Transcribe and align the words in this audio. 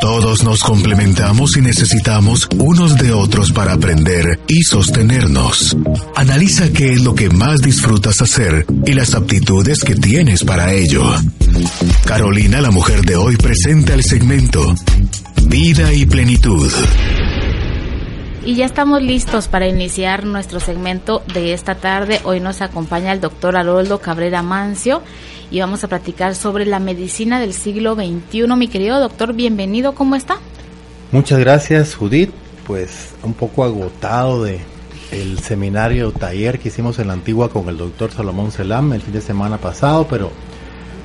Todos 0.00 0.42
nos 0.42 0.60
complementamos 0.60 1.56
y 1.56 1.60
necesitamos 1.60 2.48
unos 2.58 2.96
de 2.96 3.12
otros 3.12 3.52
para 3.52 3.72
aprender 3.72 4.40
y 4.48 4.62
sostenernos. 4.62 5.76
Analiza 6.16 6.72
qué 6.72 6.92
es 6.92 7.02
lo 7.02 7.14
que 7.14 7.30
más 7.30 7.60
disfrutas 7.60 8.20
hacer 8.20 8.66
y 8.86 8.92
las 8.92 9.14
aptitudes 9.14 9.80
que 9.80 9.94
tienes 9.94 10.44
para 10.44 10.72
ello. 10.72 11.04
Carolina, 12.04 12.60
la 12.60 12.70
mujer 12.70 13.02
de 13.02 13.16
hoy, 13.16 13.36
presenta 13.36 13.94
el 13.94 14.02
segmento 14.02 14.74
Vida 15.46 15.92
y 15.92 16.06
Plenitud. 16.06 16.70
Y 18.44 18.56
ya 18.56 18.66
estamos 18.66 19.00
listos 19.00 19.46
para 19.46 19.68
iniciar 19.68 20.24
nuestro 20.24 20.58
segmento 20.58 21.22
de 21.32 21.52
esta 21.52 21.76
tarde. 21.76 22.20
Hoy 22.24 22.40
nos 22.40 22.60
acompaña 22.60 23.12
el 23.12 23.20
doctor 23.20 23.56
Haroldo 23.56 24.00
Cabrera 24.00 24.42
Mancio 24.42 25.00
y 25.52 25.60
vamos 25.60 25.84
a 25.84 25.88
platicar 25.88 26.34
sobre 26.34 26.66
la 26.66 26.80
medicina 26.80 27.38
del 27.38 27.52
siglo 27.52 27.94
XXI. 27.94 28.48
Mi 28.56 28.66
querido 28.66 28.98
doctor, 28.98 29.32
bienvenido, 29.32 29.94
¿cómo 29.94 30.16
está? 30.16 30.38
Muchas 31.12 31.38
gracias, 31.38 31.94
Judith. 31.94 32.32
Pues 32.66 33.14
un 33.22 33.32
poco 33.32 33.62
agotado 33.62 34.42
de 34.42 34.58
el 35.12 35.38
seminario 35.38 36.10
taller 36.10 36.58
que 36.58 36.66
hicimos 36.66 36.98
en 36.98 37.08
la 37.08 37.12
antigua 37.12 37.48
con 37.48 37.68
el 37.68 37.76
doctor 37.76 38.10
Salomón 38.10 38.50
Selam 38.50 38.92
el 38.92 39.02
fin 39.02 39.12
de 39.12 39.20
semana 39.20 39.58
pasado, 39.58 40.08
pero 40.10 40.32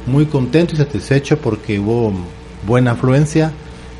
muy 0.07 0.25
contento 0.25 0.73
y 0.73 0.77
satisfecho 0.77 1.37
porque 1.37 1.77
hubo 1.77 2.13
buena 2.65 2.93
afluencia 2.93 3.51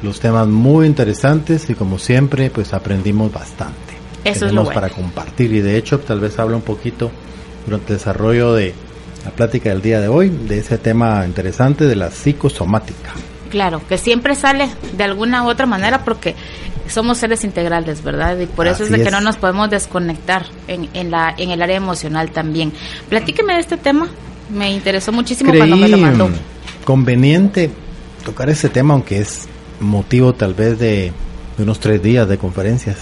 los 0.04 0.20
temas 0.20 0.48
muy 0.48 0.86
interesantes 0.86 1.70
y 1.70 1.76
como 1.76 1.98
siempre 2.00 2.50
pues 2.50 2.74
aprendimos 2.74 3.32
bastante. 3.32 3.76
Eso 4.24 4.42
Tenemos 4.42 4.48
es 4.48 4.54
lo 4.54 4.64
bueno. 4.66 4.76
para 4.82 4.90
compartir 4.90 5.54
y 5.54 5.62
de 5.62 5.78
hecho 5.78 6.00
tal 6.00 6.20
vez 6.20 6.38
habla 6.40 6.56
un 6.56 6.62
poquito 6.62 7.12
durante 7.66 7.94
el 7.94 8.00
desarrollo 8.00 8.54
de 8.54 8.74
la 9.26 9.32
plática 9.32 9.70
del 9.70 9.82
día 9.82 10.00
de 10.00 10.08
hoy 10.08 10.30
de 10.30 10.60
ese 10.60 10.78
tema 10.78 11.26
interesante 11.26 11.86
de 11.86 11.96
la 11.96 12.12
psicosomática. 12.12 13.12
Claro, 13.50 13.82
que 13.88 13.98
siempre 13.98 14.36
sale 14.36 14.70
de 14.98 15.04
alguna 15.04 15.44
u 15.44 15.50
otra 15.50 15.66
manera 15.66 16.04
porque 16.04 16.36
somos 16.90 17.18
seres 17.18 17.44
integrales, 17.44 18.04
¿verdad? 18.04 18.38
Y 18.40 18.46
por 18.46 18.68
eso 18.68 18.84
es 18.84 18.90
Así 18.90 18.98
de 18.98 19.02
que 19.04 19.10
es. 19.10 19.12
no 19.12 19.22
nos 19.22 19.38
podemos 19.38 19.70
desconectar 19.70 20.46
en, 20.68 20.90
en, 20.94 21.12
la, 21.12 21.34
en 21.38 21.52
el 21.52 21.62
área 21.62 21.78
emocional 21.78 22.32
también. 22.32 22.74
Platíqueme 23.10 23.54
de 23.54 23.60
este 23.62 23.78
tema, 23.78 24.08
me 24.54 24.72
interesó 24.72 25.12
muchísimo 25.12 25.50
Creí 25.50 25.60
cuando 25.62 25.78
me 25.78 25.88
lo 25.88 25.98
mandó. 25.98 26.30
conveniente 26.84 27.70
tocar 28.26 28.50
ese 28.50 28.70
tema 28.70 28.94
aunque 28.94 29.20
es 29.20 29.48
motivo 29.80 30.34
tal 30.34 30.54
vez 30.54 30.80
de, 30.80 31.12
unos 31.58 31.80
tres 31.80 32.02
días 32.02 32.28
de 32.28 32.38
conferencias 32.38 32.98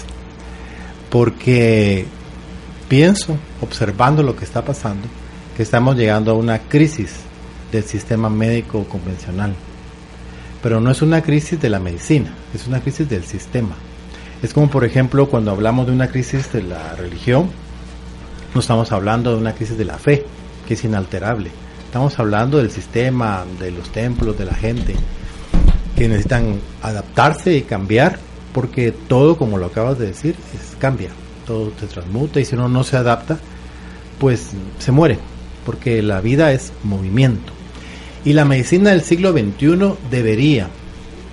porque 1.09 2.05
pienso 2.87 3.37
observando 3.61 4.23
lo 4.23 4.35
que 4.35 4.45
está 4.45 4.63
pasando 4.63 5.07
que 5.55 5.63
estamos 5.63 5.95
llegando 5.95 6.31
a 6.31 6.35
una 6.35 6.59
crisis 6.59 7.15
del 7.71 7.83
sistema 7.83 8.29
médico 8.29 8.83
convencional. 8.85 9.53
Pero 10.61 10.79
no 10.81 10.91
es 10.91 11.01
una 11.01 11.21
crisis 11.21 11.59
de 11.59 11.69
la 11.69 11.79
medicina 11.79 12.33
es 12.53 12.67
una 12.67 12.81
crisis 12.81 13.07
del 13.09 13.23
sistema. 13.23 13.75
Es 14.41 14.53
como 14.53 14.69
por 14.69 14.83
ejemplo 14.83 15.29
cuando 15.29 15.51
hablamos 15.51 15.87
de 15.87 15.93
una 15.93 16.07
crisis 16.07 16.51
de 16.51 16.63
la 16.63 16.95
religión 16.95 17.49
no 18.53 18.61
estamos 18.61 18.91
hablando 18.91 19.31
de 19.31 19.37
una 19.37 19.53
crisis 19.53 19.77
de 19.77 19.85
la 19.85 19.97
fe 19.97 20.25
que 20.67 20.75
es 20.75 20.83
inalterable. 20.83 21.51
Estamos 21.85 22.17
hablando 22.19 22.57
del 22.57 22.71
sistema 22.71 23.45
de 23.59 23.71
los 23.71 23.91
templos 23.91 24.37
de 24.37 24.45
la 24.45 24.55
gente 24.55 24.95
que 25.95 26.07
necesitan 26.07 26.59
adaptarse 26.81 27.55
y 27.55 27.61
cambiar 27.61 28.19
porque 28.53 28.91
todo 28.91 29.37
como 29.37 29.57
lo 29.57 29.67
acabas 29.67 29.99
de 29.99 30.07
decir 30.07 30.35
es 30.53 30.75
cambia. 30.77 31.09
Todo 31.45 31.71
se 31.79 31.87
transmuta 31.87 32.39
y 32.39 32.45
si 32.45 32.55
uno 32.55 32.69
no 32.69 32.83
se 32.83 32.97
adapta 32.97 33.37
pues 34.19 34.51
se 34.79 34.91
muere 34.91 35.19
porque 35.65 36.01
la 36.01 36.21
vida 36.21 36.51
es 36.51 36.71
movimiento. 36.83 37.53
Y 38.23 38.33
la 38.33 38.45
medicina 38.45 38.91
del 38.91 39.01
siglo 39.01 39.31
XXI 39.31 39.93
debería 40.09 40.69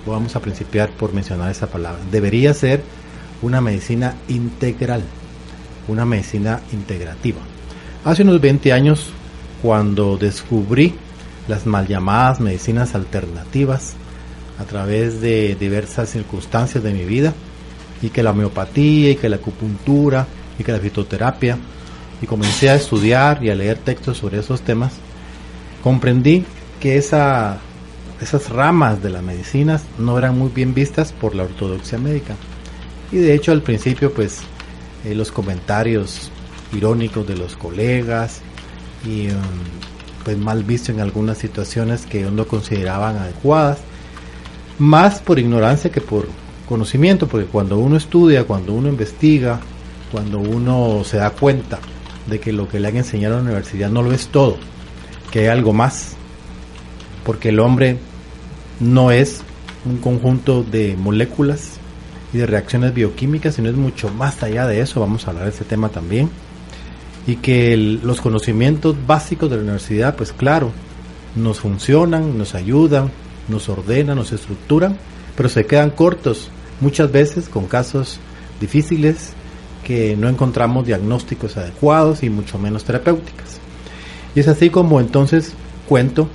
vamos 0.05 0.35
a 0.35 0.41
principiar 0.41 0.91
por 0.91 1.13
mencionar 1.13 1.49
esa 1.49 1.67
palabra 1.67 2.01
debería 2.11 2.53
ser 2.53 2.83
una 3.41 3.61
medicina 3.61 4.15
integral 4.27 5.01
una 5.87 6.05
medicina 6.05 6.61
integrativa. 6.71 7.39
Hace 8.05 8.23
unos 8.23 8.41
20 8.41 8.73
años 8.73 9.11
cuando 9.61 10.17
descubrí 10.17 10.93
las 11.47 11.65
mal 11.65 11.87
llamadas 11.87 12.39
medicinas 12.39 12.95
alternativas 12.95 13.95
a 14.59 14.65
través 14.65 15.21
de 15.21 15.55
diversas 15.59 16.09
circunstancias 16.09 16.83
de 16.83 16.93
mi 16.93 17.03
vida 17.03 17.33
y 18.01 18.09
que 18.09 18.23
la 18.23 18.31
homeopatía 18.31 19.11
y 19.11 19.15
que 19.15 19.29
la 19.29 19.37
acupuntura 19.37 20.27
y 20.59 20.63
que 20.63 20.71
la 20.71 20.79
fitoterapia 20.79 21.57
y 22.21 22.25
comencé 22.25 22.69
a 22.69 22.75
estudiar 22.75 23.43
y 23.43 23.49
a 23.49 23.55
leer 23.55 23.77
textos 23.77 24.17
sobre 24.17 24.39
esos 24.39 24.61
temas 24.61 24.93
comprendí 25.83 26.45
que 26.79 26.97
esa, 26.97 27.59
esas 28.21 28.49
ramas 28.49 29.01
de 29.03 29.09
las 29.09 29.23
medicinas 29.23 29.83
no 29.97 30.17
eran 30.17 30.37
muy 30.37 30.49
bien 30.49 30.73
vistas 30.73 31.11
por 31.11 31.35
la 31.35 31.43
ortodoxia 31.43 31.97
médica. 31.97 32.35
Y 33.11 33.17
de 33.17 33.33
hecho 33.33 33.51
al 33.51 33.61
principio 33.61 34.13
pues 34.13 34.39
eh, 35.05 35.13
los 35.15 35.31
comentarios 35.31 36.31
irónicos 36.73 37.27
de 37.27 37.35
los 37.35 37.55
colegas 37.55 38.41
y 39.05 39.27
um, 39.27 39.33
pues 40.23 40.37
mal 40.37 40.63
visto 40.63 40.91
en 40.91 41.01
algunas 41.01 41.37
situaciones 41.37 42.05
que 42.05 42.23
no 42.23 42.47
consideraban 42.47 43.17
adecuadas 43.17 43.79
más 44.79 45.19
por 45.19 45.39
ignorancia 45.39 45.91
que 45.91 46.01
por 46.01 46.27
conocimiento, 46.67 47.27
porque 47.27 47.47
cuando 47.47 47.77
uno 47.77 47.97
estudia, 47.97 48.45
cuando 48.45 48.73
uno 48.73 48.89
investiga, 48.89 49.59
cuando 50.11 50.39
uno 50.39 51.03
se 51.03 51.17
da 51.17 51.29
cuenta 51.31 51.79
de 52.27 52.39
que 52.39 52.51
lo 52.53 52.67
que 52.67 52.79
le 52.79 52.87
han 52.87 52.97
enseñado 52.97 53.37
en 53.37 53.45
la 53.45 53.51
universidad 53.51 53.89
no 53.89 54.01
lo 54.01 54.11
es 54.11 54.27
todo, 54.27 54.57
que 55.31 55.39
hay 55.39 55.47
algo 55.47 55.73
más, 55.73 56.15
porque 57.25 57.49
el 57.49 57.59
hombre 57.59 57.97
no 58.79 59.11
es 59.11 59.41
un 59.85 59.97
conjunto 59.97 60.63
de 60.63 60.95
moléculas 60.97 61.73
y 62.33 62.37
de 62.37 62.45
reacciones 62.45 62.93
bioquímicas, 62.93 63.55
sino 63.55 63.69
es 63.69 63.75
mucho 63.75 64.09
más 64.09 64.41
allá 64.43 64.65
de 64.65 64.79
eso, 64.79 64.99
vamos 65.01 65.27
a 65.27 65.31
hablar 65.31 65.45
de 65.45 65.51
ese 65.51 65.65
tema 65.65 65.89
también, 65.89 66.29
y 67.27 67.35
que 67.37 67.73
el- 67.73 68.01
los 68.03 68.21
conocimientos 68.21 68.95
básicos 69.05 69.49
de 69.49 69.57
la 69.57 69.61
universidad, 69.63 70.15
pues 70.15 70.31
claro, 70.33 70.71
nos 71.35 71.59
funcionan, 71.59 72.37
nos 72.37 72.55
ayudan, 72.55 73.11
nos 73.47 73.69
ordenan, 73.69 74.17
nos 74.17 74.31
estructuran, 74.31 74.97
pero 75.35 75.49
se 75.49 75.65
quedan 75.65 75.91
cortos 75.91 76.49
muchas 76.81 77.11
veces 77.11 77.49
con 77.49 77.67
casos 77.67 78.19
difíciles 78.59 79.33
que 79.83 80.15
no 80.15 80.29
encontramos 80.29 80.85
diagnósticos 80.85 81.57
adecuados 81.57 82.23
y 82.23 82.29
mucho 82.29 82.57
menos 82.57 82.83
terapéuticas. 82.83 83.59
Y 84.35 84.39
es 84.39 84.47
así 84.47 84.69
como 84.69 84.99
entonces 84.99 85.53
cuento 85.87 86.29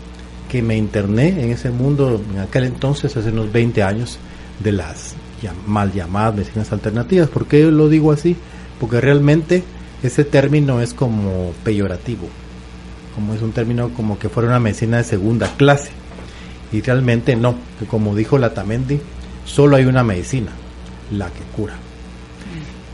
que 0.49 0.63
me 0.63 0.77
interné 0.77 1.29
en 1.43 1.51
ese 1.51 1.71
mundo 1.71 2.21
en 2.33 2.41
aquel 2.41 2.65
entonces, 2.65 3.17
hace 3.17 3.31
unos 3.31 3.53
20 3.53 3.83
años, 3.83 4.19
de 4.61 4.73
las 4.73 5.15
mal 5.67 5.93
llamadas 5.93 6.35
medicinas 6.35 6.73
alternativas. 6.73 7.29
¿Por 7.29 7.47
qué 7.47 7.65
lo 7.65 7.89
digo 7.89 8.13
así? 8.13 8.37
Porque 8.81 9.01
realmente 9.01 9.63
ese 10.03 10.25
término 10.25 10.81
es 10.81 10.95
como 10.95 11.53
peyorativo, 11.65 12.29
como 13.15 13.35
es 13.35 13.43
un 13.43 13.53
término 13.53 13.91
como 13.91 14.19
que 14.19 14.29
fuera 14.29 14.49
una 14.49 14.61
medicina 14.61 14.97
de 14.97 15.05
segunda 15.05 15.49
clase. 15.57 15.91
Y 16.73 16.81
realmente 16.83 17.35
no, 17.37 17.55
que 17.79 17.87
como 17.87 18.15
dijo 18.15 18.37
Latamendi, 18.39 19.01
solo 19.45 19.77
hay 19.77 19.85
una 19.87 20.03
medicina, 20.05 20.51
la 21.11 21.27
que 21.31 21.43
cura. 21.57 21.75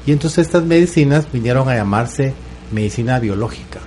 Y 0.06 0.12
entonces 0.12 0.46
estas 0.46 0.64
medicinas 0.64 1.26
vinieron 1.32 1.68
a 1.68 1.74
llamarse 1.76 2.34
medicina 2.72 3.18
biológica. 3.18 3.80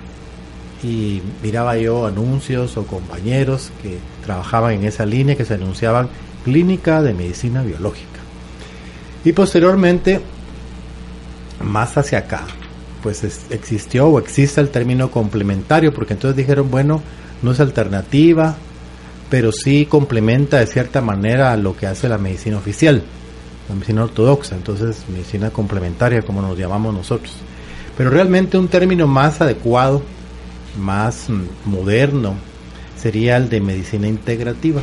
Y 0.82 1.22
miraba 1.42 1.76
yo 1.76 2.06
anuncios 2.06 2.76
o 2.76 2.86
compañeros 2.86 3.70
que 3.82 3.98
trabajaban 4.24 4.74
en 4.74 4.84
esa 4.84 5.06
línea 5.06 5.36
que 5.36 5.44
se 5.44 5.54
anunciaban 5.54 6.08
clínica 6.44 7.02
de 7.02 7.14
medicina 7.14 7.62
biológica. 7.62 8.06
Y 9.24 9.32
posteriormente, 9.32 10.20
más 11.64 11.96
hacia 11.96 12.18
acá, 12.18 12.44
pues 13.02 13.24
es- 13.24 13.46
existió 13.50 14.06
o 14.06 14.18
existe 14.18 14.60
el 14.60 14.68
término 14.70 15.10
complementario, 15.10 15.92
porque 15.92 16.14
entonces 16.14 16.36
dijeron, 16.36 16.70
bueno, 16.70 17.02
no 17.42 17.52
es 17.52 17.60
alternativa, 17.60 18.56
pero 19.30 19.52
sí 19.52 19.86
complementa 19.86 20.58
de 20.58 20.66
cierta 20.66 21.00
manera 21.00 21.56
lo 21.56 21.76
que 21.76 21.86
hace 21.86 22.08
la 22.08 22.18
medicina 22.18 22.56
oficial, 22.58 23.02
la 23.68 23.74
medicina 23.74 24.04
ortodoxa, 24.04 24.54
entonces 24.54 25.04
medicina 25.08 25.50
complementaria 25.50 26.22
como 26.22 26.40
nos 26.40 26.58
llamamos 26.58 26.94
nosotros. 26.94 27.34
Pero 27.96 28.10
realmente 28.10 28.56
un 28.56 28.68
término 28.68 29.06
más 29.06 29.40
adecuado, 29.40 30.02
más 30.78 31.28
mm, 31.28 31.68
moderno, 31.68 32.34
sería 32.96 33.36
el 33.36 33.48
de 33.48 33.60
medicina 33.60 34.08
integrativa, 34.08 34.80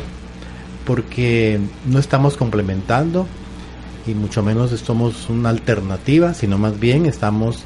porque 0.84 1.58
no 1.86 1.98
estamos 1.98 2.36
complementando 2.36 3.26
y 4.06 4.14
mucho 4.14 4.42
menos 4.42 4.70
somos 4.80 5.28
una 5.28 5.48
alternativa, 5.48 6.32
sino 6.34 6.58
más 6.58 6.78
bien 6.78 7.06
estamos 7.06 7.64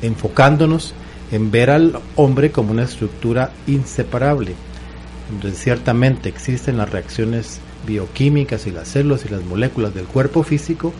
enfocándonos 0.00 0.94
en 1.30 1.50
ver 1.50 1.70
al 1.70 1.98
hombre 2.16 2.50
como 2.50 2.72
una 2.72 2.84
estructura 2.84 3.52
inseparable, 3.66 4.54
ciertamente 5.54 6.28
existen 6.28 6.78
las 6.78 6.90
reacciones 6.90 7.60
bioquímicas 7.86 8.66
y 8.66 8.70
las 8.70 8.88
células 8.88 9.24
y 9.24 9.28
las 9.28 9.42
moléculas 9.44 9.94
del 9.94 10.04
cuerpo 10.06 10.42
físico, 10.42 10.92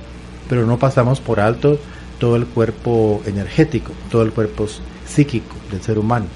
pero 0.49 0.67
no 0.67 0.79
pasamos 0.79 1.21
por 1.21 1.41
alto 1.41 1.79
todo 2.19 2.37
el 2.37 2.47
cuerpo 2.47 3.23
energético, 3.27 3.93
todo 4.11 4.23
el 4.23 4.33
cuerpo 4.33 4.67
psíquico 5.07 5.57
del 5.71 5.83
ser 5.83 5.99
humano. 5.99 6.27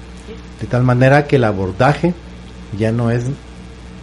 De 0.59 0.67
tal 0.67 0.83
manera 0.83 1.27
que 1.27 1.37
el 1.37 1.43
abordaje 1.43 2.13
ya 2.77 2.91
no 2.91 3.11
es 3.11 3.25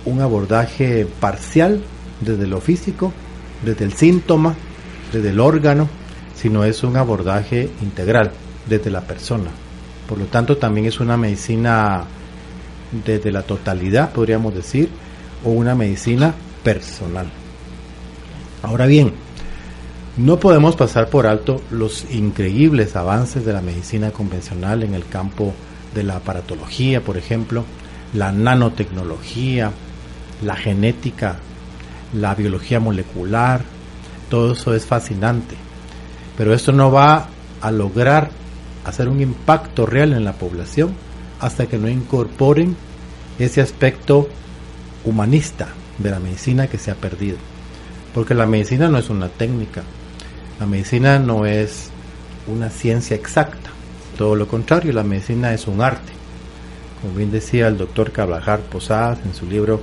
un 0.04 0.20
abordaje 0.20 1.06
parcial 1.20 1.82
desde 2.20 2.46
lo 2.46 2.60
físico, 2.60 3.12
desde 3.64 3.84
el 3.84 3.92
síntoma, 3.92 4.54
desde 5.12 5.30
el 5.30 5.40
órgano, 5.40 5.88
sino 6.34 6.64
es 6.64 6.82
un 6.82 6.96
abordaje 6.96 7.70
integral 7.82 8.32
desde 8.68 8.90
la 8.90 9.02
persona. 9.02 9.50
Por 10.08 10.18
lo 10.18 10.26
tanto, 10.26 10.56
también 10.56 10.86
es 10.86 11.00
una 11.00 11.16
medicina 11.16 12.04
desde 13.04 13.32
la 13.32 13.42
totalidad, 13.42 14.12
podríamos 14.12 14.54
decir, 14.54 14.88
o 15.44 15.50
una 15.50 15.74
medicina 15.74 16.34
personal. 16.62 17.26
Ahora 18.62 18.86
bien, 18.86 19.12
no 20.16 20.38
podemos 20.38 20.76
pasar 20.76 21.08
por 21.08 21.26
alto 21.26 21.60
los 21.70 22.06
increíbles 22.10 22.96
avances 22.96 23.44
de 23.44 23.52
la 23.52 23.60
medicina 23.60 24.10
convencional 24.10 24.82
en 24.82 24.94
el 24.94 25.06
campo 25.06 25.52
de 25.94 26.02
la 26.02 26.16
aparatología, 26.16 27.00
por 27.00 27.16
ejemplo, 27.16 27.64
la 28.14 28.32
nanotecnología, 28.32 29.72
la 30.42 30.56
genética, 30.56 31.36
la 32.12 32.34
biología 32.34 32.80
molecular, 32.80 33.62
todo 34.30 34.52
eso 34.52 34.74
es 34.74 34.86
fascinante. 34.86 35.56
Pero 36.36 36.54
esto 36.54 36.72
no 36.72 36.90
va 36.90 37.28
a 37.60 37.70
lograr 37.70 38.30
hacer 38.84 39.08
un 39.08 39.20
impacto 39.20 39.86
real 39.86 40.12
en 40.12 40.24
la 40.24 40.34
población 40.34 40.94
hasta 41.40 41.66
que 41.66 41.78
no 41.78 41.88
incorporen 41.88 42.76
ese 43.38 43.60
aspecto 43.60 44.28
humanista 45.04 45.68
de 45.98 46.10
la 46.10 46.20
medicina 46.20 46.66
que 46.66 46.78
se 46.78 46.90
ha 46.90 46.94
perdido. 46.94 47.36
Porque 48.14 48.34
la 48.34 48.46
medicina 48.46 48.88
no 48.88 48.98
es 48.98 49.10
una 49.10 49.28
técnica, 49.28 49.82
la 50.60 50.66
medicina 50.66 51.18
no 51.18 51.46
es 51.46 51.90
una 52.46 52.70
ciencia 52.70 53.16
exacta, 53.16 53.70
todo 54.16 54.36
lo 54.36 54.46
contrario, 54.46 54.92
la 54.92 55.02
medicina 55.02 55.52
es 55.52 55.66
un 55.66 55.80
arte. 55.80 56.12
Como 57.00 57.14
bien 57.14 57.32
decía 57.32 57.68
el 57.68 57.76
doctor 57.76 58.12
Cablajar 58.12 58.60
Posadas 58.60 59.18
en 59.24 59.34
su 59.34 59.46
libro 59.46 59.80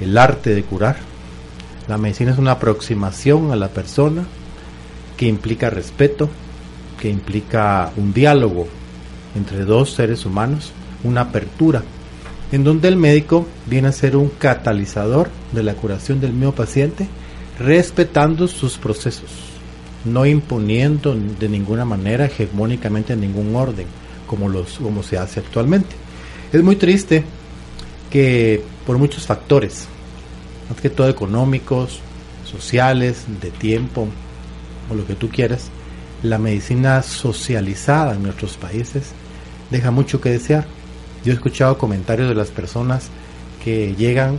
El 0.00 0.16
arte 0.18 0.54
de 0.54 0.62
curar, 0.62 0.96
la 1.88 1.98
medicina 1.98 2.32
es 2.32 2.38
una 2.38 2.52
aproximación 2.52 3.50
a 3.50 3.56
la 3.56 3.68
persona 3.68 4.24
que 5.16 5.26
implica 5.26 5.70
respeto, 5.70 6.28
que 7.00 7.08
implica 7.08 7.90
un 7.96 8.12
diálogo 8.12 8.68
entre 9.34 9.64
dos 9.64 9.92
seres 9.92 10.24
humanos, 10.26 10.72
una 11.02 11.22
apertura, 11.22 11.82
en 12.52 12.64
donde 12.64 12.88
el 12.88 12.96
médico 12.96 13.46
viene 13.66 13.88
a 13.88 13.92
ser 13.92 14.16
un 14.16 14.28
catalizador 14.28 15.30
de 15.52 15.62
la 15.62 15.74
curación 15.74 16.20
del 16.20 16.32
mismo 16.32 16.52
paciente, 16.52 17.06
respetando 17.58 18.48
sus 18.48 18.78
procesos, 18.78 19.30
no 20.04 20.26
imponiendo 20.26 21.14
de 21.14 21.48
ninguna 21.48 21.84
manera 21.84 22.26
hegemónicamente 22.26 23.14
ningún 23.14 23.54
orden, 23.54 23.86
como, 24.26 24.48
los, 24.48 24.78
como 24.78 25.02
se 25.02 25.18
hace 25.18 25.40
actualmente. 25.40 25.94
Es 26.52 26.62
muy 26.62 26.76
triste 26.76 27.24
que 28.10 28.62
por 28.86 28.98
muchos 28.98 29.26
factores, 29.26 29.86
más 30.68 30.80
que 30.80 30.90
todo 30.90 31.08
económicos, 31.08 32.00
sociales, 32.44 33.24
de 33.40 33.50
tiempo, 33.50 34.08
o 34.90 34.94
lo 34.94 35.06
que 35.06 35.14
tú 35.14 35.28
quieras, 35.28 35.68
la 36.22 36.38
medicina 36.38 37.02
socializada 37.02 38.14
en 38.14 38.24
nuestros 38.24 38.56
países 38.56 39.12
deja 39.70 39.90
mucho 39.90 40.20
que 40.20 40.30
desear. 40.30 40.66
Yo 41.24 41.32
he 41.32 41.34
escuchado 41.34 41.78
comentarios 41.78 42.28
de 42.28 42.34
las 42.34 42.48
personas 42.48 43.08
que 43.62 43.94
llegan 43.96 44.38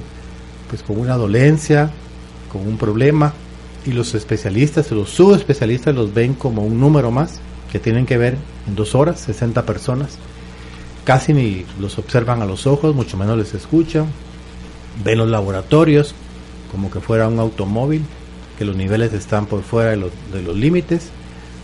pues 0.69 0.83
con 0.83 0.99
una 0.99 1.15
dolencia, 1.15 1.91
con 2.51 2.67
un 2.67 2.77
problema 2.77 3.33
y 3.85 3.91
los 3.91 4.13
especialistas 4.13 4.91
los 4.91 5.09
subespecialistas 5.09 5.93
los 5.93 6.13
ven 6.13 6.33
como 6.33 6.63
un 6.63 6.79
número 6.79 7.11
más 7.11 7.39
que 7.71 7.79
tienen 7.79 8.05
que 8.05 8.17
ver 8.17 8.37
en 8.67 8.75
dos 8.75 8.95
horas, 8.95 9.19
60 9.21 9.65
personas. 9.65 10.17
Casi 11.03 11.33
ni 11.33 11.65
los 11.79 11.97
observan 11.97 12.41
a 12.41 12.45
los 12.45 12.67
ojos, 12.67 12.95
mucho 12.95 13.17
menos 13.17 13.37
les 13.37 13.53
escuchan. 13.53 14.07
Ven 15.03 15.17
los 15.17 15.29
laboratorios 15.29 16.13
como 16.71 16.91
que 16.91 16.99
fuera 16.99 17.27
un 17.27 17.39
automóvil, 17.39 18.03
que 18.57 18.65
los 18.65 18.75
niveles 18.75 19.13
están 19.13 19.45
por 19.45 19.63
fuera 19.63 19.91
de 19.91 19.97
los, 19.97 20.11
de 20.31 20.41
los 20.41 20.55
límites 20.55 21.09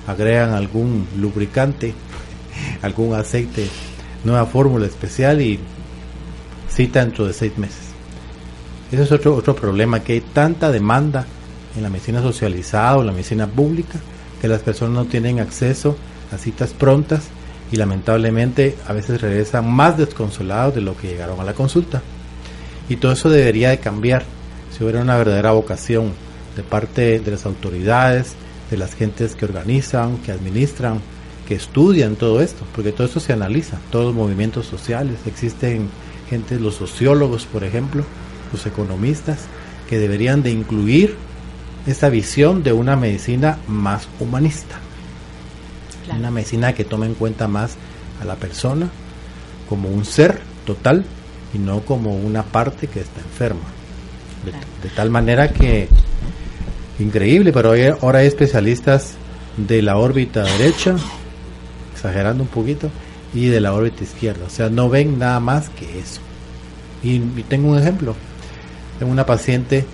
agregan 0.08 0.54
algún 0.54 1.06
lubricante, 1.18 1.94
algún 2.82 3.14
aceite, 3.14 3.68
nueva 4.24 4.46
fórmula 4.46 4.86
especial 4.86 5.42
y 5.42 5.60
cita 6.70 7.02
dentro 7.02 7.26
de 7.26 7.34
seis 7.34 7.58
meses. 7.58 7.88
Ese 8.92 9.04
es 9.04 9.12
otro, 9.12 9.36
otro 9.36 9.56
problema, 9.56 10.02
que 10.02 10.14
hay 10.14 10.22
tanta 10.22 10.72
demanda 10.72 11.26
en 11.76 11.84
la 11.84 11.90
medicina 11.90 12.22
socializada 12.22 12.98
o 12.98 13.04
la 13.04 13.12
medicina 13.12 13.48
pública 13.48 14.00
que 14.42 14.48
las 14.48 14.62
personas 14.62 14.96
no 14.96 15.06
tienen 15.06 15.40
acceso 15.40 15.98
a 16.32 16.38
citas 16.38 16.72
prontas 16.72 17.24
y 17.72 17.76
lamentablemente 17.76 18.76
a 18.88 18.94
veces 18.94 19.22
regresan 19.22 19.70
más 19.70 19.98
desconsolados 19.98 20.76
de 20.76 20.82
lo 20.82 20.96
que 20.96 21.08
llegaron 21.08 21.40
a 21.40 21.44
la 21.44 21.54
consulta. 21.54 22.02
Y 22.90 22.98
todo 22.98 23.12
eso 23.12 23.30
debería 23.30 23.70
de 23.70 23.80
cambiar 23.80 24.24
si 24.72 24.84
hubiera 24.84 25.02
una 25.02 25.18
verdadera 25.18 25.52
vocación 25.52 26.14
de 26.56 26.64
parte 26.64 27.20
de 27.20 27.32
las 27.32 27.46
autoridades, 27.46 28.36
de 28.72 28.78
las 28.78 28.96
gentes 28.96 29.36
que 29.36 29.46
organizan, 29.46 30.18
que 30.18 30.32
administran, 30.32 31.02
que 31.48 31.56
estudian 31.56 32.16
todo 32.16 32.42
esto, 32.42 32.66
porque 32.76 32.92
todo 32.92 33.08
esto 33.08 33.20
se 33.20 33.34
analiza, 33.34 33.78
todos 33.90 34.08
los 34.08 34.16
movimientos 34.16 34.66
sociales, 34.66 35.20
existen 35.26 35.90
gente, 36.30 36.60
los 36.60 36.76
sociólogos, 36.76 37.46
por 37.46 37.64
ejemplo, 37.64 38.04
los 38.52 38.66
economistas, 38.66 39.40
que 39.90 39.98
deberían 39.98 40.44
de 40.44 40.52
incluir 40.52 41.16
esta 41.86 42.10
visión 42.10 42.64
de 42.64 42.74
una 42.74 42.98
medicina 42.98 43.60
más 43.68 44.10
humanista, 44.20 44.76
una 46.18 46.32
medicina 46.32 46.74
que 46.74 46.84
tome 46.84 47.06
en 47.06 47.14
cuenta 47.14 47.48
más 47.48 47.76
a 48.22 48.26
la 48.26 48.36
persona 48.36 48.90
como 49.70 49.90
un 49.90 50.04
ser 50.04 50.42
total 50.66 51.06
y 51.54 51.60
no 51.60 51.82
como 51.82 52.16
una 52.18 52.44
parte 52.44 52.88
que 52.88 53.00
está 53.00 53.22
enferma. 53.22 53.62
de 54.84 54.90
tal 54.90 55.10
manera 55.10 55.54
que 55.54 55.88
increíble, 57.00 57.54
pero 57.54 57.74
ahora 58.02 58.20
hay 58.20 58.28
especialistas 58.28 59.14
de 59.56 59.82
la 59.82 59.98
órbita 59.98 60.44
derecha, 60.44 60.96
exagerando 61.98 62.44
un 62.44 62.50
poquito, 62.50 62.90
y 63.34 63.48
de 63.48 63.60
la 63.60 63.74
órbita 63.74 64.04
izquierda. 64.04 64.46
O 64.46 64.50
sea, 64.50 64.70
no 64.70 64.90
ven 64.90 65.20
nada 65.20 65.40
más 65.40 65.70
que 65.70 66.00
eso. 66.00 66.22
Y, 67.04 67.20
tengo 67.44 67.72
un 67.72 67.80
ejemplo. 67.80 68.16
Tengo 69.00 69.12
una 69.12 69.26
paciente, 69.26 69.86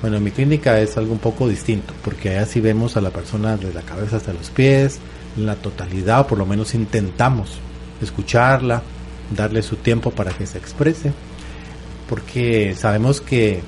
bueno, 0.00 0.16
en 0.16 0.24
mi 0.24 0.30
clínica 0.30 0.78
es 0.80 0.96
algo 0.96 1.12
un 1.12 1.18
poco 1.18 1.48
distinto, 1.48 1.94
porque 2.04 2.30
allá 2.30 2.46
sí 2.46 2.60
vemos 2.60 2.96
a 2.96 3.00
la 3.00 3.10
persona 3.10 3.56
desde 3.56 3.72
la 3.72 3.82
cabeza 3.82 4.16
hasta 4.16 4.32
los 4.32 4.50
pies, 4.50 4.98
en 5.36 5.46
la 5.46 5.54
totalidad, 5.54 6.20
o 6.20 6.26
por 6.26 6.38
lo 6.38 6.44
menos 6.44 6.74
intentamos 6.74 7.58
escucharla, 8.02 8.82
darle 9.34 9.62
su 9.62 9.76
tiempo 9.76 10.10
para 10.10 10.32
que 10.32 10.46
se 10.46 10.58
exprese, 10.58 11.12
porque 12.08 12.74
sabemos 12.76 13.22
que 13.22 13.62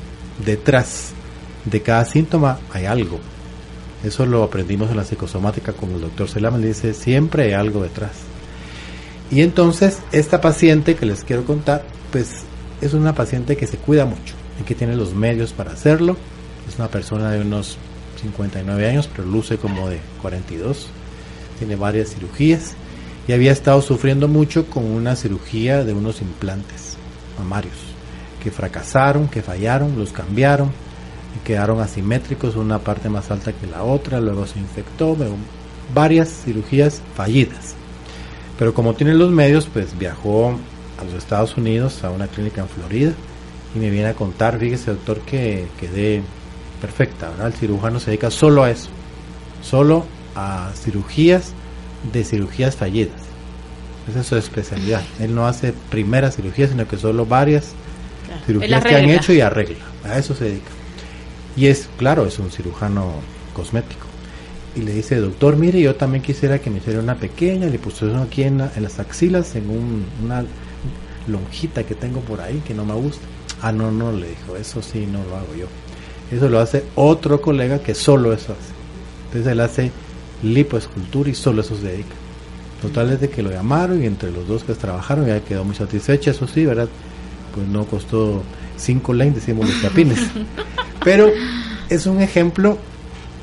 detrás 0.45 1.13
de 1.65 1.81
cada 1.81 2.05
síntoma 2.05 2.59
hay 2.73 2.85
algo. 2.85 3.21
Eso 4.04 4.26
lo 4.26 4.42
aprendimos 4.42 4.90
en 4.90 4.99
la 4.99 5.04
psicosomática 5.04 5.73
con 5.73 5.90
el 5.92 6.02
doctor 6.02 6.28
Selama, 6.28 6.58
le 6.58 6.68
dice, 6.68 6.92
siempre 6.92 7.44
hay 7.44 7.52
algo 7.52 7.82
detrás. 7.82 8.12
Y 9.30 9.40
entonces, 9.40 10.00
esta 10.12 10.42
paciente 10.42 10.94
que 10.94 11.06
les 11.06 11.25
quiero 11.25 11.44
contar, 11.44 11.82
pues 12.12 12.42
es 12.82 12.92
una 12.92 13.14
paciente 13.14 13.56
que 13.56 13.66
se 13.66 13.78
cuida 13.78 14.04
mucho 14.04 14.34
y 14.61 14.64
que 14.64 14.75
tiene 14.75 14.94
los 14.94 15.14
medios 15.14 15.54
para 15.54 15.73
hacerlo. 15.73 16.18
Es 16.68 16.78
una 16.78 16.88
persona 16.88 17.30
de 17.30 17.40
unos 17.40 17.78
59 18.20 18.88
años, 18.88 19.08
pero 19.11 19.26
luce 19.26 19.56
como 19.56 19.88
de 19.88 20.00
42. 20.20 20.88
Tiene 21.58 21.76
varias 21.76 22.11
cirugías 22.11 22.75
y 23.26 23.32
había 23.32 23.52
estado 23.52 23.80
sufriendo 23.80 24.28
mucho 24.28 24.66
con 24.66 24.84
una 24.84 25.16
cirugía 25.16 25.82
de 25.82 25.94
unos 25.94 26.20
implantes 26.20 26.99
mamarios 27.38 27.75
que 28.42 28.50
fracasaron, 28.50 29.28
que 29.28 29.40
fallaron, 29.40 29.99
los 29.99 30.12
cambiaron 30.12 30.70
quedaron 31.38 31.81
asimétricos, 31.81 32.57
una 32.57 32.79
parte 32.79 33.09
más 33.09 33.31
alta 33.31 33.53
que 33.53 33.67
la 33.67 33.83
otra, 33.83 34.21
luego 34.21 34.47
se 34.47 34.59
infectó, 34.59 35.17
varias 35.93 36.29
cirugías 36.29 37.03
fallidas. 37.17 37.75
Pero 38.59 38.73
como 38.75 38.95
tiene 38.95 39.14
los 39.14 39.31
medios, 39.31 39.69
pues 39.73 39.99
viajó 39.99 40.59
a 41.00 41.05
los 41.05 41.14
Estados 41.14 41.57
Unidos, 41.57 42.05
a 42.05 42.11
una 42.11 42.29
clínica 42.29 42.62
en 42.62 42.69
Florida, 42.69 43.12
y 43.75 43.79
me 43.79 43.91
viene 43.91 44.09
a 44.09 44.14
contar, 44.14 44.59
fíjese 44.59 44.93
doctor, 44.93 45.21
que 45.21 45.67
quedé 45.81 46.23
perfecta, 46.81 47.33
El 47.45 47.53
cirujano 47.55 47.99
se 47.99 48.11
dedica 48.11 48.31
solo 48.31 48.62
a 48.62 48.71
eso, 48.71 48.91
solo 49.62 50.05
a 50.37 50.71
cirugías 50.75 51.53
de 52.12 52.25
cirugías 52.25 52.76
fallidas. 52.76 53.21
Esa 54.09 54.21
es 54.21 54.26
su 54.26 54.37
especialidad. 54.37 55.03
Él 55.19 55.35
no 55.35 55.47
hace 55.47 55.73
primera 55.91 56.31
cirugía, 56.31 56.69
sino 56.69 56.87
que 56.87 56.99
solo 56.99 57.25
varias 57.25 57.73
cirugías 58.47 58.85
que 58.85 58.97
han 58.97 59.09
hecho 59.09 59.33
y 59.33 59.41
arregla. 59.41 59.85
A 60.05 60.19
eso 60.19 60.35
se 60.35 60.45
dedica. 60.45 60.71
Y 61.56 61.66
es, 61.66 61.88
claro, 61.99 62.26
es 62.26 62.38
un 62.38 62.50
cirujano 62.50 63.12
cosmético. 63.54 64.06
Y 64.76 64.80
le 64.80 64.92
dice, 64.92 65.16
doctor, 65.16 65.56
mire, 65.56 65.80
yo 65.80 65.94
también 65.94 66.23
quisiera 66.23 66.58
que 66.58 66.68
me 66.68 66.78
hiciera 66.78 66.99
una 66.99 67.14
pequeña 67.14 67.66
liposucción 67.68 68.20
aquí 68.20 68.42
en, 68.42 68.58
las 68.58 68.99
axilas, 68.99 69.54
en 69.54 69.64
una 70.25 70.44
lonjita 71.28 71.84
que 71.84 71.94
tengo 71.94 72.20
por 72.20 72.40
ahí 72.40 72.61
que 72.66 72.75
no 72.75 72.84
me 72.84 72.94
gusta. 72.94 73.25
Ah, 73.62 73.70
no, 73.70 73.92
no, 73.92 74.11
le 74.11 74.28
dijo, 74.30 74.56
eso 74.56 74.82
sí, 74.82 75.06
no 75.06 75.25
lo 75.25 75.37
hago 75.37 75.54
yo. 75.54 75.66
Eso 76.30 76.49
lo 76.49 76.58
hace 76.58 76.84
otro 76.96 77.40
colega 77.40 77.78
que 77.78 77.94
solo 77.94 78.32
eso 78.32 78.52
hace. 78.52 78.75
Entonces 79.26 79.52
él 79.52 79.61
hace 79.61 79.92
lipoescultura 80.42 81.30
y 81.30 81.34
solo 81.34 81.61
eso 81.61 81.76
se 81.76 81.87
dedica. 81.87 82.14
Total 82.82 83.11
es 83.12 83.20
de 83.20 83.30
que 83.30 83.42
lo 83.42 83.50
llamaron 83.50 84.02
y 84.02 84.06
entre 84.06 84.32
los 84.32 84.46
dos 84.49 84.64
que 84.64 84.75
trabajaron 84.75 85.26
ya 85.26 85.40
quedó 85.40 85.64
muy 85.64 85.76
satisfecha, 85.76 86.32
eso 86.32 86.49
sí, 86.49 86.66
¿verdad? 86.66 86.88
Pues 87.54 87.66
no 87.68 87.84
costó 87.87 88.42
cinco 88.76 89.14
lanes, 89.14 89.37
decimos 89.37 89.68
los 89.68 89.80
chapines. 89.80 90.18
Pero 91.04 91.30
es 91.88 92.06
un 92.06 92.20
ejemplo 92.20 92.78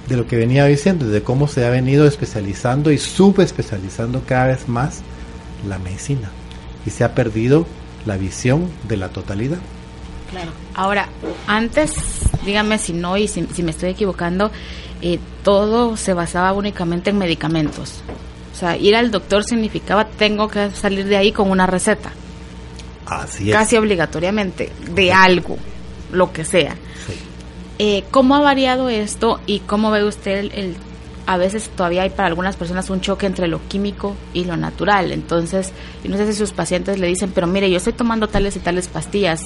de 0.08 0.18
lo 0.18 0.28
que 0.28 0.36
venía 0.36 0.66
diciendo, 0.66 1.08
de 1.08 1.22
cómo 1.22 1.48
se 1.48 1.66
ha 1.66 1.70
venido 1.70 2.06
especializando 2.06 2.92
y 2.92 2.98
subespecializando 2.98 4.24
cada 4.26 4.48
vez 4.48 4.68
más 4.68 5.02
la 5.68 5.78
medicina. 5.80 6.30
Y 6.86 6.90
se 6.90 7.04
ha 7.04 7.14
perdido 7.16 7.66
la 8.06 8.18
visión 8.18 8.70
de 8.88 8.98
la 8.98 9.10
totalidad. 9.10 9.60
Claro. 10.32 10.52
Ahora, 10.74 11.10
antes, 11.48 11.94
dígame 12.46 12.78
si 12.78 12.94
no 12.94 13.18
y 13.18 13.28
si, 13.28 13.42
me 13.64 13.72
estoy 13.72 13.92
equivocando, 13.92 14.52
eh, 15.02 15.20
todo 15.44 15.98
se 15.98 16.14
basaba 16.14 16.54
únicamente 16.54 17.12
en 17.12 17.18
medicamentos. 17.18 18.02
O 18.54 18.58
sea, 18.58 18.78
ir 18.78 18.96
al 18.96 19.12
doctor 19.12 19.44
significaba 19.44 20.06
tengo 20.06 20.48
que 20.48 20.72
salir 20.72 21.06
de 21.06 21.18
ahí 21.18 21.32
con 21.32 21.52
una 21.52 21.68
receta. 21.68 22.12
Así 23.06 23.50
es. 23.50 23.56
Casi 23.56 23.76
obligatoriamente, 23.76 24.72
de 24.94 25.12
algo, 25.12 25.58
lo 26.12 26.32
que 26.32 26.46
sea. 26.46 26.76
Eh, 27.84 28.04
¿Cómo 28.12 28.36
ha 28.36 28.42
variado 28.42 28.90
esto 28.90 29.40
y 29.48 29.58
cómo 29.62 29.90
ve 29.90 30.04
usted 30.04 30.52
el, 30.54 30.76
a 31.26 31.38
veces 31.38 31.72
todavía 31.76 32.04
hay 32.04 32.12
para 32.12 32.28
algunas 32.28 32.56
personas 32.56 32.92
un 32.92 33.02
choque 33.02 33.26
entre 33.26 33.48
lo 33.48 33.60
químico 33.68 34.16
y 34.36 34.46
lo 34.46 34.56
natural. 34.56 35.12
Entonces, 35.12 35.72
no 36.04 36.16
sé 36.16 36.28
si 36.28 36.34
sus 36.34 36.52
pacientes 36.52 37.00
le 37.00 37.08
dicen, 37.08 37.32
pero 37.34 37.48
mire, 37.48 37.72
yo 37.72 37.78
estoy 37.78 37.94
tomando 37.94 38.28
tales 38.28 38.56
y 38.56 38.60
tales 38.60 38.88
pastillas, 38.88 39.46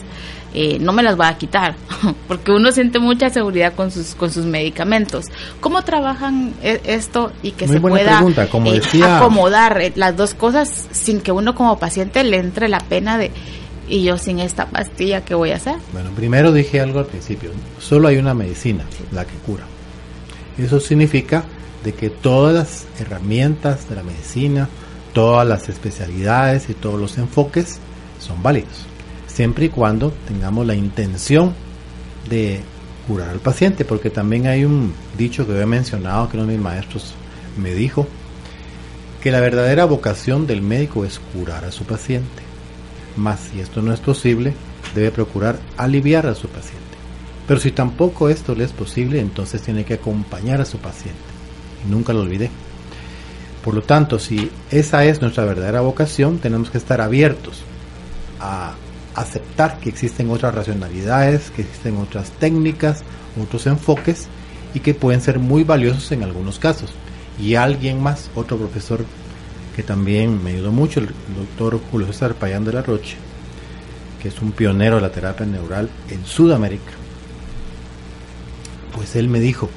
eh, 0.53 0.79
no 0.79 0.91
me 0.91 1.01
las 1.01 1.15
voy 1.15 1.27
a 1.27 1.37
quitar, 1.37 1.77
porque 2.27 2.51
uno 2.51 2.73
siente 2.73 2.99
mucha 2.99 3.29
seguridad 3.29 3.73
con 3.73 3.89
sus 3.89 4.15
con 4.15 4.29
sus 4.29 4.43
medicamentos. 4.43 5.27
¿Cómo 5.61 5.83
trabajan 5.83 6.53
e, 6.61 6.81
esto 6.83 7.31
y 7.41 7.51
que 7.51 7.69
se 7.69 7.79
pueda 7.79 8.21
eh, 8.21 9.03
acomodar 9.03 9.93
las 9.95 10.17
dos 10.17 10.33
cosas 10.33 10.89
sin 10.91 11.21
que 11.21 11.31
uno 11.31 11.55
como 11.55 11.79
paciente 11.79 12.21
le 12.25 12.35
entre 12.35 12.67
la 12.67 12.79
pena 12.79 13.17
de 13.17 13.31
y 13.87 14.03
yo 14.03 14.17
sin 14.17 14.39
esta 14.39 14.67
pastilla, 14.67 15.23
¿qué 15.23 15.35
voy 15.35 15.51
a 15.51 15.57
hacer? 15.57 15.75
Bueno, 15.93 16.11
primero 16.11 16.51
dije 16.51 16.81
algo 16.81 16.99
al 16.99 17.05
principio, 17.05 17.51
solo 17.79 18.07
hay 18.07 18.17
una 18.17 18.33
medicina, 18.33 18.83
la 19.11 19.25
que 19.25 19.35
cura. 19.45 19.65
Eso 20.57 20.79
significa 20.79 21.43
de 21.83 21.93
que 21.93 22.09
todas 22.09 22.53
las 22.53 22.85
herramientas 22.99 23.87
de 23.89 23.95
la 23.95 24.03
medicina, 24.03 24.69
todas 25.13 25.47
las 25.47 25.69
especialidades 25.69 26.69
y 26.69 26.73
todos 26.73 26.99
los 26.99 27.17
enfoques 27.17 27.79
son 28.19 28.41
válidos, 28.41 28.85
siempre 29.27 29.65
y 29.65 29.69
cuando 29.69 30.11
tengamos 30.27 30.65
la 30.65 30.75
intención 30.75 31.53
de 32.29 32.61
curar 33.07 33.29
al 33.29 33.39
paciente, 33.39 33.85
porque 33.85 34.09
también 34.09 34.47
hay 34.47 34.65
un 34.65 34.93
dicho 35.15 35.45
que 35.45 35.59
he 35.59 35.65
mencionado 35.65 36.27
que 36.27 36.37
uno 36.37 36.47
de 36.47 36.53
mis 36.53 36.61
maestros 36.61 37.13
me 37.57 37.73
dijo, 37.73 38.07
que 39.21 39.31
la 39.31 39.39
verdadera 39.39 39.85
vocación 39.85 40.47
del 40.47 40.61
médico 40.61 41.05
es 41.05 41.19
curar 41.33 41.65
a 41.65 41.71
su 41.71 41.83
paciente 41.83 42.45
más 43.15 43.39
si 43.39 43.59
esto 43.59 43.81
no 43.81 43.93
es 43.93 43.99
posible, 43.99 44.53
debe 44.93 45.11
procurar 45.11 45.59
aliviar 45.77 46.27
a 46.27 46.35
su 46.35 46.47
paciente. 46.47 46.83
Pero 47.47 47.59
si 47.59 47.71
tampoco 47.71 48.29
esto 48.29 48.55
le 48.55 48.63
es 48.63 48.71
posible, 48.71 49.19
entonces 49.19 49.61
tiene 49.61 49.85
que 49.85 49.95
acompañar 49.95 50.61
a 50.61 50.65
su 50.65 50.79
paciente. 50.79 51.19
Y 51.85 51.91
nunca 51.91 52.13
lo 52.13 52.21
olvidé. 52.21 52.49
Por 53.63 53.73
lo 53.73 53.81
tanto, 53.81 54.19
si 54.19 54.51
esa 54.71 55.05
es 55.05 55.21
nuestra 55.21 55.45
verdadera 55.45 55.81
vocación, 55.81 56.39
tenemos 56.39 56.69
que 56.69 56.77
estar 56.77 57.01
abiertos 57.01 57.63
a 58.39 58.73
aceptar 59.15 59.79
que 59.79 59.89
existen 59.89 60.29
otras 60.29 60.53
racionalidades, 60.53 61.51
que 61.51 61.61
existen 61.63 61.97
otras 61.97 62.31
técnicas, 62.31 63.03
otros 63.41 63.65
enfoques 63.65 64.27
y 64.73 64.81
que 64.81 64.93
pueden 64.93 65.21
ser 65.21 65.39
muy 65.39 65.63
valiosos 65.63 66.11
en 66.11 66.23
algunos 66.23 66.59
casos. 66.59 66.91
Y 67.39 67.55
alguien 67.55 68.01
más, 68.01 68.29
otro 68.35 68.57
profesor 68.57 69.05
que 69.75 69.83
también 69.83 70.41
me 70.41 70.51
ayudó 70.51 70.71
mucho, 70.71 71.01
el 71.01 71.09
doctor 71.35 71.79
Julio 71.91 72.07
César 72.07 72.35
Payán 72.35 72.63
de 72.63 72.71
la 72.71 72.81
Roche, 72.81 73.17
que 74.21 74.29
es 74.29 74.41
un 74.41 74.53
pionero 74.53 74.95
de 74.95 75.01
la 75.01 75.11
terapia 75.11 75.45
neural 75.45 75.89
en 76.09 76.25
Sudamérica. 76.25 76.93
Pues 78.95 79.17
él 79.17 79.27
me 79.27 79.41
dijo 79.41 79.69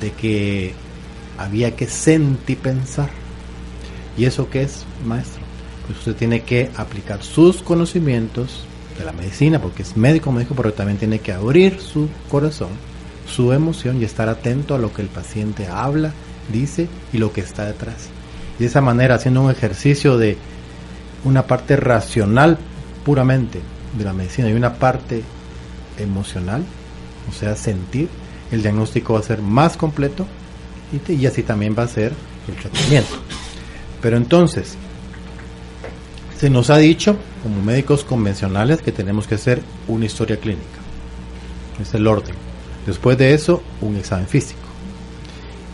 de 0.00 0.10
que 0.12 0.74
había 1.38 1.74
que 1.74 1.86
sentipensar. 1.86 3.08
¿Y 4.18 4.26
eso 4.26 4.50
qué 4.50 4.64
es, 4.64 4.84
maestro? 5.06 5.40
Pues 5.86 5.98
usted 6.00 6.14
tiene 6.14 6.42
que 6.42 6.70
aplicar 6.76 7.22
sus 7.22 7.62
conocimientos 7.62 8.66
de 8.98 9.06
la 9.06 9.12
medicina, 9.12 9.62
porque 9.62 9.82
es 9.82 9.96
médico 9.96 10.30
médico, 10.30 10.54
pero 10.54 10.74
también 10.74 10.98
tiene 10.98 11.20
que 11.20 11.32
abrir 11.32 11.80
su 11.80 12.10
corazón, 12.28 12.72
su 13.26 13.54
emoción 13.54 13.98
y 13.98 14.04
estar 14.04 14.28
atento 14.28 14.74
a 14.74 14.78
lo 14.78 14.92
que 14.92 15.00
el 15.00 15.08
paciente 15.08 15.68
habla, 15.68 16.12
dice 16.52 16.86
y 17.14 17.18
lo 17.18 17.32
que 17.32 17.40
está 17.40 17.64
detrás 17.64 18.10
de 18.62 18.68
esa 18.68 18.80
manera 18.80 19.16
haciendo 19.16 19.42
un 19.42 19.50
ejercicio 19.50 20.16
de 20.18 20.36
una 21.24 21.48
parte 21.48 21.74
racional 21.74 22.58
puramente 23.04 23.60
de 23.98 24.04
la 24.04 24.12
medicina 24.12 24.48
y 24.48 24.52
una 24.52 24.74
parte 24.74 25.24
emocional, 25.98 26.62
o 27.28 27.32
sea, 27.32 27.56
sentir, 27.56 28.08
el 28.52 28.62
diagnóstico 28.62 29.14
va 29.14 29.18
a 29.18 29.24
ser 29.24 29.42
más 29.42 29.76
completo 29.76 30.28
y, 31.08 31.26
así 31.26 31.42
también 31.42 31.74
va 31.76 31.82
a 31.82 31.88
ser 31.88 32.12
el 32.46 32.54
tratamiento. 32.54 33.16
Pero 34.00 34.16
entonces, 34.16 34.76
se 36.38 36.48
nos 36.48 36.70
ha 36.70 36.78
dicho, 36.78 37.16
como 37.42 37.60
médicos 37.62 38.04
convencionales, 38.04 38.80
que 38.80 38.92
tenemos 38.92 39.26
que 39.26 39.34
hacer 39.34 39.60
una 39.88 40.04
historia 40.04 40.36
clínica. 40.36 40.78
Es 41.80 41.94
el 41.94 42.06
orden. 42.06 42.36
Después 42.86 43.18
de 43.18 43.34
eso, 43.34 43.60
un 43.80 43.96
examen 43.96 44.28
físico. 44.28 44.60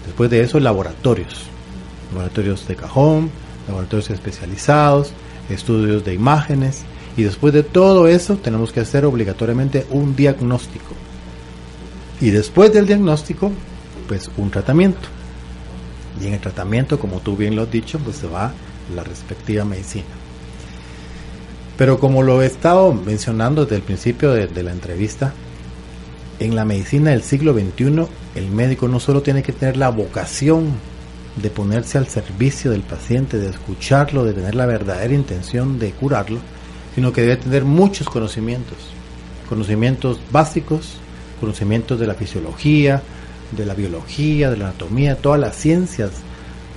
Después 0.06 0.30
de 0.30 0.40
eso, 0.40 0.58
laboratorios 0.58 1.50
laboratorios 2.12 2.66
de 2.66 2.76
cajón, 2.76 3.30
laboratorios 3.66 4.10
especializados, 4.10 5.12
estudios 5.48 6.04
de 6.04 6.14
imágenes 6.14 6.82
y 7.16 7.22
después 7.22 7.52
de 7.52 7.62
todo 7.62 8.06
eso 8.06 8.36
tenemos 8.36 8.72
que 8.72 8.80
hacer 8.80 9.04
obligatoriamente 9.04 9.86
un 9.90 10.14
diagnóstico. 10.14 10.94
Y 12.20 12.30
después 12.30 12.72
del 12.72 12.86
diagnóstico, 12.86 13.50
pues 14.06 14.30
un 14.36 14.50
tratamiento. 14.50 15.08
Y 16.20 16.26
en 16.26 16.34
el 16.34 16.40
tratamiento, 16.40 16.98
como 16.98 17.20
tú 17.20 17.36
bien 17.36 17.54
lo 17.54 17.62
has 17.62 17.70
dicho, 17.70 17.98
pues 17.98 18.16
se 18.16 18.26
va 18.26 18.52
la 18.94 19.04
respectiva 19.04 19.64
medicina. 19.64 20.04
Pero 21.76 22.00
como 22.00 22.22
lo 22.22 22.42
he 22.42 22.46
estado 22.46 22.92
mencionando 22.92 23.62
desde 23.62 23.76
el 23.76 23.82
principio 23.82 24.32
de, 24.32 24.62
la 24.62 24.72
entrevista, 24.72 25.32
en 26.40 26.56
la 26.56 26.64
medicina 26.64 27.10
del 27.10 27.22
siglo 27.22 27.52
XXI, 27.52 28.06
el 28.34 28.50
médico 28.50 28.88
no 28.88 28.98
solo 28.98 29.22
tiene 29.22 29.44
que 29.44 29.52
tener 29.52 29.76
la 29.76 29.90
vocación 29.90 30.72
de 31.36 31.50
ponerse 31.50 31.98
al 31.98 32.08
servicio 32.08 32.70
del 32.70 32.82
paciente, 32.82 33.38
de 33.38 33.50
escucharlo, 33.50 34.24
de 34.24 34.32
tener 34.32 34.54
la 34.54 34.66
verdadera 34.66 35.14
intención 35.14 35.78
de 35.78 35.92
curarlo, 35.92 36.40
sino 36.94 37.12
que 37.12 37.22
debe 37.22 37.36
tener 37.36 37.64
muchos 37.64 38.08
conocimientos, 38.08 38.78
conocimientos 39.48 40.18
básicos, 40.30 40.98
conocimientos 41.40 42.00
de 42.00 42.06
la 42.06 42.14
fisiología, 42.14 43.02
de 43.52 43.64
la 43.64 43.74
biología, 43.74 44.50
de 44.50 44.56
la 44.56 44.68
anatomía, 44.68 45.16
todas 45.16 45.40
las 45.40 45.56
ciencias 45.56 46.10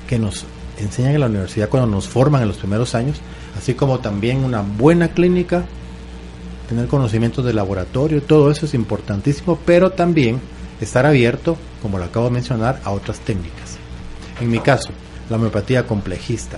que 0.08 0.20
nos 0.20 0.46
enseñan 0.78 1.14
en 1.14 1.22
la 1.22 1.28
universidad 1.28 1.70
cuando 1.70 1.90
nos 1.90 2.08
forman 2.08 2.42
en 2.42 2.48
los 2.48 2.58
primeros 2.58 2.96
años, 2.96 3.20
así 3.58 3.74
como 3.74 4.00
también 4.00 4.44
una 4.44 4.62
buena 4.62 5.10
clínica, 5.10 5.66
tener 6.70 6.88
conocimientos 6.88 7.44
de 7.44 7.54
laboratorio, 7.54 8.22
todo 8.22 8.52
eso 8.52 8.66
es 8.66 8.74
importantísimo, 8.74 9.60
pero 9.66 9.92
también 9.92 10.40
estar 10.80 11.06
abierto, 11.06 11.58
como 11.82 11.98
lo 11.98 12.06
acabo 12.06 12.28
de 12.28 12.32
mencionar, 12.32 12.80
a 12.84 12.92
otras 12.92 13.20
técnicas. 13.20 13.61
En 14.42 14.50
mi 14.50 14.60
caso, 14.60 14.90
la 15.30 15.36
homeopatía 15.36 15.86
complejista, 15.86 16.58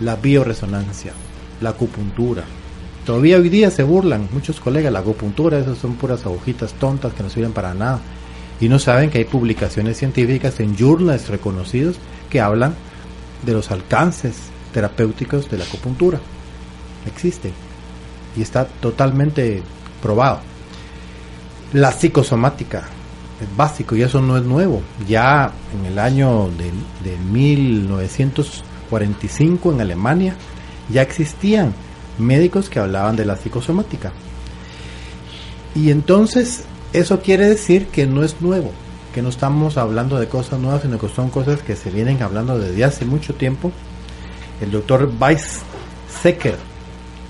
la 0.00 0.16
bioresonancia, 0.16 1.12
la 1.60 1.70
acupuntura. 1.70 2.42
Todavía 3.04 3.36
hoy 3.36 3.50
día 3.50 3.70
se 3.70 3.82
burlan 3.82 4.28
muchos 4.32 4.60
colegas, 4.60 4.90
la 4.90 5.00
acupuntura, 5.00 5.58
esas 5.58 5.76
son 5.76 5.96
puras 5.96 6.24
agujitas 6.24 6.72
tontas 6.72 7.12
que 7.12 7.22
no 7.22 7.28
sirven 7.28 7.52
para 7.52 7.74
nada. 7.74 8.00
Y 8.60 8.70
no 8.70 8.78
saben 8.78 9.10
que 9.10 9.18
hay 9.18 9.24
publicaciones 9.24 9.98
científicas 9.98 10.58
en 10.60 10.74
journals 10.74 11.28
reconocidos 11.28 11.96
que 12.30 12.40
hablan 12.40 12.74
de 13.44 13.52
los 13.52 13.70
alcances 13.70 14.34
terapéuticos 14.72 15.50
de 15.50 15.58
la 15.58 15.64
acupuntura. 15.64 16.18
Existe 17.06 17.52
y 18.36 18.40
está 18.42 18.64
totalmente 18.64 19.62
probado. 20.00 20.40
La 21.74 21.92
psicosomática, 21.92 22.88
es 23.40 23.56
básico 23.56 23.96
y 23.96 24.02
eso 24.02 24.20
no 24.20 24.36
es 24.36 24.44
nuevo. 24.44 24.82
Ya 25.06 25.52
en 25.78 25.86
el 25.86 25.98
año 25.98 26.50
de, 26.50 26.70
de 27.08 27.16
1945 27.18 29.72
en 29.72 29.80
Alemania 29.80 30.36
ya 30.88 31.02
existían 31.02 31.74
médicos 32.18 32.68
que 32.68 32.78
hablaban 32.78 33.16
de 33.16 33.24
la 33.24 33.36
psicosomática. 33.36 34.12
Y 35.74 35.90
entonces 35.90 36.64
eso 36.92 37.20
quiere 37.20 37.48
decir 37.48 37.88
que 37.88 38.06
no 38.06 38.24
es 38.24 38.40
nuevo, 38.40 38.72
que 39.14 39.22
no 39.22 39.28
estamos 39.28 39.76
hablando 39.76 40.18
de 40.18 40.28
cosas 40.28 40.58
nuevas, 40.58 40.82
sino 40.82 40.98
que 40.98 41.08
son 41.08 41.30
cosas 41.30 41.62
que 41.62 41.76
se 41.76 41.90
vienen 41.90 42.22
hablando 42.22 42.58
desde 42.58 42.84
hace 42.84 43.04
mucho 43.04 43.34
tiempo. 43.34 43.72
El 44.60 44.70
doctor 44.70 45.10
Weizsäcker 45.20 46.56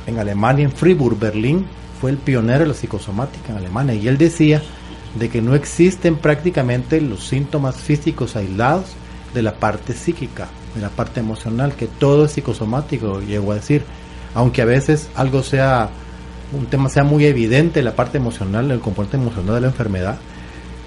en 0.07 0.19
Alemania, 0.19 0.65
en 0.65 0.73
Fribourg, 0.73 1.19
Berlín, 1.19 1.67
fue 2.01 2.11
el 2.11 2.17
pionero 2.17 2.61
de 2.61 2.69
la 2.69 2.75
psicosomática 2.75 3.53
en 3.53 3.59
Alemania 3.59 3.95
y 3.95 4.09
él 4.09 4.17
decía 4.17 4.63
de 5.15 5.29
que 5.29 5.43
no 5.43 5.55
existen 5.55 6.17
prácticamente 6.17 7.01
los 7.01 7.27
síntomas 7.27 7.77
físicos 7.77 8.37
aislados 8.37 8.87
de 9.35 9.43
la 9.43 9.55
parte 9.55 9.95
psíquica, 9.95 10.49
de 10.75 10.81
la 10.81 10.91
parte 10.91 11.21
emocional, 11.21 11.75
que 11.75 11.87
todo 11.87 12.27
es 12.27 12.33
psicosomático, 12.33 13.21
llego 13.21 13.53
a 13.53 13.57
decir, 13.57 13.85
aunque 14.35 14.63
a 14.63 14.67
veces 14.67 15.09
algo 15.15 15.43
sea 15.43 15.91
un 16.53 16.67
tema 16.67 16.89
sea 16.89 17.05
muy 17.05 17.27
evidente 17.27 17.83
la 17.83 17.95
parte 17.95 18.19
emocional, 18.19 18.71
el 18.71 18.81
componente 18.81 19.19
emocional 19.19 19.57
de 19.57 19.61
la 19.63 19.67
enfermedad, 19.67 20.19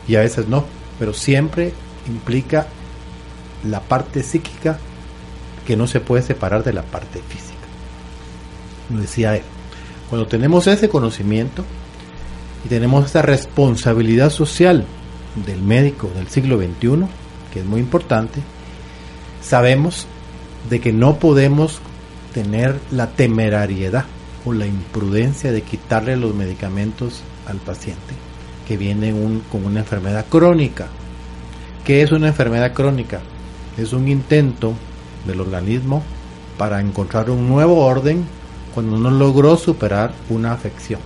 y 0.07 0.15
a 0.15 0.21
veces 0.21 0.47
no, 0.47 0.65
pero 0.97 1.13
siempre 1.13 1.73
implica 2.07 2.67
la 3.63 3.79
parte 3.79 4.23
psíquica 4.23 4.79
que 5.65 5.77
no 5.77 5.85
se 5.87 5.99
puede 5.99 6.23
separar 6.23 6.63
de 6.63 6.73
la 6.73 6.81
parte 6.81 7.21
física. 7.27 7.59
Lo 8.91 8.99
decía 8.99 9.35
él. 9.35 9.43
Cuando 10.09 10.27
tenemos 10.27 10.67
ese 10.67 10.89
conocimiento 10.89 11.63
y 12.65 12.67
tenemos 12.67 13.05
esta 13.05 13.21
responsabilidad 13.21 14.29
social 14.29 14.85
del 15.45 15.61
médico 15.61 16.09
del 16.15 16.27
siglo 16.27 16.57
XXI, 16.57 17.05
que 17.53 17.59
es 17.59 17.65
muy 17.65 17.79
importante, 17.79 18.41
sabemos 19.41 20.07
de 20.69 20.79
que 20.79 20.93
no 20.93 21.17
podemos 21.17 21.81
tener 22.33 22.79
la 22.91 23.07
temerariedad 23.07 24.05
o 24.45 24.53
la 24.53 24.65
imprudencia 24.65 25.51
de 25.51 25.61
quitarle 25.61 26.15
los 26.15 26.33
medicamentos 26.33 27.21
al 27.47 27.57
paciente 27.57 28.13
que 28.67 28.77
viene 28.77 29.13
con 29.51 29.65
una 29.65 29.79
enfermedad 29.79 30.25
crónica. 30.29 30.87
¿Qué 31.83 32.01
es 32.01 32.11
una 32.11 32.27
enfermedad 32.27 32.73
crónica? 32.73 33.19
Es 33.77 33.91
un 33.91 34.07
intento 34.07 34.73
del 35.25 35.41
organismo 35.41 36.03
para 36.57 36.79
encontrar 36.79 37.29
un 37.29 37.49
nuevo 37.49 37.83
orden 37.83 38.25
cuando 38.73 38.97
no 38.97 39.11
logró 39.11 39.57
superar 39.57 40.13
una 40.29 40.53
afección, 40.53 41.01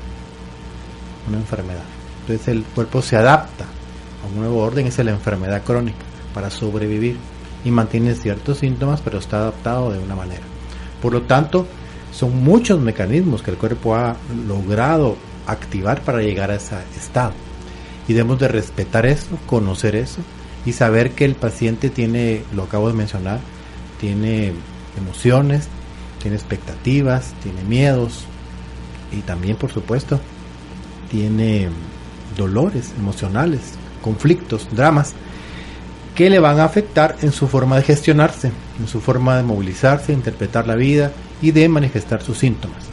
una 1.27 1.37
enfermedad. 1.37 1.83
Entonces 2.21 2.47
el 2.47 2.63
cuerpo 2.63 3.01
se 3.01 3.15
adapta 3.15 3.65
a 4.23 4.27
un 4.27 4.35
nuevo 4.35 4.61
orden, 4.61 4.87
es 4.87 4.97
la 4.97 5.11
enfermedad 5.11 5.63
crónica, 5.63 5.97
para 6.33 6.49
sobrevivir 6.49 7.17
y 7.63 7.71
mantiene 7.71 8.15
ciertos 8.15 8.59
síntomas, 8.59 9.01
pero 9.01 9.19
está 9.19 9.37
adaptado 9.37 9.91
de 9.91 9.99
una 9.99 10.15
manera. 10.15 10.43
Por 11.01 11.13
lo 11.13 11.23
tanto, 11.23 11.67
son 12.11 12.43
muchos 12.43 12.79
mecanismos 12.79 13.41
que 13.41 13.51
el 13.51 13.57
cuerpo 13.57 13.95
ha 13.95 14.15
logrado 14.47 15.17
activar 15.47 16.01
para 16.01 16.21
llegar 16.21 16.51
a 16.51 16.55
ese 16.55 16.75
estado. 16.97 17.33
Y 18.07 18.13
debemos 18.13 18.39
de 18.39 18.47
respetar 18.47 19.05
eso, 19.05 19.37
conocer 19.45 19.95
eso 19.95 20.21
y 20.65 20.73
saber 20.73 21.11
que 21.11 21.25
el 21.25 21.35
paciente 21.35 21.89
tiene, 21.89 22.43
lo 22.53 22.63
acabo 22.63 22.87
de 22.87 22.93
mencionar, 22.93 23.39
tiene 23.99 24.53
emociones, 24.97 25.67
tiene 26.21 26.37
expectativas, 26.37 27.33
tiene 27.43 27.63
miedos 27.63 28.25
y 29.11 29.21
también, 29.21 29.57
por 29.57 29.71
supuesto, 29.71 30.19
tiene 31.09 31.69
dolores 32.37 32.91
emocionales, 32.97 33.61
conflictos, 34.01 34.67
dramas 34.71 35.13
que 36.13 36.29
le 36.29 36.39
van 36.39 36.59
a 36.59 36.65
afectar 36.65 37.17
en 37.21 37.31
su 37.31 37.47
forma 37.47 37.75
de 37.75 37.83
gestionarse, 37.83 38.51
en 38.79 38.87
su 38.87 39.01
forma 39.01 39.35
de 39.37 39.43
movilizarse, 39.43 40.13
interpretar 40.13 40.65
la 40.65 40.75
vida 40.75 41.11
y 41.41 41.51
de 41.51 41.67
manifestar 41.67 42.21
sus 42.23 42.37
síntomas, 42.37 42.83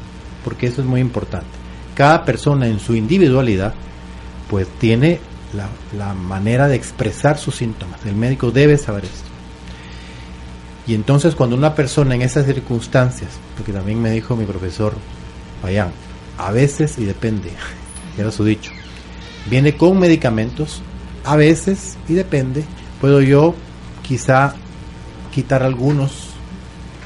porque 0.45 0.67
eso 0.67 0.81
es 0.83 0.87
muy 0.87 1.01
importante. 1.01 1.47
Cada 1.95 2.25
persona 2.25 2.67
en 2.67 2.81
su 2.81 2.97
individualidad 2.97 3.75
pues 4.51 4.67
tiene 4.79 5.21
la, 5.55 5.69
la 5.97 6.15
manera 6.15 6.67
de 6.67 6.75
expresar 6.75 7.39
sus 7.39 7.57
síntomas. 7.57 8.05
El 8.05 8.17
médico 8.17 8.51
debe 8.51 8.77
saber 8.77 9.05
esto. 9.05 9.29
Y 10.87 10.95
entonces 10.95 11.37
cuando 11.37 11.55
una 11.55 11.75
persona 11.75 12.15
en 12.15 12.23
esas 12.23 12.47
circunstancias, 12.47 13.31
porque 13.57 13.73
también 13.73 14.03
me 14.03 14.11
dijo 14.11 14.35
mi 14.35 14.45
profesor 14.45 14.95
Payán, 15.63 15.93
a 16.39 16.51
veces 16.51 16.99
y 16.99 17.05
depende, 17.05 17.53
era 18.19 18.31
su 18.31 18.45
dicho, 18.45 18.71
viene 19.51 19.77
con 19.77 19.99
medicamentos, 19.99 20.83
a 21.25 21.37
veces 21.37 21.97
y 22.09 22.15
depende, 22.15 22.65
puedo 23.01 23.21
yo 23.21 23.55
quizá 24.03 24.55
quitar 25.33 25.63
algunos 25.63 26.33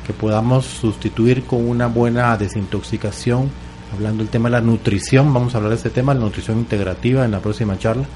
que 0.07 0.13
podamos 0.13 0.65
sustituir 0.65 1.45
con 1.45 1.69
una 1.69 1.89
buena 1.89 2.37
desintoxicación, 2.37 3.51
hablando 3.93 4.23
del 4.23 4.31
tema 4.31 4.49
de 4.49 4.53
la 4.53 4.61
nutrición, 4.61 5.33
vamos 5.33 5.55
a 5.55 5.59
hablar 5.59 5.71
de 5.71 5.77
este 5.77 5.91
tema, 5.91 6.15
la 6.15 6.21
nutrición 6.21 6.59
integrativa 6.59 7.25
en 7.25 7.33
la 7.33 7.41
próxima 7.41 7.79
charla. 7.79 8.07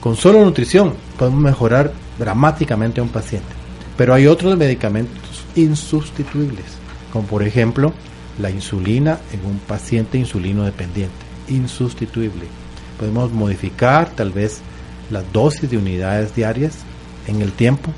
Con 0.00 0.14
solo 0.14 0.44
nutrición 0.44 0.94
podemos 1.18 1.40
mejorar 1.40 1.92
dramáticamente 2.18 3.00
a 3.00 3.02
un 3.02 3.08
paciente. 3.08 3.48
Pero 3.96 4.14
hay 4.14 4.28
otros 4.28 4.56
medicamentos 4.56 5.44
insustituibles, 5.56 6.66
como 7.12 7.26
por 7.26 7.42
ejemplo 7.42 7.92
la 8.38 8.50
insulina 8.50 9.18
en 9.32 9.44
un 9.44 9.58
paciente 9.58 10.18
insulino 10.18 10.64
dependiente, 10.64 11.16
insustituible. 11.50 12.44
Podemos 12.98 13.32
modificar 13.32 14.10
tal 14.10 14.30
vez 14.30 14.60
las 15.10 15.30
dosis 15.32 15.70
de 15.70 15.78
unidades 15.78 16.34
diarias 16.34 16.78
en 17.26 17.42
el 17.42 17.52
tiempo, 17.52 17.92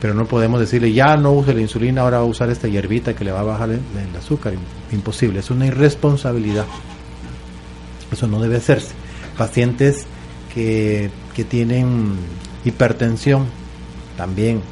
pero 0.00 0.14
no 0.14 0.26
podemos 0.26 0.60
decirle 0.60 0.92
ya 0.92 1.16
no 1.16 1.32
use 1.32 1.54
la 1.54 1.60
insulina, 1.60 2.02
ahora 2.02 2.18
va 2.18 2.24
a 2.24 2.28
usar 2.28 2.50
esta 2.50 2.68
hierbita 2.68 3.14
que 3.14 3.24
le 3.24 3.32
va 3.32 3.40
a 3.40 3.44
bajar 3.44 3.70
el, 3.70 3.80
azúcar. 4.18 4.54
Imposible, 4.92 5.40
es 5.40 5.50
una 5.50 5.66
irresponsabilidad. 5.66 6.66
Eso 8.10 8.26
no 8.26 8.40
debe 8.40 8.56
hacerse. 8.56 8.94
Pacientes 9.36 10.06
que, 10.54 11.10
que 11.34 11.44
tienen 11.44 12.14
hipertensión 12.64 13.46
también 14.16 14.62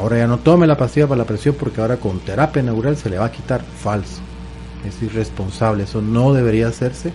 Ahora 0.00 0.16
ya 0.16 0.26
no 0.26 0.38
tome 0.38 0.66
la 0.66 0.78
pastilla 0.78 1.06
para 1.06 1.18
la 1.18 1.24
presión 1.26 1.54
porque 1.58 1.80
ahora 1.80 1.98
con 1.98 2.20
terapia 2.20 2.62
neural 2.62 2.96
se 2.96 3.10
le 3.10 3.18
va 3.18 3.26
a 3.26 3.32
quitar. 3.32 3.62
Falso. 3.62 4.22
Es 4.86 5.02
irresponsable. 5.02 5.84
Eso 5.84 6.02
no 6.02 6.32
debería 6.32 6.68
hacerse. 6.68 7.12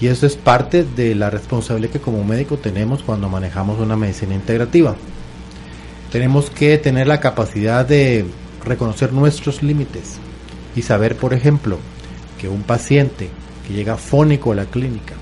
Y 0.00 0.08
eso 0.08 0.26
es 0.26 0.36
parte 0.36 0.84
de 0.84 1.14
la 1.14 1.30
responsabilidad 1.30 1.92
que 1.92 2.00
como 2.00 2.24
médico 2.24 2.56
tenemos 2.56 3.02
cuando 3.02 3.28
manejamos 3.28 3.78
una 3.78 3.96
medicina 3.96 4.34
integrativa. 4.34 4.96
Tenemos 6.10 6.50
que 6.50 6.78
tener 6.78 7.06
la 7.06 7.20
capacidad 7.20 7.86
de 7.86 8.26
reconocer 8.64 9.12
nuestros 9.12 9.62
límites 9.62 10.18
y 10.74 10.82
saber, 10.82 11.16
por 11.16 11.32
ejemplo, 11.32 11.78
que 12.38 12.48
un 12.48 12.62
paciente 12.62 13.30
que 13.66 13.72
llega 13.72 13.96
fónico 13.96 14.52
a 14.52 14.56
la 14.56 14.66
clínica, 14.66 15.14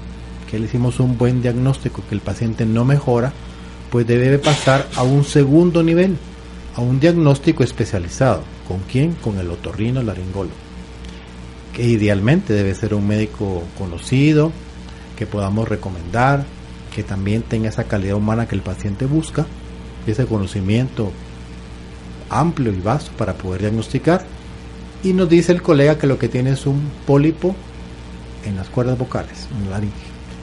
que 0.51 0.59
le 0.59 0.67
hicimos 0.67 1.01
un 1.01 1.19
buen 1.19 1.43
diagnóstico, 1.43 2.03
que 2.09 2.15
el 2.15 2.21
paciente 2.21 2.65
no 2.67 2.85
mejora, 2.85 3.33
pues 3.91 4.07
debe 4.07 4.38
pasar 4.38 4.87
a 4.97 5.03
un 5.03 5.25
segundo 5.25 5.83
nivel 5.83 6.17
a 6.77 6.81
un 6.81 7.01
diagnóstico 7.01 7.62
especializado. 7.62 8.43
¿Con 8.67 8.81
quién? 8.91 9.15
Con 9.15 9.38
el 9.38 9.51
otorrino 9.51 10.03
laringólogo. 10.03 10.62
Que 11.73 11.85
idealmente 11.85 12.53
debe 12.53 12.75
ser 12.75 12.95
un 12.95 13.07
médico 13.07 13.63
conocido, 13.79 14.53
que 15.17 15.27
podamos 15.27 15.69
recomendar, 15.69 16.45
que 16.95 17.03
también 17.03 17.43
tenga 17.43 17.69
esa 17.69 17.85
calidad 17.85 18.17
humana 18.17 18.47
que 18.47 18.55
el 18.55 18.63
paciente 18.63 19.07
busca, 19.07 19.47
ese 20.07 20.27
conocimiento 20.27 21.13
amplio 22.29 22.73
y 22.73 22.81
vasto 22.81 23.13
para 23.17 23.35
poder 23.35 23.63
diagnosticar. 23.63 24.25
Y 25.03 25.13
nos 25.13 25.29
dice 25.29 25.53
el 25.53 25.63
colega 25.63 25.99
que 25.99 26.07
lo 26.07 26.19
que 26.19 26.29
tiene 26.29 26.51
es 26.51 26.67
un 26.67 26.91
pólipo 27.07 27.57
en 28.45 28.57
las 28.57 28.69
cuerdas 28.69 28.99
vocales, 28.99 29.49
en 29.57 29.65
la 29.65 29.77
laringe, 29.77 29.95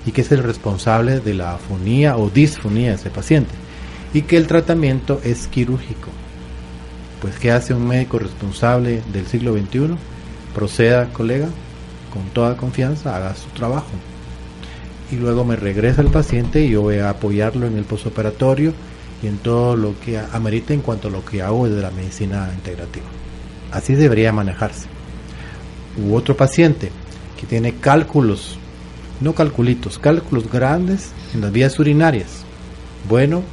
y 0.05 0.11
que 0.11 0.21
es 0.21 0.31
el 0.31 0.43
responsable 0.43 1.19
de 1.19 1.33
la 1.33 1.55
afonía 1.55 2.17
o 2.17 2.29
disfonía 2.29 2.89
de 2.89 2.95
ese 2.95 3.09
paciente 3.09 3.53
y 4.13 4.23
que 4.23 4.37
el 4.37 4.47
tratamiento 4.47 5.21
es 5.23 5.47
quirúrgico. 5.47 6.09
Pues 7.21 7.37
¿qué 7.37 7.51
hace 7.51 7.73
un 7.73 7.87
médico 7.87 8.19
responsable 8.19 9.01
del 9.11 9.27
siglo 9.27 9.53
XXI? 9.53 9.95
Proceda, 10.53 11.11
colega, 11.13 11.47
con 12.11 12.23
toda 12.33 12.57
confianza, 12.57 13.15
haga 13.15 13.35
su 13.35 13.49
trabajo. 13.49 13.91
Y 15.11 15.15
luego 15.15 15.43
me 15.45 15.55
regresa 15.55 16.01
el 16.01 16.09
paciente 16.09 16.63
y 16.63 16.71
yo 16.71 16.81
voy 16.81 16.97
a 16.97 17.09
apoyarlo 17.09 17.65
en 17.65 17.77
el 17.77 17.83
postoperatorio 17.83 18.73
y 19.21 19.27
en 19.27 19.37
todo 19.37 19.75
lo 19.75 19.99
que 19.99 20.19
amerite 20.19 20.73
en 20.73 20.81
cuanto 20.81 21.07
a 21.07 21.11
lo 21.11 21.25
que 21.25 21.41
hago 21.41 21.67
desde 21.67 21.81
la 21.81 21.91
medicina 21.91 22.51
integrativa. 22.53 23.05
Así 23.71 23.95
debería 23.95 24.31
manejarse. 24.31 24.87
U 25.97 26.15
otro 26.15 26.35
paciente 26.37 26.91
que 27.39 27.45
tiene 27.45 27.75
cálculos, 27.75 28.57
no 29.21 29.33
calculitos, 29.33 29.99
cálculos 29.99 30.51
grandes 30.51 31.11
en 31.33 31.41
las 31.41 31.51
vías 31.51 31.77
urinarias. 31.79 32.43
Bueno, 33.07 33.43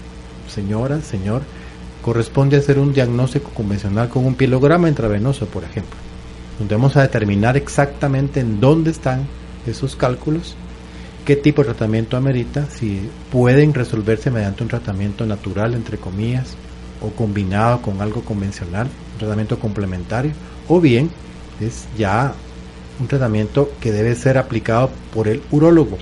señora, 0.48 1.00
señor, 1.00 1.42
corresponde 2.02 2.56
hacer 2.56 2.78
un 2.78 2.92
diagnóstico 2.92 3.50
convencional 3.50 4.08
con 4.08 4.24
un 4.24 4.34
pielograma 4.34 4.88
intravenoso, 4.88 5.46
por 5.46 5.64
ejemplo, 5.64 5.96
donde 6.58 6.74
vamos 6.74 6.96
a 6.96 7.02
determinar 7.02 7.56
exactamente 7.56 8.40
en 8.40 8.60
dónde 8.60 8.90
están 8.90 9.26
esos 9.66 9.96
cálculos, 9.96 10.56
qué 11.24 11.36
tipo 11.36 11.62
de 11.62 11.66
tratamiento 11.66 12.16
amerita, 12.16 12.66
si 12.70 13.08
pueden 13.30 13.74
resolverse 13.74 14.30
mediante 14.30 14.62
un 14.62 14.68
tratamiento 14.68 15.26
natural, 15.26 15.74
entre 15.74 15.98
comillas, 15.98 16.56
o 17.00 17.10
combinado 17.10 17.82
con 17.82 18.00
algo 18.00 18.22
convencional, 18.22 18.86
un 18.86 19.18
tratamiento 19.18 19.58
complementario, 19.58 20.32
o 20.68 20.80
bien 20.80 21.10
es 21.60 21.86
ya 21.98 22.34
un 23.00 23.08
tratamiento 23.08 23.70
que 23.80 23.92
debe 23.92 24.14
ser 24.14 24.38
aplicado 24.38 24.90
por 25.12 25.28
el 25.28 25.42
urólogo, 25.50 25.98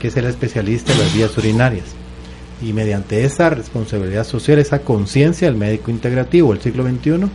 que 0.00 0.08
es 0.08 0.16
el 0.16 0.26
especialista 0.26 0.92
en 0.92 0.98
las 0.98 1.14
vías 1.14 1.38
urinarias. 1.38 1.86
Y 2.60 2.72
mediante 2.72 3.24
esa 3.24 3.50
responsabilidad 3.50 4.24
social, 4.24 4.58
esa 4.58 4.80
conciencia, 4.80 5.48
el 5.48 5.56
médico 5.56 5.90
integrativo 5.90 6.52
del 6.52 6.62
siglo 6.62 6.84
XXI 6.84 7.28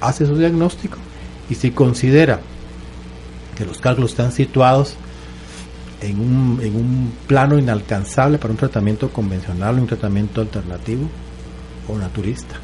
hace 0.00 0.26
su 0.26 0.36
diagnóstico 0.36 0.98
y 1.50 1.54
si 1.54 1.70
considera 1.70 2.40
que 3.56 3.64
los 3.64 3.80
cálculos 3.80 4.12
están 4.12 4.32
situados 4.32 4.94
en 6.00 6.20
un, 6.20 6.60
en 6.62 6.76
un 6.76 7.12
plano 7.26 7.58
inalcanzable 7.58 8.38
para 8.38 8.52
un 8.52 8.58
tratamiento 8.58 9.10
convencional 9.10 9.76
o 9.78 9.82
un 9.82 9.86
tratamiento 9.86 10.40
alternativo 10.40 11.08
o 11.88 11.98
naturista, 11.98 12.56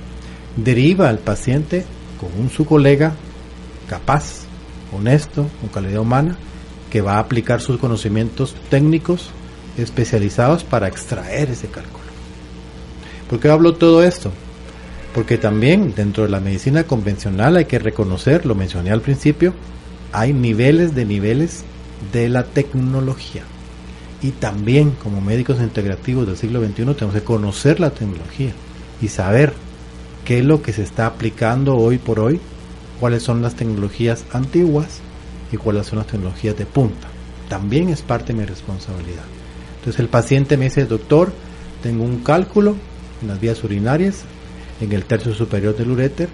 deriva 0.57 1.09
al 1.09 1.18
paciente 1.18 1.85
con 2.20 2.31
un 2.40 2.51
su 2.51 2.64
colega 2.64 3.12
capaz, 3.88 4.44
honesto, 4.92 5.49
con 5.61 5.70
calidad 5.70 6.01
humana, 6.01 6.37
que 6.90 7.01
va 7.01 7.14
a 7.14 7.18
aplicar 7.18 7.61
sus 7.61 7.79
conocimientos 7.79 8.55
técnicos 8.70 9.31
especializados 9.77 10.62
para 10.62 10.87
extraer 10.87 11.51
ese 11.51 11.66
cálculo. 11.66 12.05
¿Por 13.29 13.40
qué 13.40 13.49
hablo 13.49 13.75
todo 13.75 14.05
esto? 14.05 14.31
Porque 15.14 15.38
también 15.38 15.94
dentro 15.94 16.24
de 16.24 16.29
la 16.29 16.40
medicina 16.40 16.85
convencional 16.85 17.57
hay 17.57 17.66
que 17.66 17.79
reconocer, 17.79 18.44
lo 18.44 18.57
mencioné 18.57 18.90
al 18.90 19.00
principio, 19.00 19.55
hay 20.12 20.33
niveles 20.33 20.94
de 20.96 21.05
niveles 21.05 21.62
de 22.12 22.29
la 22.29 22.42
tecnología. 22.42 23.44
Y 24.22 24.33
también 24.33 24.90
como 24.90 25.20
médicos 25.20 25.61
integrativos 25.61 26.27
del 26.27 26.37
siglo 26.37 26.61
XXI 26.61 26.74
tenemos 26.94 27.14
que 27.14 27.22
conocer 27.22 27.79
la 27.79 27.90
tecnología 27.90 28.53
y 29.00 29.09
saber 29.09 29.53
qué 30.24 30.40
es 30.40 30.44
lo 30.44 30.62
que 30.62 30.72
se 30.72 30.83
está 30.83 31.07
aplicando 31.07 31.77
hoy 31.77 31.98
por 31.98 32.18
hoy, 32.18 32.40
cuáles 32.98 33.22
son 33.22 33.40
las 33.40 33.55
tecnologías 33.55 34.24
antiguas 34.33 35.00
y 35.53 35.57
cuáles 35.57 35.87
son 35.87 35.98
las 35.98 36.09
tecnologías 36.09 36.57
de 36.57 36.66
punta. 36.66 37.07
También 37.48 37.88
es 37.88 38.03
parte 38.03 38.33
de 38.33 38.40
mi 38.40 38.46
responsabilidad. 38.46 39.24
Entonces 39.79 40.00
el 40.00 40.09
paciente 40.09 40.57
me 40.57 40.64
dice, 40.64 40.87
doctor, 40.87 41.33
tengo 41.83 42.03
un 42.03 42.18
cálculo 42.24 42.74
en 43.22 43.29
las 43.29 43.40
vías 43.40 43.62
urinarias, 43.62 44.24
en 44.81 44.93
el 44.93 45.05
tercio 45.05 45.35
superior 45.35 45.77
del 45.77 45.91
uréter, 45.91 46.29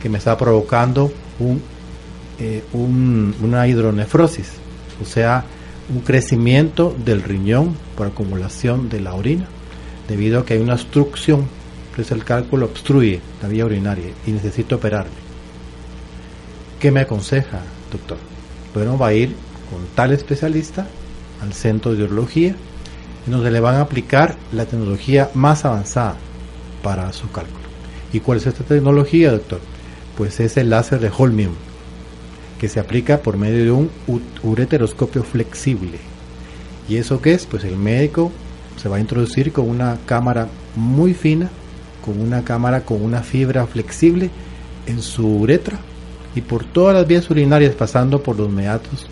que 0.00 0.08
me 0.08 0.18
está 0.18 0.36
provocando 0.36 1.12
un, 1.38 1.62
eh, 2.38 2.62
una 2.72 3.66
hidronefrosis, 3.66 4.52
o 5.02 5.04
sea, 5.04 5.44
un 5.88 6.00
crecimiento 6.00 6.94
del 7.04 7.22
riñón 7.22 7.76
por 7.96 8.08
acumulación 8.08 8.88
de 8.88 9.00
la 9.00 9.14
orina, 9.14 9.46
debido 10.08 10.40
a 10.40 10.46
que 10.46 10.54
hay 10.54 10.60
una 10.60 10.74
obstrucción, 10.74 11.46
entonces 11.90 12.12
el 12.12 12.24
cálculo 12.24 12.66
obstruye 12.66 13.20
la 13.42 13.48
vía 13.48 13.64
urinaria 13.64 14.10
y 14.26 14.32
necesito 14.32 14.76
operarme. 14.76 15.26
¿Qué 16.78 16.90
me 16.90 17.00
aconseja, 17.00 17.60
doctor? 17.90 18.18
Bueno, 18.74 18.98
va 18.98 19.08
a 19.08 19.14
ir 19.14 19.34
con 19.70 19.80
tal 19.94 20.12
especialista 20.12 20.86
al 21.40 21.52
centro 21.52 21.94
de 21.94 22.04
urología 22.04 22.54
donde 23.26 23.50
le 23.50 23.60
van 23.60 23.76
a 23.76 23.80
aplicar 23.80 24.36
la 24.52 24.66
tecnología 24.66 25.30
más 25.34 25.64
avanzada 25.64 26.16
para 26.82 27.12
su 27.12 27.30
cálculo. 27.30 27.65
¿Y 28.12 28.20
cuál 28.20 28.38
es 28.38 28.46
esta 28.46 28.64
tecnología, 28.64 29.32
doctor? 29.32 29.60
Pues 30.16 30.40
es 30.40 30.56
el 30.56 30.70
láser 30.70 31.00
de 31.00 31.10
Holmium, 31.16 31.52
que 32.58 32.68
se 32.68 32.80
aplica 32.80 33.18
por 33.18 33.36
medio 33.36 33.64
de 33.64 33.70
un 33.70 33.90
ureteroscopio 34.42 35.22
flexible. 35.22 35.98
¿Y 36.88 36.96
eso 36.96 37.20
qué 37.20 37.34
es? 37.34 37.46
Pues 37.46 37.64
el 37.64 37.76
médico 37.76 38.32
se 38.80 38.88
va 38.88 38.96
a 38.96 39.00
introducir 39.00 39.52
con 39.52 39.68
una 39.68 39.98
cámara 40.06 40.48
muy 40.74 41.14
fina, 41.14 41.50
con 42.04 42.20
una 42.20 42.44
cámara 42.44 42.82
con 42.82 43.02
una 43.02 43.22
fibra 43.22 43.66
flexible 43.66 44.30
en 44.86 45.02
su 45.02 45.26
uretra 45.26 45.78
y 46.34 46.42
por 46.42 46.64
todas 46.64 46.94
las 46.94 47.06
vías 47.06 47.28
urinarias 47.30 47.74
pasando 47.74 48.22
por 48.22 48.36
los 48.36 48.50
meatos 48.50 49.08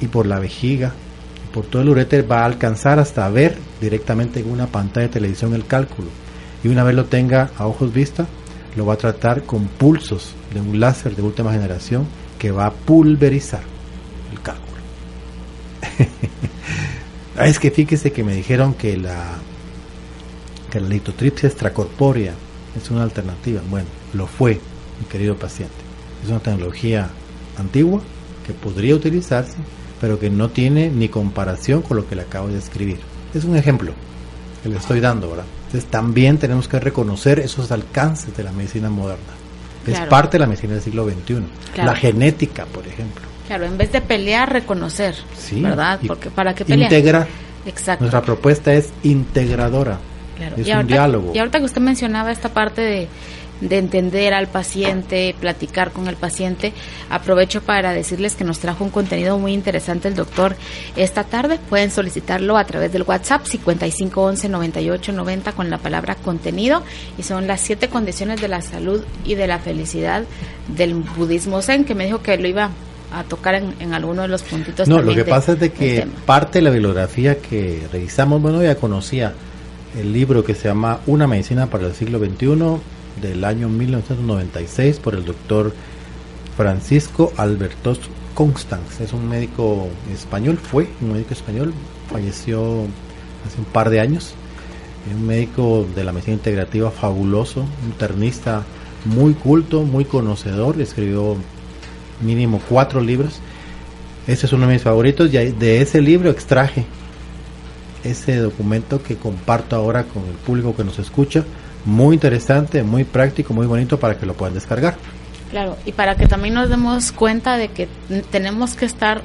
y 0.00 0.06
por 0.06 0.26
la 0.26 0.38
vejiga 0.38 0.92
por 1.52 1.66
todo 1.66 1.82
el 1.82 1.90
uréter 1.90 2.30
va 2.30 2.40
a 2.40 2.46
alcanzar 2.46 2.98
hasta 2.98 3.28
ver 3.28 3.56
directamente 3.80 4.40
en 4.40 4.50
una 4.50 4.66
pantalla 4.66 5.06
de 5.06 5.12
televisión 5.12 5.54
el 5.54 5.66
cálculo. 5.66 6.08
Y 6.64 6.68
una 6.68 6.84
vez 6.84 6.94
lo 6.94 7.06
tenga 7.06 7.50
a 7.56 7.66
ojos 7.66 7.92
vista, 7.92 8.26
lo 8.76 8.86
va 8.86 8.94
a 8.94 8.98
tratar 8.98 9.42
con 9.44 9.66
pulsos 9.66 10.34
de 10.54 10.60
un 10.60 10.80
láser 10.80 11.16
de 11.16 11.22
última 11.22 11.52
generación 11.52 12.06
que 12.38 12.50
va 12.50 12.66
a 12.66 12.72
pulverizar 12.72 13.62
el 14.30 14.40
cálculo. 14.40 14.72
Es 17.40 17.58
que 17.58 17.70
fíjese 17.70 18.12
que 18.12 18.22
me 18.22 18.34
dijeron 18.34 18.74
que 18.74 18.96
la, 18.98 19.38
que 20.70 20.80
la 20.80 20.88
litotripsia 20.88 21.48
extracorpórea 21.48 22.34
es 22.76 22.90
una 22.90 23.02
alternativa. 23.02 23.62
Bueno, 23.70 23.88
lo 24.12 24.26
fue, 24.26 24.60
mi 25.00 25.06
querido 25.06 25.34
paciente. 25.36 25.74
Es 26.22 26.28
una 26.28 26.40
tecnología 26.40 27.08
antigua 27.58 28.02
que 28.46 28.52
podría 28.52 28.94
utilizarse 28.94 29.56
pero 30.02 30.18
que 30.18 30.28
no 30.30 30.50
tiene 30.50 30.90
ni 30.90 31.08
comparación 31.08 31.80
con 31.80 31.96
lo 31.96 32.08
que 32.08 32.16
le 32.16 32.22
acabo 32.22 32.48
de 32.48 32.58
escribir. 32.58 32.98
Es 33.32 33.44
un 33.44 33.54
ejemplo 33.54 33.92
que 34.60 34.68
le 34.68 34.76
estoy 34.76 34.98
dando, 34.98 35.30
¿verdad? 35.30 35.44
Entonces 35.72 35.90
también 35.90 36.36
tenemos 36.36 36.68
que 36.68 36.78
reconocer 36.78 37.38
esos 37.38 37.72
alcances 37.72 38.36
de 38.36 38.44
la 38.44 38.52
medicina 38.52 38.90
moderna. 38.90 39.32
Es 39.86 39.98
parte 40.00 40.32
de 40.32 40.40
la 40.40 40.46
medicina 40.46 40.74
del 40.74 40.82
siglo 40.82 41.08
XXI. 41.08 41.42
La 41.78 41.96
genética, 41.96 42.66
por 42.66 42.86
ejemplo. 42.86 43.22
Claro, 43.46 43.64
en 43.64 43.78
vez 43.78 43.90
de 43.90 44.02
pelear, 44.02 44.52
reconocer, 44.52 45.14
¿verdad? 45.52 45.98
Porque 46.06 46.28
para 46.28 46.54
qué 46.54 46.66
pelear. 46.66 46.92
Integrar. 46.92 47.26
Exacto. 47.64 48.04
Nuestra 48.04 48.20
propuesta 48.20 48.74
es 48.74 48.92
integradora. 49.02 49.98
Es 50.58 50.68
un 50.68 50.86
diálogo. 50.86 51.32
Y 51.34 51.38
ahorita 51.38 51.58
que 51.58 51.64
usted 51.64 51.80
mencionaba 51.80 52.32
esta 52.32 52.50
parte 52.50 52.82
de 52.82 53.08
de 53.68 53.78
entender 53.78 54.34
al 54.34 54.48
paciente, 54.48 55.34
platicar 55.38 55.92
con 55.92 56.08
el 56.08 56.16
paciente. 56.16 56.72
Aprovecho 57.08 57.62
para 57.62 57.92
decirles 57.92 58.34
que 58.34 58.44
nos 58.44 58.58
trajo 58.58 58.84
un 58.84 58.90
contenido 58.90 59.38
muy 59.38 59.52
interesante 59.52 60.08
el 60.08 60.14
doctor 60.14 60.56
esta 60.96 61.24
tarde. 61.24 61.58
Pueden 61.68 61.90
solicitarlo 61.90 62.56
a 62.56 62.64
través 62.64 62.92
del 62.92 63.02
WhatsApp 63.02 63.44
5511 63.46 64.48
9890 64.48 65.52
con 65.52 65.70
la 65.70 65.78
palabra 65.78 66.16
contenido 66.16 66.82
y 67.16 67.22
son 67.22 67.46
las 67.46 67.60
siete 67.60 67.88
condiciones 67.88 68.40
de 68.40 68.48
la 68.48 68.62
salud 68.62 69.02
y 69.24 69.34
de 69.36 69.46
la 69.46 69.58
felicidad 69.58 70.24
del 70.76 70.94
budismo 70.94 71.62
zen 71.62 71.84
que 71.84 71.94
me 71.94 72.06
dijo 72.06 72.22
que 72.22 72.36
lo 72.36 72.48
iba 72.48 72.70
a 73.14 73.24
tocar 73.24 73.54
en, 73.54 73.74
en 73.78 73.94
alguno 73.94 74.22
de 74.22 74.28
los 74.28 74.42
puntitos. 74.42 74.88
No, 74.88 75.02
lo 75.02 75.14
que 75.14 75.24
pasa 75.24 75.52
es 75.52 75.60
de 75.60 75.70
que 75.70 76.06
parte 76.26 76.58
de 76.58 76.62
la 76.62 76.70
bibliografía 76.70 77.38
que 77.38 77.86
revisamos, 77.92 78.40
bueno, 78.40 78.62
ya 78.62 78.74
conocía 78.74 79.34
el 79.98 80.12
libro 80.12 80.42
que 80.42 80.54
se 80.54 80.68
llama 80.68 81.00
Una 81.06 81.26
medicina 81.26 81.66
para 81.66 81.86
el 81.86 81.94
siglo 81.94 82.18
XXI 82.18 82.80
del 83.20 83.44
año 83.44 83.68
1996 83.68 84.98
por 84.98 85.14
el 85.14 85.24
doctor 85.24 85.74
Francisco 86.56 87.32
Albertos 87.36 88.00
Constans. 88.34 89.00
Es 89.00 89.12
un 89.12 89.28
médico 89.28 89.88
español, 90.12 90.58
fue 90.58 90.88
un 91.00 91.12
médico 91.12 91.34
español, 91.34 91.72
falleció 92.10 92.84
hace 93.46 93.58
un 93.58 93.64
par 93.66 93.90
de 93.90 94.00
años. 94.00 94.34
Un 95.12 95.26
médico 95.26 95.86
de 95.96 96.04
la 96.04 96.12
medicina 96.12 96.36
integrativa 96.36 96.90
fabuloso, 96.92 97.62
un 97.62 97.90
internista 97.90 98.62
muy 99.04 99.34
culto, 99.34 99.82
muy 99.82 100.04
conocedor, 100.04 100.80
escribió 100.80 101.36
mínimo 102.20 102.60
cuatro 102.68 103.00
libros. 103.00 103.40
Ese 104.28 104.46
es 104.46 104.52
uno 104.52 104.68
de 104.68 104.74
mis 104.74 104.82
favoritos 104.82 105.34
y 105.34 105.36
de 105.36 105.82
ese 105.82 106.00
libro 106.00 106.30
extraje 106.30 106.86
ese 108.04 108.36
documento 108.36 109.02
que 109.02 109.16
comparto 109.16 109.76
ahora 109.76 110.04
con 110.04 110.24
el 110.24 110.34
público 110.34 110.74
que 110.74 110.84
nos 110.84 110.98
escucha 110.98 111.44
muy 111.84 112.14
interesante, 112.14 112.82
muy 112.82 113.04
práctico, 113.04 113.54
muy 113.54 113.66
bonito 113.66 113.98
para 113.98 114.16
que 114.18 114.26
lo 114.26 114.34
puedan 114.34 114.54
descargar. 114.54 114.96
Claro, 115.50 115.76
y 115.84 115.92
para 115.92 116.16
que 116.16 116.26
también 116.26 116.54
nos 116.54 116.68
demos 116.70 117.12
cuenta 117.12 117.56
de 117.56 117.68
que 117.68 117.88
tenemos 118.30 118.74
que 118.74 118.86
estar 118.86 119.22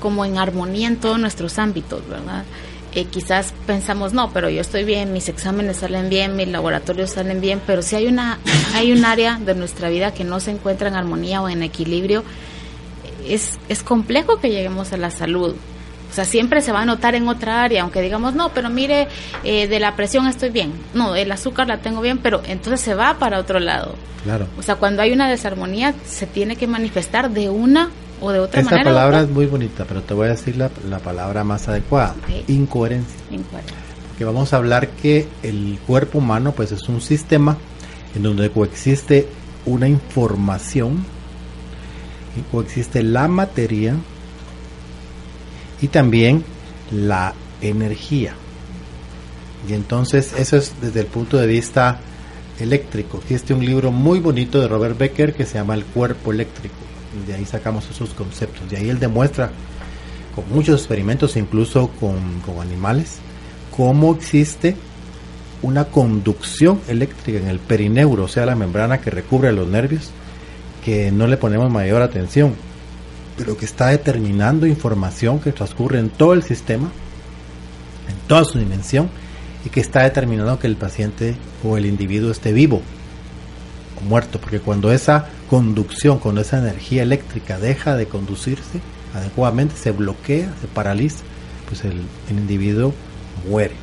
como 0.00 0.24
en 0.24 0.38
armonía 0.38 0.88
en 0.88 0.96
todos 0.96 1.18
nuestros 1.18 1.58
ámbitos, 1.58 2.06
¿verdad? 2.08 2.44
Eh, 2.94 3.06
quizás 3.06 3.52
pensamos, 3.66 4.12
no, 4.12 4.32
pero 4.32 4.48
yo 4.48 4.60
estoy 4.60 4.84
bien, 4.84 5.12
mis 5.12 5.28
exámenes 5.28 5.78
salen 5.78 6.08
bien, 6.08 6.36
mis 6.36 6.46
laboratorios 6.46 7.10
salen 7.10 7.40
bien, 7.40 7.60
pero 7.66 7.82
si 7.82 7.96
hay, 7.96 8.06
una, 8.06 8.38
hay 8.74 8.92
un 8.92 9.04
área 9.04 9.40
de 9.44 9.54
nuestra 9.54 9.88
vida 9.88 10.14
que 10.14 10.22
no 10.22 10.38
se 10.38 10.52
encuentra 10.52 10.88
en 10.88 10.94
armonía 10.94 11.42
o 11.42 11.48
en 11.48 11.64
equilibrio, 11.64 12.22
es, 13.26 13.58
es 13.68 13.82
complejo 13.82 14.38
que 14.38 14.50
lleguemos 14.50 14.92
a 14.92 14.98
la 14.98 15.10
salud. 15.10 15.56
O 16.14 16.16
sea, 16.16 16.24
siempre 16.24 16.60
se 16.60 16.70
va 16.70 16.82
a 16.82 16.84
notar 16.84 17.16
en 17.16 17.26
otra 17.26 17.64
área, 17.64 17.82
aunque 17.82 18.00
digamos, 18.00 18.36
no, 18.36 18.50
pero 18.50 18.70
mire, 18.70 19.08
eh, 19.42 19.66
de 19.66 19.80
la 19.80 19.96
presión 19.96 20.28
estoy 20.28 20.50
bien. 20.50 20.72
No, 20.94 21.16
el 21.16 21.32
azúcar 21.32 21.66
la 21.66 21.78
tengo 21.78 22.00
bien, 22.00 22.18
pero 22.18 22.40
entonces 22.46 22.80
se 22.80 22.94
va 22.94 23.18
para 23.18 23.40
otro 23.40 23.58
lado. 23.58 23.96
Claro. 24.22 24.46
O 24.56 24.62
sea, 24.62 24.76
cuando 24.76 25.02
hay 25.02 25.10
una 25.10 25.28
desarmonía, 25.28 25.92
se 26.06 26.28
tiene 26.28 26.54
que 26.54 26.68
manifestar 26.68 27.30
de 27.32 27.50
una 27.50 27.90
o 28.20 28.30
de 28.30 28.38
otra 28.38 28.62
manera. 28.62 28.82
Esa 28.82 28.90
palabra 28.90 29.20
es 29.22 29.28
muy 29.28 29.46
bonita, 29.46 29.86
pero 29.88 30.02
te 30.02 30.14
voy 30.14 30.28
a 30.28 30.30
decir 30.30 30.56
la, 30.56 30.68
palabra 31.00 31.42
más 31.42 31.66
adecuada. 31.66 32.14
Incoherencia. 32.46 33.18
Incoherencia. 33.32 33.76
Que 34.16 34.24
vamos 34.24 34.52
a 34.52 34.58
hablar 34.58 34.90
que 34.90 35.26
el 35.42 35.80
cuerpo 35.84 36.18
humano, 36.18 36.52
pues 36.52 36.70
es 36.70 36.88
un 36.88 37.00
sistema 37.00 37.58
en 38.14 38.22
donde 38.22 38.50
coexiste 38.50 39.26
una 39.66 39.88
información, 39.88 41.04
y 42.36 42.42
coexiste 42.50 43.02
la 43.02 43.28
materia, 43.28 43.96
y 45.84 45.88
también 45.88 46.42
la 46.90 47.34
energía. 47.60 48.32
Y 49.68 49.74
entonces 49.74 50.32
eso 50.38 50.56
es 50.56 50.72
desde 50.80 51.00
el 51.00 51.06
punto 51.06 51.36
de 51.36 51.46
vista 51.46 52.00
eléctrico. 52.58 53.18
Existe 53.18 53.52
un 53.52 53.62
libro 53.62 53.92
muy 53.92 54.18
bonito 54.18 54.58
de 54.60 54.66
Robert 54.66 54.96
Becker 54.96 55.34
que 55.34 55.44
se 55.44 55.58
llama 55.58 55.74
El 55.74 55.84
cuerpo 55.84 56.32
eléctrico. 56.32 56.74
Y 57.14 57.26
de 57.26 57.34
ahí 57.34 57.44
sacamos 57.44 57.86
esos 57.90 58.14
conceptos. 58.14 58.62
Y 58.72 58.76
ahí 58.76 58.88
él 58.88 58.98
demuestra 58.98 59.50
con 60.34 60.48
muchos 60.48 60.80
experimentos, 60.80 61.36
incluso 61.36 61.88
con, 62.00 62.40
con 62.46 62.60
animales, 62.60 63.18
cómo 63.76 64.14
existe 64.14 64.76
una 65.60 65.84
conducción 65.84 66.80
eléctrica 66.88 67.40
en 67.40 67.48
el 67.48 67.58
perineuro, 67.58 68.24
o 68.24 68.28
sea, 68.28 68.46
la 68.46 68.56
membrana 68.56 69.02
que 69.02 69.10
recubre 69.10 69.52
los 69.52 69.68
nervios, 69.68 70.10
que 70.82 71.12
no 71.12 71.26
le 71.26 71.36
ponemos 71.36 71.70
mayor 71.70 72.00
atención 72.00 72.54
pero 73.36 73.56
que 73.56 73.64
está 73.64 73.88
determinando 73.88 74.66
información 74.66 75.40
que 75.40 75.52
transcurre 75.52 75.98
en 75.98 76.10
todo 76.10 76.34
el 76.34 76.42
sistema, 76.42 76.90
en 78.08 78.28
toda 78.28 78.44
su 78.44 78.58
dimensión, 78.58 79.08
y 79.64 79.70
que 79.70 79.80
está 79.80 80.02
determinando 80.02 80.58
que 80.58 80.66
el 80.66 80.76
paciente 80.76 81.34
o 81.64 81.76
el 81.76 81.86
individuo 81.86 82.30
esté 82.30 82.52
vivo 82.52 82.82
o 83.98 84.04
muerto, 84.04 84.38
porque 84.38 84.60
cuando 84.60 84.92
esa 84.92 85.28
conducción, 85.48 86.18
cuando 86.18 86.42
esa 86.42 86.58
energía 86.58 87.02
eléctrica 87.02 87.58
deja 87.58 87.96
de 87.96 88.06
conducirse 88.06 88.80
adecuadamente, 89.14 89.76
se 89.76 89.90
bloquea, 89.92 90.52
se 90.60 90.66
paraliza, 90.66 91.24
pues 91.68 91.84
el, 91.84 92.02
individuo 92.30 92.92
muere. 93.48 93.74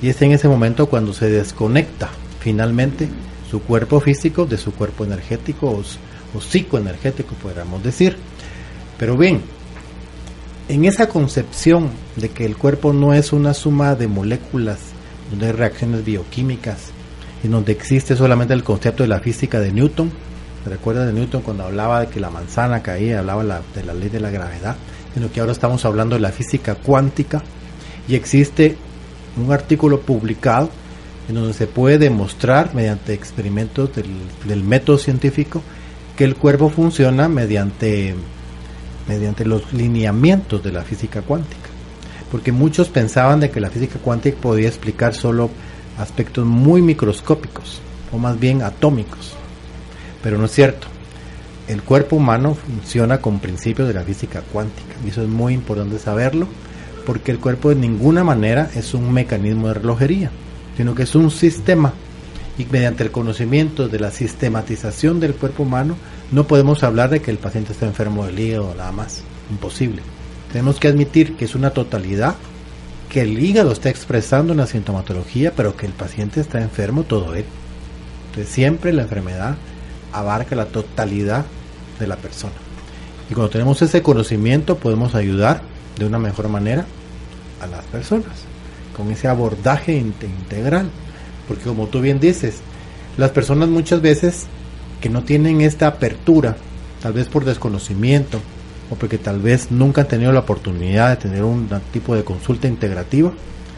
Y 0.00 0.08
es 0.08 0.22
en 0.22 0.32
ese 0.32 0.48
momento 0.48 0.86
cuando 0.86 1.12
se 1.12 1.28
desconecta 1.28 2.08
finalmente 2.40 3.08
su 3.50 3.60
cuerpo 3.60 4.00
físico 4.00 4.46
de 4.46 4.56
su 4.56 4.72
cuerpo 4.72 5.04
energético 5.04 5.70
o, 5.70 5.80
o 6.36 6.40
psicoenergético, 6.40 7.34
podríamos 7.34 7.82
decir. 7.82 8.16
Pero 8.98 9.16
bien, 9.16 9.42
en 10.68 10.84
esa 10.84 11.08
concepción 11.08 11.90
de 12.16 12.28
que 12.30 12.44
el 12.44 12.56
cuerpo 12.56 12.92
no 12.92 13.14
es 13.14 13.32
una 13.32 13.54
suma 13.54 13.94
de 13.94 14.08
moléculas, 14.08 14.78
donde 15.30 15.46
hay 15.46 15.52
reacciones 15.52 16.04
bioquímicas, 16.04 16.90
y 17.42 17.48
donde 17.48 17.72
existe 17.72 18.16
solamente 18.16 18.54
el 18.54 18.64
concepto 18.64 19.04
de 19.04 19.08
la 19.08 19.20
física 19.20 19.60
de 19.60 19.72
Newton, 19.72 20.10
¿se 20.64 20.70
recuerda 20.70 21.06
de 21.06 21.12
Newton 21.12 21.42
cuando 21.42 21.64
hablaba 21.64 22.00
de 22.00 22.08
que 22.08 22.18
la 22.18 22.30
manzana 22.30 22.82
caía, 22.82 23.20
hablaba 23.20 23.62
de 23.74 23.84
la 23.84 23.94
ley 23.94 24.08
de 24.08 24.20
la 24.20 24.30
gravedad? 24.30 24.76
Sino 25.14 25.30
que 25.30 25.40
ahora 25.40 25.52
estamos 25.52 25.84
hablando 25.84 26.16
de 26.16 26.20
la 26.20 26.32
física 26.32 26.74
cuántica, 26.74 27.42
y 28.08 28.16
existe 28.16 28.76
un 29.36 29.52
artículo 29.52 30.00
publicado 30.00 30.70
en 31.28 31.36
donde 31.36 31.52
se 31.52 31.66
puede 31.66 31.98
demostrar 31.98 32.74
mediante 32.74 33.12
experimentos 33.12 33.94
del, 33.94 34.06
del 34.46 34.64
método 34.64 34.98
científico 34.98 35.62
que 36.16 36.24
el 36.24 36.34
cuerpo 36.34 36.68
funciona 36.70 37.28
mediante 37.28 38.14
mediante 39.08 39.44
los 39.44 39.72
lineamientos 39.72 40.62
de 40.62 40.72
la 40.72 40.82
física 40.82 41.22
cuántica. 41.22 41.68
Porque 42.30 42.52
muchos 42.52 42.88
pensaban 42.88 43.40
de 43.40 43.50
que 43.50 43.60
la 43.60 43.70
física 43.70 43.98
cuántica 43.98 44.38
podía 44.40 44.68
explicar 44.68 45.14
solo 45.14 45.50
aspectos 45.98 46.44
muy 46.46 46.82
microscópicos, 46.82 47.80
o 48.12 48.18
más 48.18 48.38
bien 48.38 48.62
atómicos. 48.62 49.32
Pero 50.22 50.38
no 50.38 50.44
es 50.44 50.52
cierto. 50.52 50.86
El 51.66 51.82
cuerpo 51.82 52.16
humano 52.16 52.54
funciona 52.54 53.20
con 53.20 53.40
principios 53.40 53.88
de 53.88 53.94
la 53.94 54.02
física 54.02 54.42
cuántica, 54.52 54.94
y 55.04 55.08
eso 55.08 55.22
es 55.22 55.28
muy 55.28 55.54
importante 55.54 55.98
saberlo, 55.98 56.46
porque 57.04 57.32
el 57.32 57.38
cuerpo 57.38 57.70
de 57.70 57.76
ninguna 57.76 58.24
manera 58.24 58.70
es 58.74 58.94
un 58.94 59.12
mecanismo 59.12 59.68
de 59.68 59.74
relojería, 59.74 60.30
sino 60.76 60.94
que 60.94 61.04
es 61.04 61.14
un 61.14 61.30
sistema 61.30 61.92
y 62.58 62.66
mediante 62.66 63.04
el 63.04 63.10
conocimiento 63.10 63.88
de 63.88 64.00
la 64.00 64.10
sistematización 64.10 65.20
del 65.20 65.34
cuerpo 65.34 65.62
humano 65.62 65.96
no 66.30 66.46
podemos 66.46 66.82
hablar 66.82 67.10
de 67.10 67.20
que 67.20 67.30
el 67.30 67.38
paciente 67.38 67.72
está 67.72 67.86
enfermo 67.86 68.26
del 68.26 68.38
hígado 68.38 68.74
nada 68.76 68.92
más, 68.92 69.22
imposible. 69.50 70.02
Tenemos 70.52 70.78
que 70.78 70.88
admitir 70.88 71.36
que 71.36 71.46
es 71.46 71.54
una 71.54 71.70
totalidad, 71.70 72.34
que 73.08 73.22
el 73.22 73.38
hígado 73.38 73.72
está 73.72 73.88
expresando 73.88 74.52
una 74.52 74.66
sintomatología, 74.66 75.52
pero 75.54 75.76
que 75.76 75.86
el 75.86 75.92
paciente 75.92 76.40
está 76.40 76.60
enfermo 76.60 77.04
todo 77.04 77.34
él. 77.34 77.46
Entonces 78.28 78.52
siempre 78.52 78.92
la 78.92 79.02
enfermedad 79.02 79.56
abarca 80.12 80.54
la 80.54 80.66
totalidad 80.66 81.44
de 81.98 82.06
la 82.06 82.16
persona. 82.16 82.54
Y 83.30 83.34
cuando 83.34 83.50
tenemos 83.50 83.80
ese 83.82 84.02
conocimiento 84.02 84.76
podemos 84.76 85.14
ayudar 85.14 85.62
de 85.98 86.06
una 86.06 86.18
mejor 86.18 86.48
manera 86.48 86.86
a 87.60 87.66
las 87.66 87.84
personas, 87.86 88.44
con 88.96 89.10
ese 89.10 89.28
abordaje 89.28 89.96
integral. 89.96 90.90
Porque 91.46 91.64
como 91.64 91.86
tú 91.86 92.00
bien 92.00 92.20
dices, 92.20 92.60
las 93.16 93.30
personas 93.30 93.68
muchas 93.68 94.00
veces 94.00 94.46
que 95.00 95.08
no 95.08 95.22
tienen 95.22 95.60
esta 95.60 95.86
apertura, 95.86 96.56
tal 97.02 97.12
vez 97.12 97.28
por 97.28 97.44
desconocimiento 97.44 98.40
o 98.90 98.94
porque 98.94 99.18
tal 99.18 99.40
vez 99.40 99.70
nunca 99.70 100.02
han 100.02 100.08
tenido 100.08 100.32
la 100.32 100.40
oportunidad 100.40 101.10
de 101.10 101.16
tener 101.16 101.44
un 101.44 101.68
tipo 101.92 102.14
de 102.14 102.24
consulta 102.24 102.68
integrativa, 102.68 103.32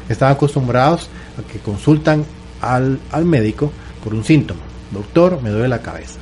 están 0.09 0.33
acostumbrados 0.33 1.09
a 1.39 1.51
que 1.51 1.59
consultan 1.59 2.25
al, 2.61 2.99
al 3.11 3.25
médico 3.25 3.73
por 4.03 4.15
un 4.15 4.25
síntoma. 4.25 4.61
Doctor, 4.91 5.43
me 5.43 5.51
duele 5.51 5.69
la 5.69 5.83
cabeza. 5.83 6.19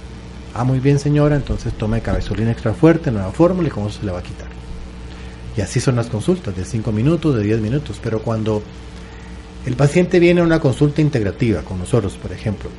Ah, 0.55 0.65
muy 0.65 0.81
bien 0.81 0.99
señora, 0.99 1.37
entonces 1.37 1.73
tome 1.75 2.01
cabezolina 2.01 2.51
extra 2.51 2.75
fuerte, 2.75 3.11
nueva 3.11 3.33
fórmula 3.33 3.69
y 3.69 3.71
cómo 3.71 3.91
se 3.91 4.05
le 4.05 4.13
va 4.13 4.19
a 4.19 4.23
quitar. 4.23 4.49
Y 5.57 5.61
así 5.61 5.81
son 5.81 5.97
las 5.97 6.07
consultas, 6.09 6.55
de 6.57 6.65
5 6.65 6.93
minutos, 6.93 7.35
de 7.35 7.43
10 7.43 7.61
minutos. 7.61 8.01
Pero 8.03 8.21
cuando 8.23 8.63
el 9.67 9.75
paciente 9.75 10.21
viene 10.21 10.41
a 10.41 10.45
una 10.45 10.61
consulta 10.61 11.01
integrativa 11.01 11.63
con 11.63 11.79
nosotros, 11.79 12.17
por 12.17 12.33
ejemplo, 12.33 12.71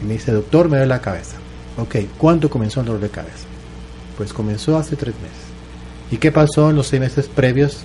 y 0.00 0.04
me 0.06 0.12
dice, 0.14 0.32
doctor, 0.32 0.68
me 0.68 0.76
duele 0.76 0.86
la 0.86 1.00
cabeza. 1.00 1.36
Ok, 1.80 1.96
¿cuándo 2.18 2.50
comenzó 2.50 2.80
el 2.80 2.86
dolor 2.86 3.00
de 3.00 3.08
cabeza? 3.08 3.46
Pues 4.18 4.32
comenzó 4.32 4.76
hace 4.76 4.96
tres 4.96 5.14
meses. 5.14 5.38
¿Y 6.10 6.18
qué 6.18 6.30
pasó 6.30 6.68
en 6.68 6.76
los 6.76 6.88
seis 6.88 7.00
meses 7.00 7.26
previos 7.26 7.78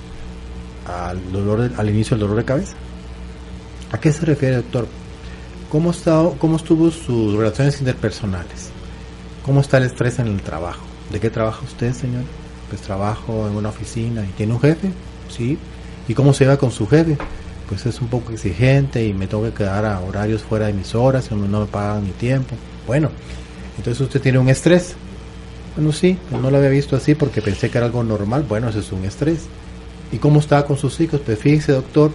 al, 0.86 1.32
dolor, 1.32 1.72
al 1.78 1.90
inicio 1.90 2.18
del 2.18 2.22
dolor 2.28 2.38
de 2.38 2.46
cabeza? 2.46 2.76
¿A 3.92 4.00
qué 4.00 4.12
se 4.12 4.26
refiere, 4.26 4.58
doctor? 4.58 4.88
¿Cómo, 5.72 5.92
está, 5.92 6.22
¿Cómo 6.40 6.58
estuvo 6.58 6.92
sus 6.92 7.36
relaciones 7.36 7.80
interpersonales? 7.80 8.70
¿Cómo 9.46 9.62
está 9.62 9.78
el 9.78 9.84
estrés 9.84 10.20
en 10.20 10.28
el 10.28 10.42
trabajo? 10.42 10.84
¿De 11.12 11.20
qué 11.20 11.30
trabaja 11.30 11.64
usted, 11.64 11.94
señor? 11.94 12.24
Pues 12.70 12.82
trabajo 12.82 13.48
en 13.48 13.56
una 13.56 13.70
oficina 13.70 14.26
y 14.26 14.32
tiene 14.34 14.54
un 14.54 14.60
jefe, 14.60 14.92
sí. 15.30 15.58
¿Y 16.08 16.14
cómo 16.14 16.34
se 16.34 16.46
va 16.46 16.58
con 16.58 16.72
su 16.72 16.86
jefe? 16.88 17.18
pues 17.68 17.86
es 17.86 18.02
un 18.02 18.08
poco 18.08 18.32
exigente 18.32 19.06
y 19.06 19.14
me 19.14 19.28
tengo 19.28 19.44
que 19.44 19.52
quedar 19.52 19.86
a 19.86 20.00
horarios 20.00 20.44
fuera 20.44 20.68
de 20.68 20.74
mis 20.74 20.94
horas, 20.96 21.32
no 21.32 21.60
me 21.60 21.66
pagan 21.66 22.04
mi 22.04 22.12
tiempo. 22.12 22.56
Bueno, 22.86 23.10
entonces 23.78 24.02
usted 24.02 24.22
tiene 24.22 24.40
un 24.40 24.50
estrés. 24.50 24.96
Bueno, 25.76 25.92
sí, 25.92 26.18
no 26.32 26.50
lo 26.50 26.58
había 26.58 26.70
visto 26.70 26.96
así 26.96 27.16
porque 27.16 27.42
pensé 27.42 27.70
que 27.70 27.78
era 27.78 27.88
algo 27.88 28.04
normal. 28.04 28.46
Bueno, 28.48 28.70
eso 28.70 28.80
es 28.80 28.92
un 28.92 29.04
estrés. 29.04 29.46
¿Y 30.12 30.18
cómo 30.18 30.40
estaba 30.40 30.66
con 30.66 30.78
sus 30.78 31.00
hijos? 31.02 31.22
Pues 31.26 31.38
fíjese, 31.40 31.74
doctor, 31.74 32.12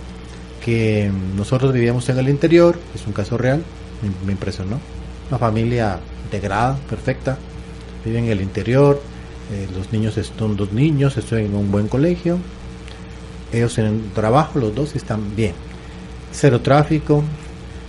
que 0.64 1.10
nosotros 1.36 1.72
vivíamos 1.72 2.08
en 2.08 2.18
el 2.18 2.28
interior, 2.28 2.78
es 2.94 3.06
un 3.06 3.12
caso 3.12 3.36
real, 3.36 3.62
me, 4.24 4.32
impresionó. 4.32 4.78
Una 5.28 5.38
familia 5.38 5.98
integrada, 6.24 6.76
perfecta, 6.88 7.38
vive 8.04 8.18
en 8.18 8.26
el 8.26 8.40
interior, 8.40 9.00
eh, 9.52 9.66
los 9.76 9.92
niños 9.92 10.18
son 10.38 10.56
dos 10.56 10.72
niños, 10.72 11.16
estoy 11.16 11.44
en 11.44 11.54
un 11.54 11.70
buen 11.70 11.88
colegio, 11.88 12.38
ellos 13.52 13.74
tienen 13.74 14.10
trabajo, 14.14 14.58
los 14.58 14.74
dos 14.74 14.94
están 14.94 15.34
bien. 15.34 15.54
Cero 16.32 16.60
tráfico, 16.60 17.24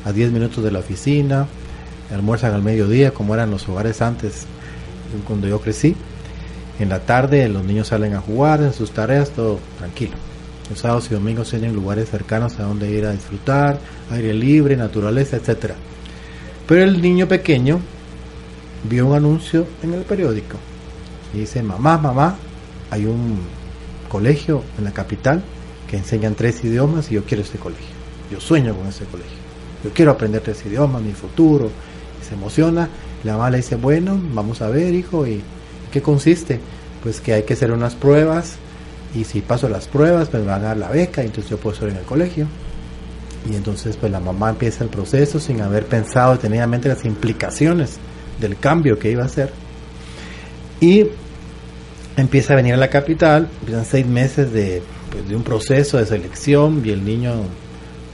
a 0.05 0.11
10 0.11 0.31
minutos 0.31 0.63
de 0.63 0.71
la 0.71 0.79
oficina, 0.79 1.47
almuerzan 2.13 2.53
al 2.53 2.63
mediodía 2.63 3.11
como 3.11 3.33
eran 3.33 3.51
los 3.51 3.67
hogares 3.67 4.01
antes, 4.01 4.45
cuando 5.27 5.47
yo 5.47 5.59
crecí. 5.61 5.95
En 6.79 6.89
la 6.89 6.99
tarde 7.01 7.47
los 7.49 7.63
niños 7.63 7.89
salen 7.89 8.15
a 8.15 8.21
jugar 8.21 8.61
en 8.61 8.73
sus 8.73 8.91
tareas, 8.91 9.31
todo 9.31 9.59
tranquilo. 9.77 10.13
Los 10.69 10.79
sábados 10.79 11.07
y 11.11 11.13
domingos 11.13 11.49
tienen 11.49 11.73
lugares 11.73 12.09
cercanos 12.09 12.59
a 12.59 12.63
donde 12.63 12.89
ir 12.89 13.05
a 13.05 13.11
disfrutar, 13.11 13.77
aire 14.09 14.33
libre, 14.33 14.75
naturaleza, 14.77 15.35
etcétera. 15.37 15.75
Pero 16.67 16.83
el 16.83 17.01
niño 17.01 17.27
pequeño 17.27 17.79
vio 18.89 19.05
un 19.05 19.15
anuncio 19.15 19.67
en 19.83 19.93
el 19.93 20.03
periódico 20.03 20.57
y 21.33 21.39
dice, 21.39 21.61
mamá, 21.61 21.97
mamá, 21.97 22.37
hay 22.89 23.05
un 23.05 23.39
colegio 24.09 24.63
en 24.77 24.85
la 24.85 24.91
capital 24.91 25.43
que 25.89 25.97
enseñan 25.97 26.35
tres 26.35 26.63
idiomas 26.63 27.11
y 27.11 27.15
yo 27.15 27.25
quiero 27.25 27.43
este 27.43 27.57
colegio. 27.57 27.95
Yo 28.31 28.39
sueño 28.39 28.75
con 28.75 28.87
ese 28.87 29.05
colegio. 29.05 29.37
Yo 29.83 29.91
quiero 29.93 30.11
aprender 30.11 30.41
tres 30.41 30.65
idiomas, 30.65 31.01
mi 31.01 31.13
futuro. 31.13 31.69
Se 32.27 32.35
emociona. 32.35 32.89
La 33.23 33.33
mamá 33.33 33.49
le 33.49 33.57
dice, 33.57 33.75
bueno, 33.75 34.19
vamos 34.33 34.61
a 34.61 34.69
ver, 34.69 34.93
hijo, 34.93 35.27
¿y 35.27 35.41
qué 35.91 36.01
consiste? 36.01 36.59
Pues 37.03 37.19
que 37.21 37.33
hay 37.33 37.43
que 37.43 37.53
hacer 37.53 37.71
unas 37.71 37.95
pruebas 37.95 38.55
y 39.13 39.25
si 39.25 39.41
paso 39.41 39.67
las 39.67 39.87
pruebas, 39.87 40.29
pues 40.29 40.43
me 40.43 40.49
van 40.49 40.61
a 40.61 40.69
dar 40.69 40.77
la 40.77 40.89
beca 40.89 41.23
y 41.23 41.27
entonces 41.27 41.49
yo 41.49 41.57
puedo 41.57 41.73
estar 41.73 41.89
en 41.89 41.97
el 41.97 42.03
colegio. 42.03 42.47
Y 43.49 43.55
entonces 43.55 43.97
pues 43.97 44.11
la 44.11 44.19
mamá 44.19 44.51
empieza 44.51 44.83
el 44.83 44.89
proceso 44.89 45.39
sin 45.39 45.61
haber 45.61 45.85
pensado 45.85 46.33
detenidamente 46.33 46.87
las 46.87 47.03
implicaciones 47.05 47.97
del 48.39 48.57
cambio 48.57 48.97
que 48.97 49.11
iba 49.11 49.23
a 49.23 49.25
hacer. 49.25 49.51
Y 50.79 51.07
empieza 52.17 52.53
a 52.53 52.55
venir 52.55 52.73
a 52.73 52.77
la 52.77 52.89
capital, 52.89 53.47
empiezan 53.59 53.85
seis 53.85 54.05
meses 54.05 54.51
de, 54.51 54.81
pues, 55.11 55.27
de 55.27 55.35
un 55.35 55.43
proceso 55.43 55.97
de 55.97 56.05
selección 56.05 56.81
y 56.85 56.89
el 56.89 57.03
niño, 57.03 57.33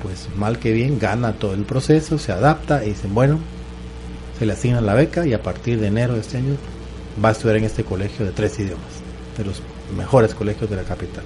pues 0.01 0.27
mal 0.35 0.59
que 0.59 0.71
bien, 0.71 0.99
gana 0.99 1.33
todo 1.33 1.53
el 1.53 1.63
proceso, 1.63 2.17
se 2.17 2.31
adapta 2.31 2.83
y 2.83 2.89
dicen, 2.89 3.13
bueno, 3.13 3.39
se 4.37 4.45
le 4.45 4.53
asigna 4.53 4.81
la 4.81 4.93
beca 4.93 5.25
y 5.25 5.33
a 5.33 5.41
partir 5.41 5.79
de 5.79 5.87
enero 5.87 6.13
de 6.13 6.21
este 6.21 6.37
año 6.37 6.55
va 7.23 7.29
a 7.29 7.31
estudiar 7.31 7.57
en 7.57 7.63
este 7.63 7.83
colegio 7.83 8.25
de 8.25 8.31
tres 8.31 8.59
idiomas, 8.59 9.01
de 9.37 9.45
los 9.45 9.61
mejores 9.95 10.33
colegios 10.35 10.69
de 10.69 10.75
la 10.75 10.83
capital. 10.83 11.23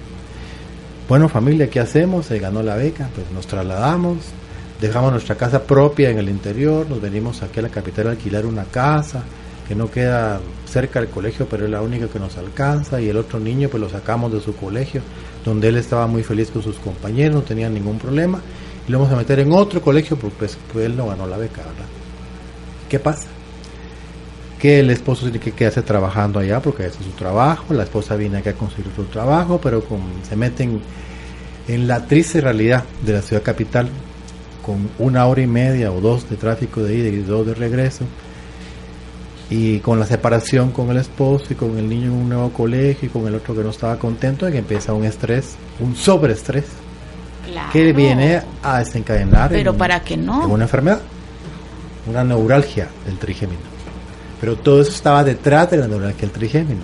Bueno 1.08 1.28
familia, 1.28 1.68
¿qué 1.68 1.80
hacemos? 1.80 2.26
Se 2.26 2.38
ganó 2.38 2.62
la 2.62 2.76
beca, 2.76 3.08
pues 3.14 3.30
nos 3.30 3.46
trasladamos, 3.46 4.18
dejamos 4.80 5.12
nuestra 5.12 5.36
casa 5.36 5.64
propia 5.64 6.10
en 6.10 6.18
el 6.18 6.28
interior, 6.28 6.88
nos 6.88 7.00
venimos 7.00 7.42
aquí 7.42 7.60
a 7.60 7.62
la 7.62 7.68
capital 7.68 8.08
a 8.08 8.10
alquilar 8.12 8.46
una 8.46 8.64
casa, 8.64 9.22
que 9.68 9.74
no 9.74 9.90
queda 9.90 10.40
cerca 10.66 11.00
del 11.00 11.10
colegio, 11.10 11.46
pero 11.48 11.66
es 11.66 11.70
la 11.70 11.82
única 11.82 12.08
que 12.08 12.18
nos 12.18 12.36
alcanza, 12.36 13.00
y 13.00 13.08
el 13.08 13.16
otro 13.16 13.38
niño 13.38 13.68
pues 13.68 13.80
lo 13.80 13.88
sacamos 13.88 14.32
de 14.32 14.40
su 14.40 14.56
colegio, 14.56 15.02
donde 15.44 15.68
él 15.68 15.76
estaba 15.76 16.06
muy 16.06 16.22
feliz 16.22 16.50
con 16.50 16.62
sus 16.62 16.76
compañeros, 16.76 17.34
no 17.34 17.42
tenía 17.42 17.68
ningún 17.68 17.98
problema, 17.98 18.40
y 18.88 18.90
lo 18.90 18.98
vamos 18.98 19.12
a 19.12 19.16
meter 19.16 19.38
en 19.40 19.52
otro 19.52 19.82
colegio, 19.82 20.16
porque 20.16 20.36
pues, 20.38 20.58
pues, 20.72 20.86
él 20.86 20.96
no 20.96 21.06
ganó 21.08 21.26
la 21.26 21.36
beca, 21.36 21.58
¿verdad? 21.58 21.91
¿Qué 22.92 22.98
pasa? 22.98 23.26
Que 24.60 24.80
el 24.80 24.90
esposo 24.90 25.22
tiene 25.22 25.40
que 25.40 25.52
quedarse 25.52 25.80
trabajando 25.80 26.40
allá, 26.40 26.60
porque 26.60 26.84
ese 26.84 26.98
es 26.98 27.06
su 27.06 27.12
trabajo, 27.12 27.72
la 27.72 27.84
esposa 27.84 28.16
viene 28.16 28.36
aquí 28.36 28.50
a 28.50 28.52
conseguir 28.52 28.92
su 28.94 29.04
trabajo, 29.04 29.58
pero 29.62 29.82
con, 29.82 30.02
se 30.28 30.36
meten 30.36 30.78
en 31.68 31.88
la 31.88 32.04
triste 32.04 32.42
realidad 32.42 32.84
de 33.02 33.14
la 33.14 33.22
ciudad 33.22 33.42
capital, 33.42 33.88
con 34.60 34.90
una 34.98 35.24
hora 35.24 35.40
y 35.40 35.46
media 35.46 35.90
o 35.90 36.02
dos 36.02 36.28
de 36.28 36.36
tráfico 36.36 36.82
de 36.82 36.96
ida 36.96 37.08
y 37.08 37.22
dos 37.22 37.46
de 37.46 37.54
regreso, 37.54 38.04
y 39.48 39.78
con 39.78 39.98
la 39.98 40.04
separación 40.04 40.70
con 40.70 40.90
el 40.90 40.98
esposo 40.98 41.46
y 41.48 41.54
con 41.54 41.78
el 41.78 41.88
niño 41.88 42.08
en 42.08 42.12
un 42.12 42.28
nuevo 42.28 42.52
colegio 42.52 43.08
y 43.08 43.10
con 43.10 43.26
el 43.26 43.36
otro 43.36 43.54
que 43.54 43.62
no 43.62 43.70
estaba 43.70 43.98
contento, 43.98 44.46
y 44.46 44.52
que 44.52 44.58
empieza 44.58 44.92
un 44.92 45.04
estrés, 45.04 45.56
un 45.80 45.96
sobreestrés, 45.96 46.66
que 47.72 47.94
viene 47.94 48.42
a 48.62 48.80
desencadenar 48.80 49.48
Pero 49.48 49.74
para 49.74 50.00
que 50.00 50.18
no. 50.18 50.46
una 50.46 50.64
enfermedad, 50.64 51.00
una 52.06 52.24
neuralgia 52.24 52.88
del 53.04 53.18
trigémino. 53.18 53.60
Pero 54.40 54.56
todo 54.56 54.82
eso 54.82 54.90
estaba 54.90 55.22
detrás 55.22 55.70
de 55.70 55.76
la 55.76 55.88
neuralgia 55.88 56.22
del 56.22 56.30
trigémino. 56.30 56.82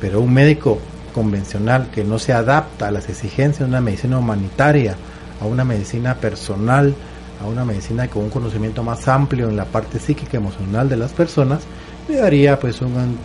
Pero 0.00 0.20
un 0.20 0.32
médico 0.32 0.78
convencional 1.14 1.88
que 1.90 2.04
no 2.04 2.18
se 2.18 2.32
adapta 2.32 2.88
a 2.88 2.90
las 2.90 3.08
exigencias 3.08 3.60
de 3.60 3.66
una 3.66 3.80
medicina 3.80 4.18
humanitaria, 4.18 4.96
a 5.40 5.46
una 5.46 5.64
medicina 5.64 6.16
personal, 6.16 6.94
a 7.40 7.46
una 7.46 7.64
medicina 7.64 8.08
con 8.08 8.24
un 8.24 8.30
conocimiento 8.30 8.82
más 8.82 9.06
amplio 9.06 9.48
en 9.48 9.56
la 9.56 9.64
parte 9.64 9.98
psíquica 9.98 10.36
emocional 10.36 10.88
de 10.88 10.96
las 10.96 11.12
personas, 11.12 11.62
le 12.08 12.16
daría 12.16 12.58
pues 12.58 12.80
un, 12.80 13.16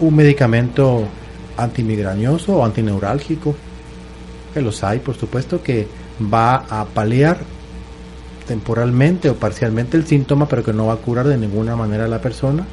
un 0.00 0.16
medicamento 0.16 1.06
antimigrañoso 1.56 2.56
o 2.56 2.64
antineurálgico, 2.64 3.54
que 4.54 4.62
los 4.62 4.82
hay 4.82 4.98
por 4.98 5.16
supuesto, 5.16 5.62
que 5.62 5.86
va 6.32 6.64
a 6.68 6.84
paliar 6.84 7.38
temporalmente 8.52 9.30
o 9.30 9.36
parcialmente 9.36 9.96
el 9.96 10.06
síntoma, 10.06 10.46
pero 10.46 10.62
que 10.62 10.74
no 10.74 10.84
va 10.84 10.92
a 10.92 10.96
curar 10.96 11.26
de 11.26 11.38
ninguna 11.38 11.74
manera 11.74 12.04
a 12.04 12.08
la 12.08 12.20
persona, 12.20 12.66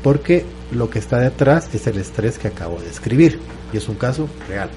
porque 0.00 0.44
lo 0.70 0.88
que 0.88 1.00
está 1.00 1.18
detrás 1.18 1.68
es 1.74 1.84
el 1.88 1.98
estrés 1.98 2.38
que 2.38 2.46
acabo 2.46 2.78
de 2.78 2.86
describir, 2.86 3.40
y 3.72 3.76
es 3.76 3.88
un 3.88 3.96
caso 3.96 4.28
real. 4.48 4.70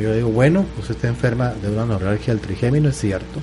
Yo 0.00 0.14
digo, 0.14 0.28
bueno, 0.28 0.64
usted 0.78 0.94
está 0.94 1.08
enferma 1.08 1.54
de 1.60 1.72
una 1.72 1.86
neuralgia 1.86 2.32
del 2.32 2.40
trigémino, 2.40 2.90
es 2.90 3.00
cierto, 3.00 3.40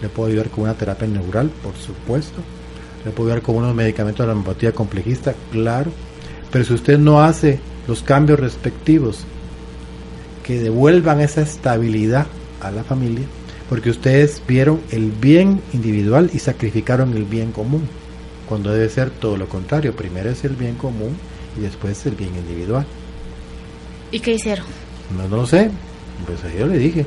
le 0.00 0.08
puedo 0.08 0.28
ayudar 0.28 0.48
con 0.48 0.62
una 0.62 0.74
terapia 0.74 1.08
neural, 1.08 1.50
por 1.60 1.74
supuesto. 1.74 2.40
Le 3.04 3.10
puedo 3.10 3.30
ayudar 3.30 3.42
con 3.42 3.56
unos 3.56 3.74
medicamentos 3.74 4.24
de 4.24 4.32
la 4.32 4.38
empatía 4.38 4.70
complejista, 4.70 5.34
claro. 5.50 5.90
Pero 6.52 6.64
si 6.64 6.74
usted 6.74 6.98
no 6.98 7.20
hace 7.20 7.58
los 7.88 8.04
cambios 8.04 8.38
respectivos 8.38 9.24
que 10.44 10.60
devuelvan 10.60 11.20
esa 11.20 11.40
estabilidad 11.40 12.26
a 12.60 12.70
la 12.70 12.84
familia, 12.84 13.26
porque 13.68 13.90
ustedes 13.90 14.42
vieron 14.46 14.80
el 14.90 15.10
bien 15.10 15.60
individual 15.72 16.30
y 16.32 16.38
sacrificaron 16.38 17.14
el 17.16 17.24
bien 17.24 17.52
común, 17.52 17.88
cuando 18.48 18.72
debe 18.72 18.88
ser 18.88 19.10
todo 19.10 19.36
lo 19.36 19.48
contrario, 19.48 19.94
primero 19.94 20.30
es 20.30 20.44
el 20.44 20.54
bien 20.54 20.76
común 20.76 21.16
y 21.58 21.62
después 21.62 22.04
el 22.06 22.14
bien 22.14 22.34
individual. 22.36 22.86
¿Y 24.12 24.20
qué 24.20 24.32
hicieron? 24.32 24.66
No, 25.16 25.28
no 25.28 25.36
lo 25.38 25.46
sé, 25.46 25.70
pues 26.26 26.40
yo 26.56 26.66
le 26.66 26.78
dije, 26.78 27.04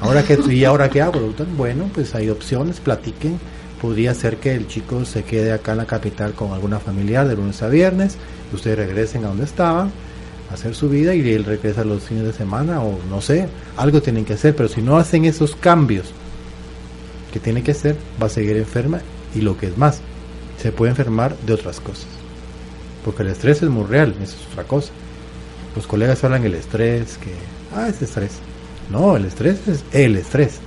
Ahora 0.00 0.22
que 0.22 0.38
y 0.52 0.64
ahora 0.64 0.88
qué 0.88 1.02
hago? 1.02 1.34
Bueno, 1.56 1.90
pues 1.92 2.14
hay 2.14 2.30
opciones, 2.30 2.78
platiquen. 2.80 3.38
Podría 3.80 4.14
ser 4.14 4.36
que 4.36 4.54
el 4.54 4.68
chico 4.68 5.04
se 5.04 5.24
quede 5.24 5.52
acá 5.52 5.72
en 5.72 5.78
la 5.78 5.86
capital 5.86 6.32
con 6.32 6.52
alguna 6.52 6.78
familiar 6.78 7.26
de 7.28 7.36
lunes 7.36 7.62
a 7.62 7.68
viernes, 7.68 8.16
ustedes 8.52 8.76
regresen 8.76 9.24
a 9.24 9.28
donde 9.28 9.44
estaban, 9.44 9.92
hacer 10.52 10.74
su 10.74 10.88
vida 10.88 11.14
y 11.14 11.32
él 11.32 11.44
regresa 11.44 11.84
los 11.84 12.02
fines 12.04 12.24
de 12.24 12.32
semana 12.32 12.82
o 12.82 12.98
no 13.08 13.20
sé, 13.20 13.48
algo 13.76 14.00
tienen 14.00 14.24
que 14.24 14.34
hacer, 14.34 14.56
pero 14.56 14.68
si 14.68 14.82
no 14.82 14.96
hacen 14.96 15.24
esos 15.24 15.54
cambios 15.54 16.06
que 17.32 17.40
tiene 17.40 17.62
que 17.62 17.72
hacer, 17.72 17.96
va 18.20 18.26
a 18.26 18.30
seguir 18.30 18.56
enferma 18.56 19.00
y 19.34 19.40
lo 19.40 19.56
que 19.58 19.66
es 19.66 19.76
más, 19.76 20.00
se 20.60 20.72
puede 20.72 20.90
enfermar 20.90 21.36
de 21.46 21.52
otras 21.52 21.80
cosas. 21.80 22.06
Porque 23.04 23.22
el 23.22 23.28
estrés 23.28 23.62
es 23.62 23.68
muy 23.68 23.84
real, 23.84 24.14
eso 24.22 24.36
es 24.36 24.52
otra 24.52 24.64
cosa. 24.64 24.92
Los 25.76 25.86
colegas 25.86 26.24
hablan 26.24 26.42
del 26.42 26.54
estrés, 26.54 27.18
que, 27.18 27.32
ah, 27.74 27.88
es 27.88 28.00
estrés 28.02 28.40
no, 28.90 29.16
el 29.16 29.26
estrés 29.26 29.58
es 29.68 29.84
el 29.92 30.16
estrés. 30.16 30.58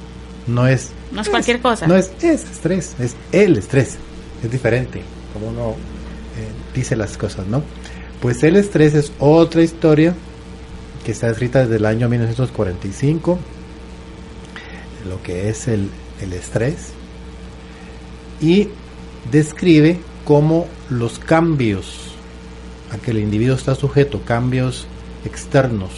No 0.47 0.67
es. 0.67 0.89
No 1.11 1.21
es, 1.21 1.29
cualquier 1.29 1.59
cosa. 1.61 1.87
No 1.87 1.95
es 1.95 2.11
ese 2.17 2.33
estrés, 2.33 2.95
es 2.99 3.15
el 3.31 3.57
estrés. 3.57 3.97
Es 4.43 4.51
diferente, 4.51 5.01
como 5.33 5.47
uno 5.49 5.69
eh, 5.71 6.47
dice 6.73 6.95
las 6.95 7.17
cosas, 7.17 7.45
¿no? 7.47 7.63
Pues 8.21 8.43
el 8.43 8.55
estrés 8.55 8.93
es 8.93 9.11
otra 9.17 9.63
historia 9.63 10.13
que 11.03 11.11
está 11.11 11.27
escrita 11.27 11.61
desde 11.61 11.77
el 11.77 11.85
año 11.87 12.07
1945, 12.07 13.39
lo 15.09 15.23
que 15.23 15.49
es 15.49 15.67
el, 15.67 15.89
estrés, 16.31 16.89
y 18.39 18.69
describe 19.31 19.99
cómo 20.23 20.67
los 20.91 21.17
cambios 21.17 22.11
a 22.91 22.97
que 22.97 23.09
el 23.09 23.17
individuo 23.17 23.55
está 23.55 23.73
sujeto, 23.73 24.21
cambios 24.23 24.85
externos, 25.25 25.89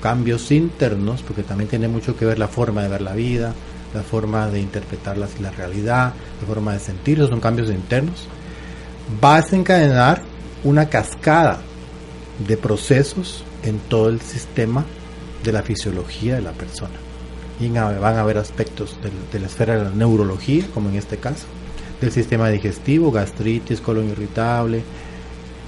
cambios 0.00 0.50
internos, 0.50 1.22
porque 1.22 1.44
también 1.44 1.70
tiene 1.70 1.86
mucho 1.86 2.16
que 2.16 2.24
ver 2.24 2.40
la 2.40 2.48
forma 2.48 2.82
de 2.82 2.88
ver 2.88 3.02
la 3.02 3.12
vida, 3.12 3.54
la 3.94 4.02
forma 4.02 4.48
de 4.48 4.58
interpretar 4.58 5.16
la, 5.16 5.28
la 5.40 5.52
realidad, 5.52 6.12
la 6.40 6.46
forma 6.48 6.72
de 6.72 6.80
sentir, 6.80 7.18
esos 7.18 7.30
son 7.30 7.38
cambios 7.38 7.70
internos, 7.70 8.26
va 9.22 9.36
a 9.36 9.42
desencadenar 9.42 10.31
una 10.64 10.88
cascada 10.88 11.58
de 12.46 12.56
procesos 12.56 13.44
en 13.62 13.78
todo 13.78 14.08
el 14.08 14.20
sistema 14.20 14.84
de 15.44 15.52
la 15.52 15.62
fisiología 15.62 16.36
de 16.36 16.42
la 16.42 16.52
persona. 16.52 16.94
Y 17.60 17.68
van 17.68 18.16
a 18.16 18.20
haber 18.20 18.38
aspectos 18.38 18.98
de, 19.32 19.38
la 19.38 19.46
esfera 19.46 19.76
de 19.76 19.84
la 19.84 19.90
neurología, 19.90 20.64
como 20.74 20.88
en 20.88 20.96
este 20.96 21.18
caso, 21.18 21.46
del 22.00 22.10
sistema 22.10 22.48
digestivo, 22.48 23.12
gastritis, 23.12 23.80
colon 23.80 24.08
irritable, 24.08 24.82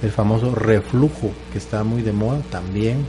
el 0.01 0.11
famoso 0.11 0.53
reflujo 0.53 1.31
que 1.51 1.57
está 1.57 1.83
muy 1.83 2.01
de 2.01 2.11
moda 2.11 2.41
también, 2.49 3.05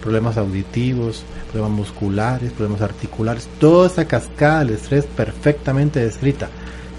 problemas 0.00 0.38
auditivos, 0.38 1.24
problemas 1.50 1.76
musculares, 1.76 2.52
problemas 2.52 2.80
articulares, 2.80 3.48
toda 3.60 3.86
esa 3.86 4.06
cascada 4.06 4.60
del 4.60 4.76
estrés 4.76 5.04
perfectamente 5.04 6.00
descrita 6.00 6.48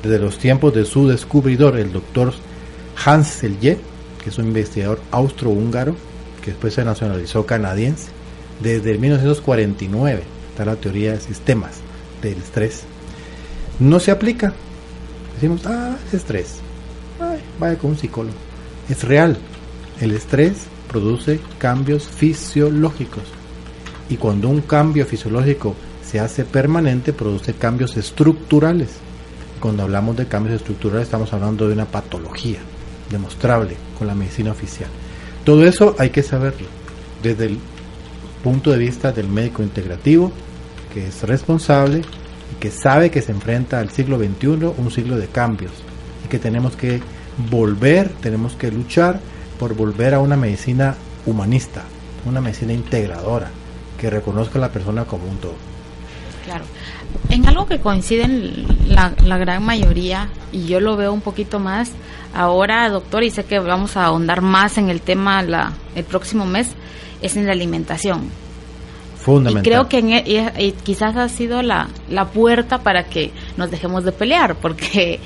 desde 0.04 0.19
los 0.19 0.38
tiempos 0.38 0.74
de 0.74 0.86
su 0.86 1.08
descubridor, 1.08 1.78
el 1.80 1.91
doctor 1.91 2.34
Hans 3.04 3.28
Selye, 3.28 3.80
que 4.24 4.30
es 4.30 4.38
un 4.38 4.46
investigador 4.46 5.02
austro-húngaro, 5.12 5.96
que 6.42 6.52
después 6.52 6.74
se 6.74 6.86
nacionalizó 6.86 7.46
canadiense. 7.46 8.08
Desde 8.62 8.92
el 8.92 9.00
1949 9.00 10.24
está 10.50 10.64
la 10.64 10.78
teoría 10.78 11.12
de 11.12 11.20
sistemas 11.20 11.82
del 12.22 12.38
estrés. 12.38 12.84
No 13.80 14.00
se 14.00 14.12
aplica. 14.12 14.54
Decimos, 15.36 15.66
ah, 15.66 15.98
es 16.08 16.14
estrés. 16.14 16.60
Ay, 17.20 17.40
vaya 17.60 17.78
con 17.78 17.92
un 17.92 17.98
psicólogo. 17.98 18.36
Es 18.88 19.04
real. 19.04 19.38
El 20.00 20.12
estrés 20.12 20.54
produce 20.88 21.40
cambios 21.58 22.08
fisiológicos. 22.08 23.24
Y 24.10 24.18
cuando 24.18 24.48
un 24.48 24.62
cambio 24.62 25.06
fisiológico 25.06 25.76
se 26.06 26.20
hace 26.20 26.46
permanente, 26.46 27.12
produce 27.12 27.54
cambios 27.54 27.98
estructurales. 27.98 28.90
Cuando 29.60 29.84
hablamos 29.84 30.16
de 30.16 30.28
cambios 30.28 30.58
estructurales 30.58 31.06
estamos 31.06 31.34
hablando 31.34 31.68
de 31.68 31.74
una 31.74 31.86
patología 31.86 32.60
demostrable 33.10 33.76
con 33.98 34.08
la 34.08 34.16
medicina 34.16 34.52
oficial. 34.52 34.89
Todo 35.44 35.66
eso 35.66 35.96
hay 36.00 36.10
que 36.10 36.24
saberlo 36.24 36.68
desde 37.22 37.46
el 37.46 37.60
punto 38.44 38.72
de 38.72 38.78
vista 38.78 39.12
del 39.12 39.28
médico 39.28 39.63
integrativo, 39.63 40.32
que 40.94 41.08
es 41.08 41.24
responsable 41.24 42.00
y 42.00 42.56
que 42.60 42.72
sabe 42.72 43.10
que 43.10 43.22
se 43.22 43.32
enfrenta 43.32 43.80
al 43.80 43.89
siglo 43.89 44.18
XXI, 44.18 44.48
un 44.78 44.92
siglo 44.92 45.18
de 45.18 45.28
cambios, 45.28 45.72
y 46.26 46.28
que 46.28 46.39
tenemos 46.39 46.76
que 46.76 47.02
volver, 47.50 48.10
tenemos 48.22 48.54
que 48.54 48.72
luchar 48.72 49.20
por 49.58 49.74
volver 49.76 50.13
a 50.13 50.20
una 50.20 50.36
medicina 50.36 50.96
humanista, 51.26 51.84
una 52.26 52.42
medicina 52.42 52.74
integradora, 52.74 53.50
que 53.98 54.10
reconozca 54.10 54.60
a 54.60 54.62
la 54.62 54.72
persona 54.72 55.06
como 55.06 55.26
un 55.26 55.38
todo. 55.38 55.73
En 57.30 57.48
algo 57.48 57.66
que 57.66 57.80
coinciden 57.80 58.66
la, 58.88 59.14
la 59.24 59.38
gran 59.38 59.64
mayoría, 59.64 60.30
y 60.52 60.66
yo 60.66 60.80
lo 60.80 60.96
veo 60.96 61.12
un 61.12 61.22
poquito 61.22 61.60
más 61.60 61.92
ahora, 62.34 62.90
doctor, 62.90 63.24
y 63.24 63.32
sé 63.32 63.46
que 63.46 63.60
vamos 63.60 63.98
a 63.98 64.06
ahondar 64.06 64.42
más 64.42 64.78
en 64.78 64.90
el 64.90 65.02
tema 65.02 65.42
la, 65.42 65.74
el 65.96 66.04
próximo 66.04 66.46
mes, 66.46 66.70
es 67.22 67.36
en 67.36 67.46
la 67.46 67.54
alimentación. 67.54 68.30
Fundamental. 69.18 69.66
Y 69.66 69.70
creo 69.70 69.90
que 69.90 70.52
e, 70.58 70.72
quizás 70.84 71.16
ha 71.16 71.30
sido 71.30 71.62
la, 71.62 71.88
la 72.10 72.26
puerta 72.26 72.84
para 72.84 73.06
que 73.06 73.32
nos 73.56 73.72
dejemos 73.72 74.04
de 74.04 74.12
pelear, 74.12 74.56
porque 74.56 75.20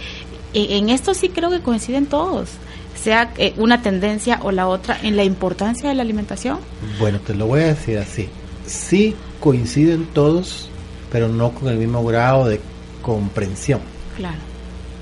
en 0.54 0.90
esto 0.90 1.14
sí 1.14 1.30
creo 1.30 1.50
que 1.50 1.62
coinciden 1.62 2.06
todos 2.06 2.52
sea 2.98 3.32
eh, 3.38 3.54
una 3.58 3.82
tendencia 3.82 4.40
o 4.44 4.52
la 4.52 4.68
otra 4.68 4.98
en 5.02 5.16
la 5.16 5.24
importancia 5.24 5.90
de 5.90 5.96
la 5.96 6.02
alimentación? 6.02 6.60
Bueno, 7.00 7.20
te 7.20 7.34
lo 7.34 7.48
voy 7.48 7.62
a 7.62 7.68
decir 7.68 7.98
así. 7.98 8.28
Sí 8.66 9.16
coinciden 9.40 10.06
todos, 10.14 10.70
pero 11.12 11.28
no 11.28 11.52
con 11.52 11.70
el 11.70 11.78
mismo 11.78 12.04
grado 12.04 12.48
de 12.48 12.60
comprensión. 13.02 13.80
Claro. 14.16 14.38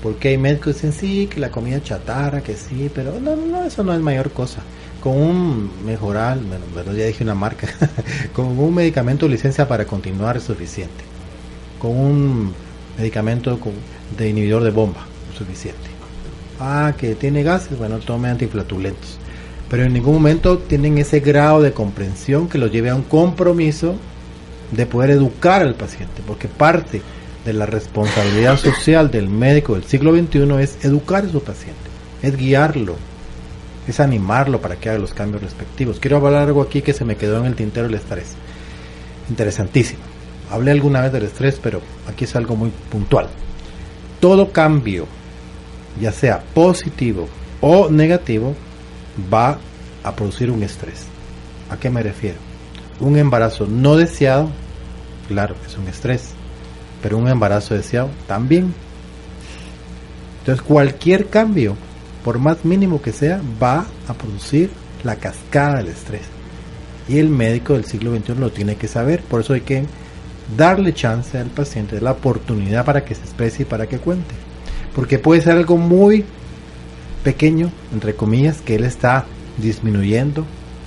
Porque 0.02 0.28
hay 0.28 0.38
médicos 0.38 0.76
que 0.76 0.86
dicen 0.86 0.92
sí, 0.92 1.26
que 1.26 1.40
la 1.40 1.50
comida 1.50 1.82
chatarra, 1.82 2.42
que 2.42 2.54
sí, 2.54 2.90
pero 2.94 3.18
no, 3.20 3.34
no, 3.34 3.64
eso 3.64 3.82
no 3.82 3.92
es 3.92 4.00
mayor 4.00 4.30
cosa. 4.30 4.62
Con 5.02 5.16
un 5.16 5.70
mejoral, 5.84 6.40
bueno, 6.72 6.92
ya 6.92 7.06
dije 7.06 7.24
una 7.24 7.34
marca, 7.34 7.68
con 8.32 8.58
un 8.58 8.74
medicamento 8.74 9.26
de 9.26 9.32
licencia 9.32 9.66
para 9.66 9.84
continuar 9.84 10.36
es 10.36 10.44
suficiente. 10.44 11.04
Con 11.78 11.96
un 11.96 12.54
medicamento 12.98 13.58
de 14.16 14.28
inhibidor 14.28 14.62
de 14.62 14.70
bomba 14.70 15.06
es 15.30 15.38
suficiente 15.38 15.96
ah, 16.60 16.94
que 16.96 17.14
tiene 17.14 17.42
gases, 17.42 17.78
bueno, 17.78 17.98
tome 17.98 18.28
antiflatulentos. 18.28 19.18
Pero 19.68 19.84
en 19.84 19.92
ningún 19.92 20.14
momento 20.14 20.58
tienen 20.58 20.98
ese 20.98 21.20
grado 21.20 21.60
de 21.60 21.72
comprensión 21.72 22.48
que 22.48 22.58
los 22.58 22.70
lleve 22.70 22.90
a 22.90 22.94
un 22.94 23.02
compromiso 23.02 23.96
de 24.70 24.86
poder 24.86 25.10
educar 25.10 25.62
al 25.62 25.74
paciente, 25.74 26.22
porque 26.26 26.48
parte 26.48 27.02
de 27.44 27.52
la 27.52 27.66
responsabilidad 27.66 28.58
social 28.58 29.10
del 29.10 29.28
médico 29.28 29.74
del 29.74 29.84
siglo 29.84 30.12
XXI 30.12 30.62
es 30.62 30.84
educar 30.84 31.24
a 31.24 31.28
su 31.28 31.42
paciente, 31.42 31.90
es 32.22 32.36
guiarlo, 32.36 32.96
es 33.86 34.00
animarlo 34.00 34.60
para 34.60 34.76
que 34.76 34.90
haga 34.90 34.98
los 34.98 35.14
cambios 35.14 35.42
respectivos. 35.42 36.00
Quiero 36.00 36.16
hablar 36.16 36.42
algo 36.42 36.62
aquí 36.62 36.82
que 36.82 36.92
se 36.92 37.04
me 37.04 37.16
quedó 37.16 37.38
en 37.38 37.46
el 37.46 37.54
tintero 37.54 37.86
el 37.86 37.94
estrés. 37.94 38.34
Interesantísimo. 39.30 40.00
Hablé 40.50 40.72
alguna 40.72 41.00
vez 41.00 41.12
del 41.12 41.24
estrés, 41.24 41.60
pero 41.62 41.80
aquí 42.08 42.24
es 42.24 42.34
algo 42.34 42.56
muy 42.56 42.70
puntual. 42.90 43.28
Todo 44.20 44.50
cambio, 44.50 45.06
ya 46.00 46.10
sea 46.10 46.42
positivo 46.54 47.28
o 47.60 47.88
negativo, 47.90 48.54
va 49.32 49.58
a 50.02 50.14
producir 50.14 50.50
un 50.50 50.62
estrés. 50.62 51.04
¿A 51.70 51.76
qué 51.76 51.90
me 51.90 52.02
refiero? 52.02 52.45
Un 53.00 53.16
embarazo 53.16 53.66
no 53.66 53.96
deseado, 53.96 54.48
claro, 55.28 55.54
es 55.66 55.76
un 55.76 55.86
estrés, 55.88 56.30
pero 57.02 57.18
un 57.18 57.28
embarazo 57.28 57.74
deseado 57.74 58.10
también. 58.26 58.72
Entonces 60.40 60.62
cualquier 60.62 61.28
cambio, 61.28 61.76
por 62.24 62.38
más 62.38 62.64
mínimo 62.64 63.02
que 63.02 63.12
sea, 63.12 63.40
va 63.62 63.86
a 64.08 64.14
producir 64.14 64.70
la 65.04 65.16
cascada 65.16 65.78
del 65.78 65.88
estrés. 65.88 66.22
Y 67.08 67.18
el 67.18 67.28
médico 67.28 67.74
del 67.74 67.84
siglo 67.84 68.16
XXI 68.16 68.34
lo 68.34 68.50
tiene 68.50 68.76
que 68.76 68.88
saber, 68.88 69.22
por 69.22 69.40
eso 69.40 69.52
hay 69.52 69.60
que 69.60 69.84
darle 70.56 70.94
chance 70.94 71.38
al 71.38 71.48
paciente, 71.48 72.00
la 72.00 72.12
oportunidad 72.12 72.84
para 72.84 73.04
que 73.04 73.14
se 73.14 73.22
exprese 73.22 73.62
y 73.62 73.66
para 73.66 73.86
que 73.86 73.98
cuente. 73.98 74.34
Porque 74.94 75.18
puede 75.18 75.42
ser 75.42 75.56
algo 75.56 75.76
muy 75.76 76.24
pequeño, 77.22 77.70
entre 77.92 78.14
comillas, 78.14 78.60
que 78.60 78.76
él 78.76 78.84
está 78.84 79.26
disminuyendo, 79.58 80.44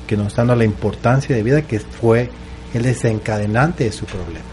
que 0.10 0.18
no 0.18 0.26
está 0.26 0.42
dando 0.42 0.56
la 0.56 0.66
importancia 0.66 1.36
de 1.36 1.44
vida 1.44 1.62
que 1.62 1.80
fue 1.80 2.32
el 2.74 2.82
desencadenante 2.82 3.84
de 3.84 3.92
su 3.92 4.06
problema. 4.06 4.50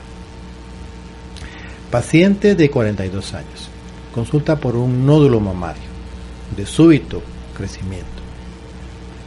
Paciente 1.90 2.54
de 2.54 2.68
42 2.68 3.32
años, 3.32 3.70
consulta 4.14 4.56
por 4.56 4.76
un 4.76 5.06
nódulo 5.06 5.40
mamario 5.40 5.88
de 6.54 6.66
súbito 6.66 7.22
crecimiento. 7.56 8.04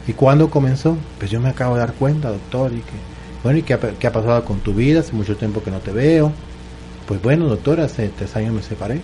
¿Y 0.06 0.12
cuándo 0.12 0.48
comenzó? 0.48 0.96
Pues 1.18 1.32
yo 1.32 1.40
me 1.40 1.48
acabo 1.48 1.74
de 1.74 1.80
dar 1.80 1.94
cuenta, 1.94 2.30
doctor, 2.30 2.70
y 2.74 2.76
que, 2.76 2.92
bueno, 3.42 3.58
¿y 3.58 3.62
qué 3.62 3.74
ha, 3.74 3.80
qué 3.80 4.06
ha 4.06 4.12
pasado 4.12 4.44
con 4.44 4.60
tu 4.60 4.72
vida? 4.72 5.00
Hace 5.00 5.14
mucho 5.14 5.36
tiempo 5.36 5.64
que 5.64 5.72
no 5.72 5.80
te 5.80 5.90
veo. 5.90 6.30
Pues 7.08 7.20
bueno, 7.20 7.46
doctor, 7.46 7.80
hace 7.80 8.08
tres 8.10 8.36
años 8.36 8.54
me 8.54 8.62
separé. 8.62 9.00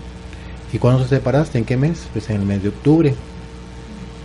¿Y 0.73 0.79
cuándo 0.79 1.03
se 1.03 1.09
separaste? 1.09 1.59
¿En 1.59 1.65
qué 1.65 1.77
mes? 1.77 2.07
Pues 2.13 2.31
en 2.31 2.37
el 2.37 2.47
mes 2.47 2.63
de 2.63 2.69
octubre. 2.69 3.13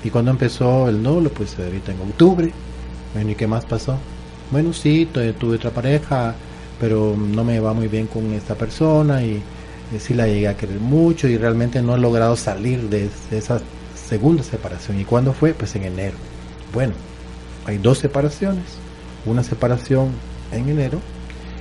¿Y 0.04 0.12
cuándo 0.12 0.30
empezó 0.30 0.88
el 0.88 1.02
nódulo? 1.02 1.32
Pues 1.32 1.58
ahorita 1.58 1.94
en 1.94 2.02
octubre. 2.02 2.52
Bueno, 3.14 3.32
¿y 3.32 3.36
qué 3.36 3.48
más 3.48 3.66
pasó? 3.66 3.98
Bueno, 4.52 4.74
sí, 4.74 5.08
tuve 5.12 5.56
otra 5.56 5.72
pareja, 5.72 6.36
pero 6.80 7.16
no 7.18 7.44
me 7.44 7.60
va 7.60 7.74
muy 7.74 7.88
bien 7.88 8.08
con 8.08 8.32
esta 8.34 8.56
persona 8.56 9.24
y, 9.24 9.42
sí 10.00 10.14
la 10.14 10.26
llegué 10.26 10.48
a 10.48 10.56
querer 10.56 10.80
mucho 10.80 11.28
y 11.28 11.38
realmente 11.38 11.82
no 11.82 11.96
he 11.96 12.00
logrado 12.00 12.38
salir 12.38 12.90
de, 12.90 13.10
de 13.30 13.38
esa 13.38 13.62
segunda 13.94 14.44
separación. 14.44 15.00
¿Y 15.00 15.04
cuándo 15.04 15.34
fue? 15.34 15.54
Pues 15.54 15.76
en 15.76 15.84
enero. 15.84 16.16
Bueno, 16.74 16.94
hay 17.66 17.78
dos 17.78 18.00
separaciones. 18.00 18.64
Una 19.26 19.44
separación 19.44 20.12
en 20.52 20.70
enero 20.70 21.00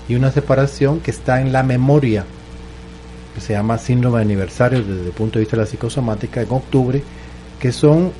y 0.08 0.14
una 0.14 0.32
separación 0.32 1.00
que 1.00 1.10
está 1.10 1.40
en 1.40 1.52
la 1.52 1.62
memoria, 1.62 2.24
que 3.34 3.40
se 3.40 3.52
llama 3.52 3.78
síndrome 3.78 4.18
de 4.18 4.24
aniversario 4.24 4.82
desde 4.82 5.06
el 5.06 5.12
punto 5.12 5.38
de 5.38 5.44
vista 5.44 5.56
de 5.56 5.62
la 5.62 5.68
psicosomática 5.68 6.42
en 6.42 6.50
octubre, 6.50 7.02
que 7.60 7.70
son 7.70 8.12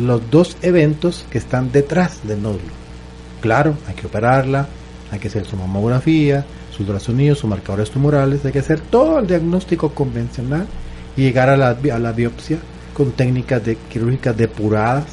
los 0.00 0.30
dos 0.30 0.56
eventos 0.62 1.26
que 1.30 1.38
están 1.38 1.72
detrás 1.72 2.26
del 2.26 2.42
nódulo. 2.42 2.72
Claro, 3.40 3.76
hay 3.86 3.94
que 3.94 4.06
operarla, 4.06 4.66
hay 5.10 5.18
que 5.18 5.28
hacer 5.28 5.46
su 5.46 5.56
mamografía, 5.56 6.44
sus 6.70 6.80
ultrasonidos, 6.80 7.38
sus 7.38 7.50
marcadores 7.50 7.90
tumorales, 7.90 8.44
hay 8.44 8.52
que 8.52 8.58
hacer 8.58 8.80
todo 8.80 9.18
el 9.18 9.26
diagnóstico 9.26 9.90
convencional 9.90 10.66
y 11.16 11.22
llegar 11.22 11.48
a 11.48 11.56
la, 11.56 12.12
biopsia 12.12 12.58
con 12.94 13.12
técnicas 13.12 13.64
de, 13.64 13.76
quirúrgicas 13.76 14.36
depuradas. 14.36 15.04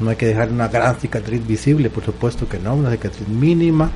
No 0.00 0.10
hay 0.10 0.16
que 0.16 0.26
dejar 0.26 0.50
una 0.50 0.68
gran 0.68 0.96
cicatriz 0.96 1.46
visible, 1.46 1.90
por 1.90 2.04
supuesto 2.04 2.48
que 2.48 2.58
no, 2.58 2.74
una 2.74 2.90
cicatriz 2.90 3.28
mínima, 3.28 3.90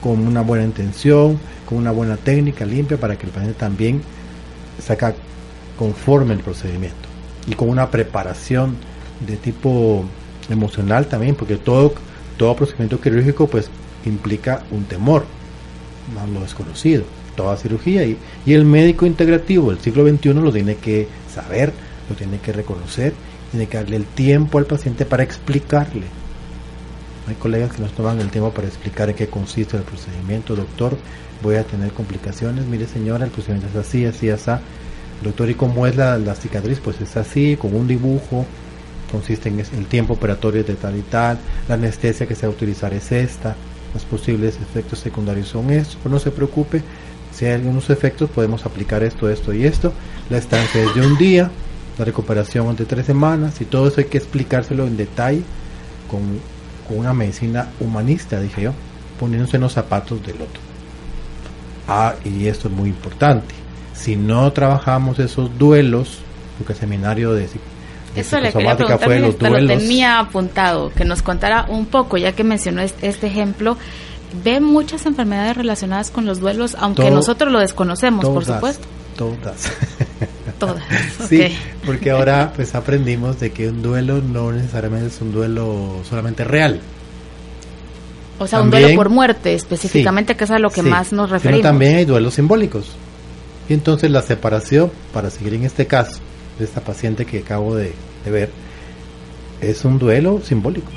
con 0.00 0.26
una 0.26 0.42
buena 0.42 0.64
intención, 0.64 1.38
con 1.66 1.78
una 1.78 1.90
buena 1.90 2.16
técnica 2.16 2.64
limpia 2.64 2.98
para 2.98 3.16
que 3.16 3.26
el 3.26 3.32
paciente 3.32 3.58
también 3.58 4.02
saca 4.82 5.14
conforme 5.78 6.34
el 6.34 6.40
procedimiento 6.40 7.08
y 7.46 7.54
con 7.54 7.68
una 7.68 7.90
preparación 7.90 8.76
de 9.26 9.36
tipo 9.36 10.04
emocional 10.48 11.06
también, 11.06 11.34
porque 11.34 11.56
todo, 11.56 11.94
todo 12.36 12.56
procedimiento 12.56 13.00
quirúrgico 13.00 13.46
pues 13.46 13.70
implica 14.04 14.62
un 14.70 14.84
temor 14.84 15.24
a 16.20 16.26
lo 16.26 16.40
desconocido, 16.40 17.04
toda 17.36 17.56
cirugía 17.56 18.04
y, 18.04 18.18
y 18.44 18.52
el 18.52 18.64
médico 18.64 19.06
integrativo 19.06 19.70
del 19.70 19.80
siglo 19.80 20.06
XXI 20.06 20.34
lo 20.34 20.52
tiene 20.52 20.76
que 20.76 21.08
saber, 21.32 21.72
lo 22.08 22.16
tiene 22.16 22.38
que 22.38 22.52
reconocer, 22.52 23.14
tiene 23.50 23.66
que 23.66 23.78
darle 23.78 23.96
el 23.96 24.04
tiempo 24.04 24.58
al 24.58 24.66
paciente 24.66 25.04
para 25.06 25.22
explicarle. 25.22 26.06
Hay 27.26 27.34
colegas 27.36 27.72
que 27.72 27.80
nos 27.80 27.92
toman 27.92 28.20
el 28.20 28.28
tiempo 28.28 28.50
para 28.50 28.68
explicar 28.68 29.08
en 29.08 29.16
qué 29.16 29.28
consiste 29.28 29.76
el 29.78 29.82
procedimiento, 29.82 30.54
doctor, 30.54 30.96
voy 31.42 31.56
a 31.56 31.64
tener 31.64 31.92
complicaciones, 31.92 32.66
mire 32.66 32.86
señora, 32.86 33.24
el 33.24 33.30
procedimiento 33.30 33.78
es 33.78 33.86
así, 33.86 34.04
así, 34.04 34.28
así, 34.28 34.50
doctor, 35.22 35.48
¿y 35.48 35.54
cómo 35.54 35.86
es 35.86 35.96
la, 35.96 36.18
la 36.18 36.34
cicatriz? 36.34 36.80
Pues 36.80 37.00
es 37.00 37.16
así, 37.16 37.56
con 37.56 37.74
un 37.74 37.88
dibujo, 37.88 38.44
consiste 39.10 39.48
en 39.48 39.60
el 39.60 39.86
tiempo 39.86 40.14
operatorio 40.14 40.64
de 40.64 40.74
tal 40.74 40.96
y 40.96 41.02
tal, 41.02 41.38
la 41.68 41.74
anestesia 41.74 42.26
que 42.26 42.34
se 42.34 42.46
va 42.46 42.52
a 42.52 42.56
utilizar 42.56 42.92
es 42.94 43.12
esta, 43.12 43.56
los 43.92 44.04
posibles 44.04 44.56
efectos 44.56 44.98
secundarios 44.98 45.48
son 45.48 45.70
estos, 45.70 45.96
pero 46.02 46.14
no 46.14 46.18
se 46.18 46.30
preocupe, 46.30 46.82
si 47.32 47.46
hay 47.46 47.52
algunos 47.52 47.90
efectos 47.90 48.30
podemos 48.30 48.66
aplicar 48.66 49.02
esto, 49.02 49.28
esto 49.28 49.52
y 49.52 49.64
esto, 49.64 49.92
la 50.30 50.38
estancia 50.38 50.82
es 50.82 50.94
de 50.94 51.06
un 51.06 51.16
día, 51.16 51.50
la 51.98 52.04
recuperación 52.04 52.74
de 52.76 52.84
tres 52.84 53.06
semanas 53.06 53.60
y 53.60 53.64
todo 53.64 53.88
eso 53.88 54.00
hay 54.00 54.06
que 54.06 54.18
explicárselo 54.18 54.86
en 54.86 54.96
detalle 54.96 55.42
con, 56.10 56.20
con 56.88 56.98
una 56.98 57.14
medicina 57.14 57.70
humanista, 57.80 58.40
dije 58.40 58.62
yo, 58.62 58.72
poniéndose 59.18 59.56
en 59.56 59.62
los 59.62 59.72
zapatos 59.72 60.24
del 60.24 60.36
otro. 60.36 60.60
Ah, 61.86 62.14
y 62.24 62.46
esto 62.46 62.68
es 62.68 62.74
muy 62.74 62.88
importante, 62.88 63.54
si 63.94 64.16
no 64.16 64.52
trabajamos 64.52 65.18
esos 65.18 65.56
duelos, 65.58 66.18
porque 66.58 66.72
el 66.72 66.78
seminario 66.78 67.32
de 67.32 67.48
eso 68.16 68.40
le 68.40 68.52
quería 68.52 68.76
preguntar, 68.76 69.04
fue 69.04 69.18
los 69.18 69.40
lo 69.40 69.66
tenía 69.66 70.18
apuntado, 70.18 70.90
que 70.90 71.04
nos 71.04 71.22
contara 71.22 71.66
un 71.68 71.86
poco, 71.86 72.16
ya 72.16 72.32
que 72.32 72.44
mencionó 72.44 72.82
este 72.82 73.26
ejemplo. 73.26 73.76
Ve 74.42 74.60
muchas 74.60 75.06
enfermedades 75.06 75.56
relacionadas 75.56 76.10
con 76.10 76.26
los 76.26 76.40
duelos, 76.40 76.76
aunque 76.80 77.02
Todo, 77.02 77.14
nosotros 77.14 77.52
lo 77.52 77.60
desconocemos, 77.60 78.22
todas, 78.22 78.34
por 78.34 78.54
supuesto. 78.54 78.86
Todas. 79.16 79.72
todas. 80.58 80.82
Sí, 81.28 81.36
okay. 81.36 81.58
porque 81.86 82.10
ahora 82.10 82.52
pues 82.54 82.74
aprendimos 82.74 83.40
de 83.40 83.52
que 83.52 83.68
un 83.68 83.82
duelo 83.82 84.20
no 84.20 84.52
necesariamente 84.52 85.06
es 85.08 85.20
un 85.20 85.32
duelo 85.32 86.00
solamente 86.08 86.44
real. 86.44 86.80
O 88.38 88.46
sea, 88.46 88.58
también, 88.58 88.82
un 88.82 88.88
duelo 88.88 89.02
por 89.02 89.08
muerte 89.10 89.54
específicamente, 89.54 90.32
sí, 90.32 90.38
que 90.38 90.44
es 90.44 90.50
a 90.50 90.58
lo 90.58 90.70
que 90.70 90.82
sí, 90.82 90.88
más 90.88 91.12
nos 91.12 91.30
referimos. 91.30 91.60
Pero 91.62 91.70
también 91.70 91.96
hay 91.96 92.04
duelos 92.04 92.34
simbólicos. 92.34 92.90
Y 93.68 93.74
entonces 93.74 94.10
la 94.10 94.22
separación, 94.22 94.90
para 95.12 95.30
seguir 95.30 95.54
en 95.54 95.64
este 95.64 95.86
caso, 95.86 96.18
de 96.58 96.64
esta 96.64 96.80
paciente 96.80 97.24
que 97.24 97.40
acabo 97.40 97.74
de, 97.74 97.92
de, 98.24 98.30
ver 98.30 98.50
es 99.60 99.84
un 99.84 99.98
duelo 99.98 100.40
simbólico. 100.42 100.90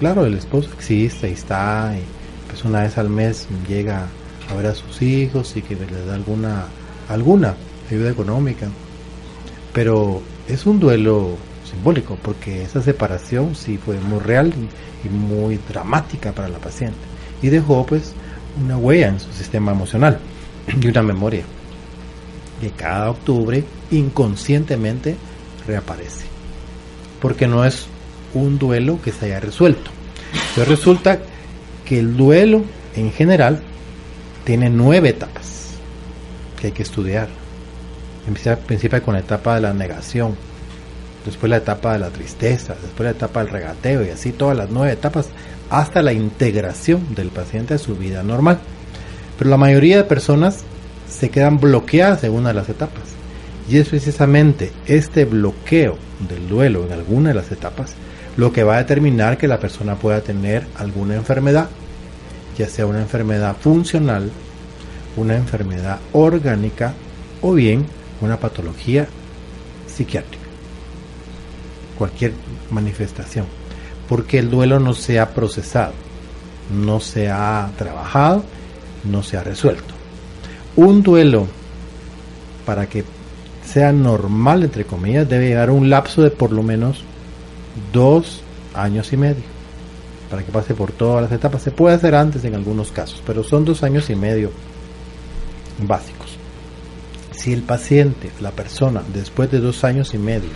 Claro, 0.00 0.24
el 0.24 0.34
esposo 0.34 0.70
existe 0.74 1.28
y 1.28 1.32
está, 1.32 1.94
y 1.96 2.02
pues 2.48 2.64
una 2.64 2.82
vez 2.82 2.98
al 2.98 3.08
mes 3.08 3.48
llega 3.68 4.06
a 4.50 4.54
ver 4.54 4.66
a 4.66 4.74
sus 4.74 5.00
hijos 5.02 5.56
y 5.56 5.62
que 5.62 5.76
les 5.76 6.06
da 6.06 6.14
alguna, 6.14 6.64
alguna 7.08 7.54
ayuda 7.90 8.10
económica. 8.10 8.68
Pero 9.72 10.22
es 10.48 10.66
un 10.66 10.80
duelo 10.80 11.36
simbólico 11.64 12.18
porque 12.22 12.62
esa 12.62 12.82
separación 12.82 13.54
sí 13.54 13.78
fue 13.78 13.98
muy 13.98 14.20
real 14.20 14.52
y, 15.04 15.08
muy 15.08 15.58
dramática 15.68 16.30
para 16.30 16.48
la 16.48 16.58
paciente 16.58 17.00
y 17.42 17.48
dejó 17.48 17.84
pues 17.84 18.12
una 18.62 18.76
huella 18.76 19.08
en 19.08 19.18
su 19.18 19.32
sistema 19.32 19.72
emocional 19.72 20.20
y 20.80 20.86
una 20.86 21.02
memoria 21.02 21.42
que 22.60 22.70
cada 22.70 23.10
octubre 23.10 23.64
inconscientemente 23.92 25.16
reaparece. 25.66 26.26
Porque 27.20 27.46
no 27.46 27.64
es 27.64 27.86
un 28.34 28.58
duelo 28.58 29.00
que 29.02 29.12
se 29.12 29.26
haya 29.26 29.40
resuelto. 29.40 29.90
Entonces 30.32 30.68
resulta 30.68 31.18
que 31.84 31.98
el 31.98 32.16
duelo 32.16 32.64
en 32.96 33.12
general 33.12 33.62
tiene 34.44 34.70
nueve 34.70 35.10
etapas 35.10 35.74
que 36.60 36.68
hay 36.68 36.72
que 36.72 36.82
estudiar. 36.82 37.28
Empieza, 38.26 38.56
principia 38.56 39.02
con 39.02 39.14
la 39.14 39.20
etapa 39.20 39.56
de 39.56 39.62
la 39.62 39.74
negación, 39.74 40.36
después 41.24 41.50
la 41.50 41.56
etapa 41.56 41.92
de 41.94 41.98
la 41.98 42.10
tristeza, 42.10 42.74
después 42.80 43.04
la 43.04 43.10
etapa 43.10 43.42
del 43.42 43.52
regateo 43.52 44.04
y 44.04 44.10
así 44.10 44.32
todas 44.32 44.56
las 44.56 44.70
nueve 44.70 44.92
etapas 44.92 45.28
hasta 45.70 46.02
la 46.02 46.12
integración 46.12 47.14
del 47.14 47.28
paciente 47.28 47.74
a 47.74 47.78
su 47.78 47.96
vida 47.96 48.22
normal. 48.22 48.58
Pero 49.38 49.50
la 49.50 49.56
mayoría 49.56 49.96
de 49.96 50.04
personas 50.04 50.64
se 51.10 51.30
quedan 51.30 51.58
bloqueadas 51.58 52.24
en 52.24 52.32
una 52.32 52.48
de 52.50 52.54
las 52.54 52.68
etapas. 52.68 53.21
Y 53.72 53.78
es 53.78 53.88
precisamente 53.88 54.70
este 54.84 55.24
bloqueo 55.24 55.96
del 56.28 56.46
duelo 56.46 56.84
en 56.84 56.92
alguna 56.92 57.30
de 57.30 57.36
las 57.36 57.50
etapas 57.52 57.94
lo 58.36 58.52
que 58.52 58.64
va 58.64 58.74
a 58.74 58.80
determinar 58.80 59.38
que 59.38 59.48
la 59.48 59.58
persona 59.58 59.94
pueda 59.94 60.20
tener 60.20 60.66
alguna 60.76 61.14
enfermedad, 61.14 61.70
ya 62.58 62.68
sea 62.68 62.84
una 62.84 63.00
enfermedad 63.00 63.56
funcional, 63.56 64.30
una 65.16 65.36
enfermedad 65.36 66.00
orgánica 66.12 66.92
o 67.40 67.54
bien 67.54 67.86
una 68.20 68.36
patología 68.36 69.08
psiquiátrica. 69.86 70.44
cualquier 71.96 72.32
manifestación, 72.70 73.46
porque 74.06 74.38
el 74.38 74.50
duelo 74.50 74.80
no 74.80 74.92
se 74.92 75.18
ha 75.18 75.30
procesado, 75.30 75.94
no 76.70 77.00
se 77.00 77.30
ha 77.30 77.70
trabajado, 77.78 78.44
no 79.04 79.22
se 79.22 79.38
ha 79.38 79.42
resuelto. 79.42 79.94
Un 80.76 81.02
duelo, 81.02 81.46
para 82.66 82.86
que 82.86 83.04
sea 83.64 83.92
normal, 83.92 84.64
entre 84.64 84.84
comillas, 84.84 85.28
debe 85.28 85.48
llevar 85.48 85.70
un 85.70 85.88
lapso 85.88 86.22
de 86.22 86.30
por 86.30 86.52
lo 86.52 86.62
menos 86.62 87.04
dos 87.92 88.42
años 88.74 89.12
y 89.12 89.16
medio, 89.16 89.44
para 90.30 90.42
que 90.42 90.52
pase 90.52 90.74
por 90.74 90.92
todas 90.92 91.22
las 91.22 91.32
etapas. 91.32 91.62
Se 91.62 91.70
puede 91.70 91.96
hacer 91.96 92.14
antes 92.14 92.44
en 92.44 92.54
algunos 92.54 92.90
casos, 92.92 93.22
pero 93.26 93.42
son 93.44 93.64
dos 93.64 93.82
años 93.82 94.10
y 94.10 94.16
medio 94.16 94.50
básicos. 95.86 96.36
Si 97.32 97.52
el 97.52 97.62
paciente, 97.62 98.30
la 98.40 98.50
persona, 98.50 99.02
después 99.12 99.50
de 99.50 99.58
dos 99.58 99.84
años 99.84 100.14
y 100.14 100.18
medio, 100.18 100.50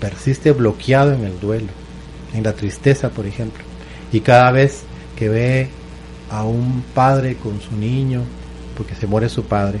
persiste 0.00 0.52
bloqueado 0.52 1.12
en 1.12 1.24
el 1.24 1.38
duelo, 1.40 1.68
en 2.34 2.44
la 2.44 2.52
tristeza, 2.52 3.10
por 3.10 3.26
ejemplo, 3.26 3.62
y 4.12 4.20
cada 4.20 4.50
vez 4.52 4.84
que 5.16 5.28
ve 5.28 5.68
a 6.30 6.44
un 6.44 6.84
padre 6.94 7.36
con 7.36 7.60
su 7.60 7.76
niño, 7.76 8.22
porque 8.76 8.94
se 8.94 9.06
muere 9.06 9.28
su 9.28 9.44
padre, 9.44 9.80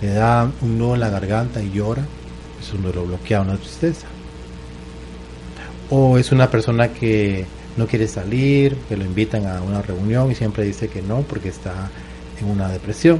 le 0.00 0.08
da 0.08 0.50
un 0.62 0.78
nudo 0.78 0.94
en 0.94 1.00
la 1.00 1.10
garganta 1.10 1.62
y 1.62 1.70
llora, 1.70 2.02
es 2.60 2.72
un 2.72 2.82
duelo 2.82 3.04
bloqueado, 3.04 3.44
una 3.44 3.56
tristeza. 3.56 4.06
O 5.90 6.18
es 6.18 6.32
una 6.32 6.50
persona 6.50 6.88
que 6.88 7.44
no 7.76 7.86
quiere 7.86 8.06
salir, 8.06 8.76
que 8.88 8.96
lo 8.96 9.04
invitan 9.04 9.46
a 9.46 9.62
una 9.62 9.82
reunión 9.82 10.30
y 10.30 10.34
siempre 10.34 10.64
dice 10.64 10.88
que 10.88 11.02
no 11.02 11.22
porque 11.22 11.48
está 11.48 11.90
en 12.40 12.48
una 12.48 12.68
depresión, 12.68 13.18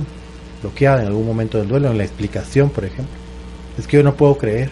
bloqueada 0.63 1.03
en 1.03 1.09
algún 1.09 1.27
momento 1.27 1.59
del 1.59 1.69
duelo, 1.69 1.91
en 1.91 1.99
la 1.99 2.05
explicación, 2.05 2.71
por 2.71 2.85
ejemplo. 2.85 3.15
Es 3.79 3.87
que 3.87 3.99
yo 3.99 4.03
no 4.03 4.15
puedo 4.15 4.37
creer 4.39 4.71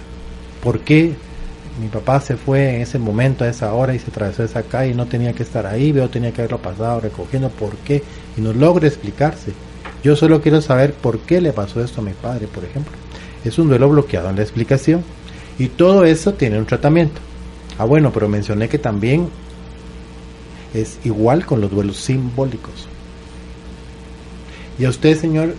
por 0.62 0.80
qué 0.80 1.14
mi 1.80 1.88
papá 1.88 2.20
se 2.20 2.36
fue 2.36 2.74
en 2.74 2.82
ese 2.82 2.98
momento, 2.98 3.44
a 3.44 3.48
esa 3.48 3.72
hora, 3.72 3.94
y 3.94 3.98
se 3.98 4.10
atravesó 4.10 4.42
esa 4.42 4.62
calle 4.62 4.92
y 4.92 4.94
no 4.94 5.06
tenía 5.06 5.32
que 5.32 5.44
estar 5.44 5.66
ahí, 5.66 5.92
veo 5.92 6.08
tenía 6.08 6.32
que 6.32 6.42
haberlo 6.42 6.58
pasado 6.58 7.00
recogiendo, 7.00 7.50
¿por 7.50 7.76
qué? 7.76 8.02
Y 8.36 8.40
no 8.40 8.52
logra 8.52 8.88
explicarse. 8.88 9.52
Yo 10.02 10.14
solo 10.14 10.40
quiero 10.40 10.60
saber 10.60 10.94
por 10.94 11.18
qué 11.20 11.40
le 11.40 11.52
pasó 11.52 11.82
esto 11.82 12.00
a 12.00 12.04
mi 12.04 12.12
padre, 12.12 12.46
por 12.46 12.64
ejemplo. 12.64 12.92
Es 13.44 13.58
un 13.58 13.68
duelo 13.68 13.88
bloqueado 13.88 14.30
en 14.30 14.36
la 14.36 14.42
explicación. 14.42 15.02
Y 15.58 15.68
todo 15.68 16.04
eso 16.04 16.34
tiene 16.34 16.58
un 16.58 16.66
tratamiento. 16.66 17.20
Ah, 17.78 17.84
bueno, 17.84 18.12
pero 18.12 18.28
mencioné 18.28 18.68
que 18.68 18.78
también 18.78 19.28
es 20.74 20.98
igual 21.04 21.46
con 21.46 21.60
los 21.60 21.70
duelos 21.70 21.96
simbólicos. 21.96 22.88
¿Y 24.78 24.84
a 24.84 24.90
usted, 24.90 25.18
señor, 25.18 25.54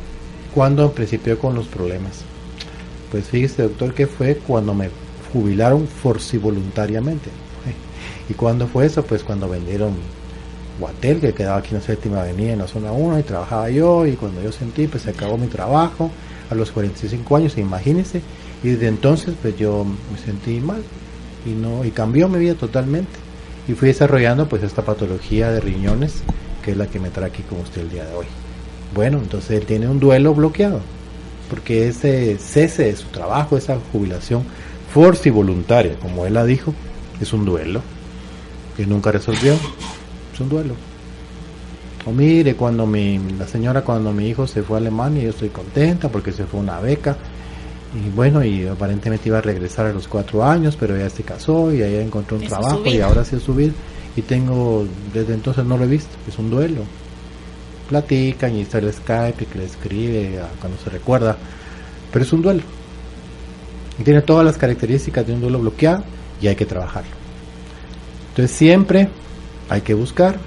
cuándo 0.53 0.91
principió 0.93 1.37
con 1.37 1.55
los 1.55 1.67
problemas? 1.67 2.23
Pues 3.11 3.25
fíjese, 3.25 3.63
doctor, 3.63 3.93
que 3.93 4.07
fue 4.07 4.35
cuando 4.35 4.73
me 4.73 4.89
jubilaron 5.33 5.87
voluntariamente. 6.41 7.29
¿Y 8.29 8.33
cuándo 8.33 8.67
fue 8.67 8.85
eso? 8.85 9.03
Pues 9.03 9.23
cuando 9.23 9.49
vendieron 9.49 9.95
Guatel, 10.80 11.19
que 11.19 11.34
quedaba 11.34 11.57
aquí 11.57 11.69
en 11.69 11.75
la 11.75 11.82
séptima 11.82 12.21
avenida 12.21 12.53
en 12.53 12.59
la 12.59 12.67
zona 12.67 12.91
1 12.91 13.19
y 13.19 13.23
trabajaba 13.23 13.69
yo 13.69 14.05
y 14.05 14.13
cuando 14.13 14.41
yo 14.41 14.51
sentí 14.51 14.88
pues 14.88 15.03
se 15.03 15.11
acabó 15.11 15.38
mi 15.38 15.47
trabajo 15.47 16.11
a 16.49 16.55
los 16.55 16.71
45 16.71 17.36
años, 17.36 17.57
imagínense, 17.57 18.21
y 18.63 18.69
desde 18.69 18.88
entonces 18.88 19.36
pues 19.41 19.57
yo 19.57 19.86
me 19.86 20.17
sentí 20.17 20.59
mal 20.59 20.82
y 21.45 21.49
no 21.51 21.86
y 21.86 21.91
cambió 21.91 22.27
mi 22.27 22.39
vida 22.39 22.55
totalmente 22.55 23.11
y 23.67 23.73
fui 23.73 23.89
desarrollando 23.89 24.47
pues 24.49 24.63
esta 24.63 24.84
patología 24.84 25.51
de 25.51 25.59
riñones 25.59 26.23
que 26.63 26.71
es 26.71 26.77
la 26.77 26.88
que 26.88 26.99
me 26.99 27.09
trae 27.09 27.30
aquí 27.30 27.43
con 27.43 27.59
usted 27.59 27.82
el 27.82 27.89
día 27.89 28.05
de 28.05 28.13
hoy. 28.13 28.25
Bueno, 28.93 29.19
entonces 29.19 29.51
él 29.51 29.65
tiene 29.65 29.88
un 29.88 29.99
duelo 29.99 30.34
bloqueado 30.34 30.82
porque 31.49 31.88
ese 31.88 32.38
cese 32.38 32.84
de 32.84 32.95
su 32.95 33.07
trabajo, 33.07 33.57
esa 33.57 33.77
jubilación 33.91 34.43
force 34.93 35.30
y 35.30 35.32
voluntaria, 35.32 35.95
como 35.99 36.25
él 36.25 36.34
la 36.34 36.45
dijo, 36.45 36.73
es 37.19 37.34
un 37.34 37.45
duelo 37.45 37.82
que 38.77 38.86
nunca 38.86 39.11
resolvió, 39.11 39.55
es 40.39 40.41
un 40.41 40.49
duelo. 40.49 40.73
O 42.05 42.11
mire, 42.11 42.55
cuando 42.55 42.87
mi, 42.87 43.19
la 43.37 43.45
señora, 43.45 43.81
cuando 43.81 44.13
mi 44.13 44.29
hijo 44.29 44.47
se 44.47 44.63
fue 44.63 44.77
a 44.77 44.79
Alemania, 44.79 45.23
yo 45.23 45.29
estoy 45.31 45.49
contenta 45.49 46.09
porque 46.09 46.31
se 46.31 46.45
fue 46.45 46.59
una 46.59 46.79
beca. 46.79 47.17
Y 47.93 48.09
bueno, 48.15 48.43
y 48.43 48.67
aparentemente 48.67 49.27
iba 49.27 49.39
a 49.39 49.41
regresar 49.41 49.87
a 49.87 49.93
los 49.93 50.07
cuatro 50.07 50.43
años, 50.43 50.77
pero 50.79 50.95
ella 50.95 51.09
se 51.09 51.23
casó 51.23 51.73
y 51.73 51.81
ahí 51.81 51.95
encontró 51.95 52.37
un 52.37 52.47
trabajo 52.47 52.85
y 52.85 53.01
ahora 53.01 53.25
se 53.25 53.35
ha 53.35 53.39
subido. 53.39 53.73
Y 54.15 54.21
tengo, 54.21 54.85
desde 55.13 55.33
entonces 55.33 55.65
no 55.65 55.77
lo 55.77 55.83
he 55.83 55.87
visto, 55.87 56.15
es 56.27 56.37
un 56.39 56.49
duelo. 56.49 56.83
Platican 57.89 58.55
y 58.55 58.61
está 58.61 58.77
el 58.77 58.93
Skype 58.93 59.43
y 59.43 59.45
que 59.47 59.57
le 59.57 59.65
escribe 59.65 60.39
cuando 60.59 60.77
se 60.79 60.89
recuerda, 60.89 61.35
pero 62.11 62.23
es 62.23 62.31
un 62.31 62.41
duelo 62.41 62.61
tiene 64.03 64.21
todas 64.21 64.45
las 64.45 64.57
características 64.57 65.25
de 65.27 65.33
un 65.33 65.41
duelo 65.41 65.59
bloqueado 65.59 66.03
y 66.41 66.47
hay 66.47 66.55
que 66.55 66.65
trabajarlo. 66.65 67.11
Entonces 68.29 68.55
siempre 68.55 69.09
hay 69.70 69.82
que 69.82 69.93
buscar 69.93 70.38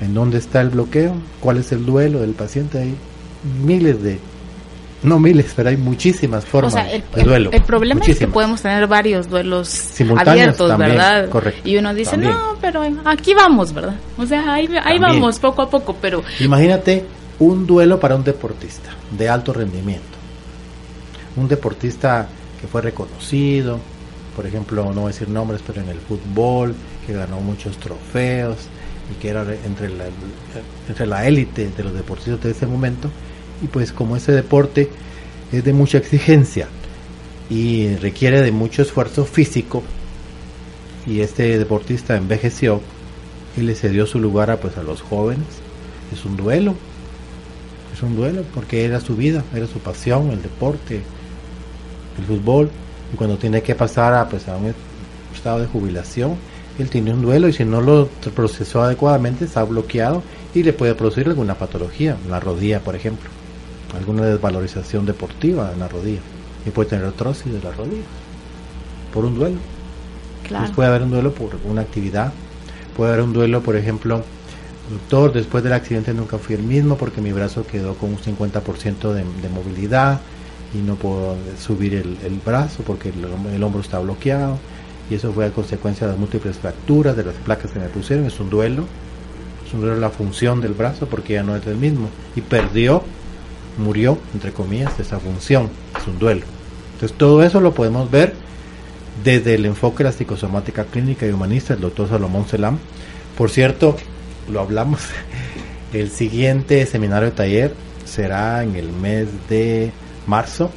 en 0.00 0.14
dónde 0.14 0.38
está 0.38 0.60
el 0.60 0.70
bloqueo, 0.70 1.14
cuál 1.40 1.58
es 1.58 1.72
el 1.72 1.84
duelo 1.84 2.20
del 2.20 2.32
paciente. 2.32 2.78
Hay 2.78 2.94
miles 3.62 4.02
de, 4.02 4.18
no 5.02 5.18
miles, 5.18 5.52
pero 5.54 5.68
hay 5.68 5.76
muchísimas 5.76 6.44
formas 6.44 6.74
el, 6.90 7.02
de 7.14 7.22
duelo. 7.22 7.50
El, 7.52 7.62
problema 7.62 8.00
es 8.04 8.18
que 8.18 8.26
podemos 8.26 8.62
tener 8.62 8.86
varios 8.86 9.28
duelos 9.28 10.00
abiertos, 10.16 10.76
¿verdad? 10.76 11.28
Correcto, 11.28 11.68
y 11.68 11.76
uno 11.76 11.94
dice, 11.94 12.16
no, 12.16 12.56
pero 12.60 12.82
aquí 13.04 13.34
vamos, 13.34 13.72
¿verdad? 13.72 13.96
O 14.16 14.26
sea, 14.26 14.54
ahí, 14.54 14.68
ahí 14.82 14.98
vamos 14.98 15.38
poco 15.38 15.62
a 15.62 15.70
poco, 15.70 15.96
pero... 16.00 16.22
Imagínate 16.40 17.04
un 17.38 17.66
duelo 17.66 17.98
para 18.00 18.16
un 18.16 18.24
deportista 18.24 18.90
de 19.10 19.28
alto 19.28 19.52
rendimiento. 19.52 20.04
Un 21.36 21.48
deportista 21.48 22.28
que 22.60 22.66
fue 22.66 22.82
reconocido, 22.82 23.78
por 24.36 24.46
ejemplo, 24.46 24.84
no 24.84 25.02
voy 25.02 25.04
a 25.04 25.12
decir 25.12 25.28
nombres, 25.28 25.62
pero 25.66 25.80
en 25.80 25.88
el 25.88 25.98
fútbol, 25.98 26.74
que 27.10 27.16
ganó 27.16 27.40
muchos 27.40 27.76
trofeos 27.78 28.56
y 29.10 29.20
que 29.20 29.30
era 29.30 29.42
entre 29.66 29.88
la, 29.88 30.04
entre 30.88 31.06
la 31.06 31.26
élite 31.26 31.68
de 31.76 31.82
los 31.82 31.92
deportistas 31.92 32.40
de 32.42 32.52
ese 32.52 32.66
momento. 32.66 33.10
Y 33.62 33.66
pues 33.66 33.92
como 33.92 34.16
ese 34.16 34.32
deporte 34.32 34.88
es 35.50 35.64
de 35.64 35.72
mucha 35.72 35.98
exigencia 35.98 36.68
y 37.48 37.96
requiere 37.96 38.42
de 38.42 38.52
mucho 38.52 38.82
esfuerzo 38.82 39.24
físico, 39.24 39.82
y 41.06 41.20
este 41.20 41.58
deportista 41.58 42.16
envejeció 42.16 42.80
y 43.56 43.62
le 43.62 43.74
cedió 43.74 44.06
su 44.06 44.20
lugar 44.20 44.50
a, 44.50 44.58
pues, 44.58 44.76
a 44.76 44.82
los 44.84 45.00
jóvenes, 45.02 45.46
es 46.12 46.24
un 46.24 46.36
duelo, 46.36 46.76
es 47.92 48.02
un 48.02 48.14
duelo 48.14 48.44
porque 48.54 48.84
era 48.84 49.00
su 49.00 49.16
vida, 49.16 49.42
era 49.52 49.66
su 49.66 49.80
pasión, 49.80 50.30
el 50.30 50.42
deporte, 50.42 51.02
el 52.18 52.24
fútbol 52.24 52.70
y 53.12 53.16
cuando 53.16 53.36
tiene 53.38 53.62
que 53.62 53.74
pasar 53.74 54.14
a, 54.14 54.28
pues, 54.28 54.46
a 54.46 54.56
un 54.56 54.72
estado 55.34 55.58
de 55.58 55.66
jubilación, 55.66 56.36
él 56.78 56.88
tiene 56.88 57.12
un 57.12 57.22
duelo 57.22 57.48
y 57.48 57.52
si 57.52 57.64
no 57.64 57.80
lo 57.80 58.08
procesó 58.34 58.82
adecuadamente 58.82 59.44
está 59.44 59.62
bloqueado 59.64 60.22
y 60.54 60.62
le 60.62 60.72
puede 60.72 60.94
producir 60.94 61.26
alguna 61.28 61.54
patología, 61.54 62.16
la 62.28 62.40
rodilla 62.40 62.80
por 62.80 62.96
ejemplo, 62.96 63.28
alguna 63.96 64.24
desvalorización 64.24 65.06
deportiva 65.06 65.70
en 65.72 65.80
la 65.80 65.88
rodilla 65.88 66.20
y 66.66 66.70
puede 66.70 66.90
tener 66.90 67.04
artrosis 67.04 67.52
de 67.52 67.60
la 67.60 67.70
rodilla 67.72 68.04
por 69.12 69.24
un 69.24 69.34
duelo. 69.34 69.58
Claro. 70.46 70.72
puede 70.72 70.88
haber 70.88 71.02
un 71.02 71.10
duelo 71.10 71.32
por 71.32 71.50
una 71.64 71.82
actividad, 71.82 72.32
puede 72.96 73.12
haber 73.12 73.24
un 73.24 73.32
duelo, 73.32 73.62
por 73.62 73.76
ejemplo, 73.76 74.24
doctor, 74.90 75.32
después 75.32 75.62
del 75.62 75.74
accidente 75.74 76.12
nunca 76.12 76.38
fui 76.38 76.56
el 76.56 76.62
mismo 76.62 76.96
porque 76.96 77.20
mi 77.20 77.30
brazo 77.30 77.64
quedó 77.64 77.94
con 77.94 78.10
un 78.10 78.18
50% 78.18 79.12
de, 79.12 79.24
de 79.42 79.48
movilidad, 79.48 80.20
y 80.74 80.78
no 80.78 80.94
puedo 80.96 81.36
subir 81.58 81.94
el, 81.94 82.40
brazo 82.44 82.82
porque 82.84 83.10
el, 83.10 83.62
hombro 83.62 83.80
está 83.80 83.98
bloqueado 83.98 84.58
y 85.10 85.16
eso 85.16 85.32
fue 85.32 85.46
a 85.46 85.50
consecuencia 85.50 86.06
de 86.06 86.12
las 86.12 86.20
múltiples 86.20 86.56
fracturas 86.56 87.16
de 87.16 87.24
las 87.24 87.34
placas 87.34 87.72
que 87.72 87.80
me 87.80 87.88
pusieron, 87.88 88.26
es 88.26 88.38
un 88.38 88.48
duelo, 88.48 88.86
es 89.66 89.74
un 89.74 89.80
duelo 89.80 89.96
la 89.96 90.10
función 90.10 90.60
del 90.60 90.72
brazo 90.72 91.06
porque 91.06 91.34
ya 91.34 91.42
no 91.42 91.56
es 91.56 91.66
el 91.66 91.76
mismo 91.76 92.08
y 92.36 92.40
perdió, 92.40 93.02
murió, 93.76 94.18
entre 94.32 94.52
comillas, 94.52 94.98
esa 95.00 95.18
función, 95.18 95.68
es 96.00 96.06
un 96.06 96.18
duelo. 96.18 96.42
Entonces 96.94 97.18
todo 97.18 97.42
eso 97.42 97.60
lo 97.60 97.74
podemos 97.74 98.10
ver 98.10 98.34
desde 99.24 99.54
el 99.54 99.66
enfoque 99.66 99.98
de 99.98 100.10
la 100.10 100.12
psicosomática 100.12 100.84
clínica 100.84 101.26
y 101.26 101.30
humanista 101.30 101.74
del 101.74 101.82
doctor 101.82 102.08
Salomón 102.08 102.46
Selam. 102.46 102.78
Por 103.36 103.50
cierto, 103.50 103.96
lo 104.50 104.60
hablamos, 104.60 105.00
el 105.92 106.10
siguiente 106.10 106.86
seminario 106.86 107.32
taller 107.32 107.74
será 108.04 108.62
en 108.62 108.76
el 108.76 108.92
mes 108.92 109.28
de 109.48 109.90
marzo 110.26 110.70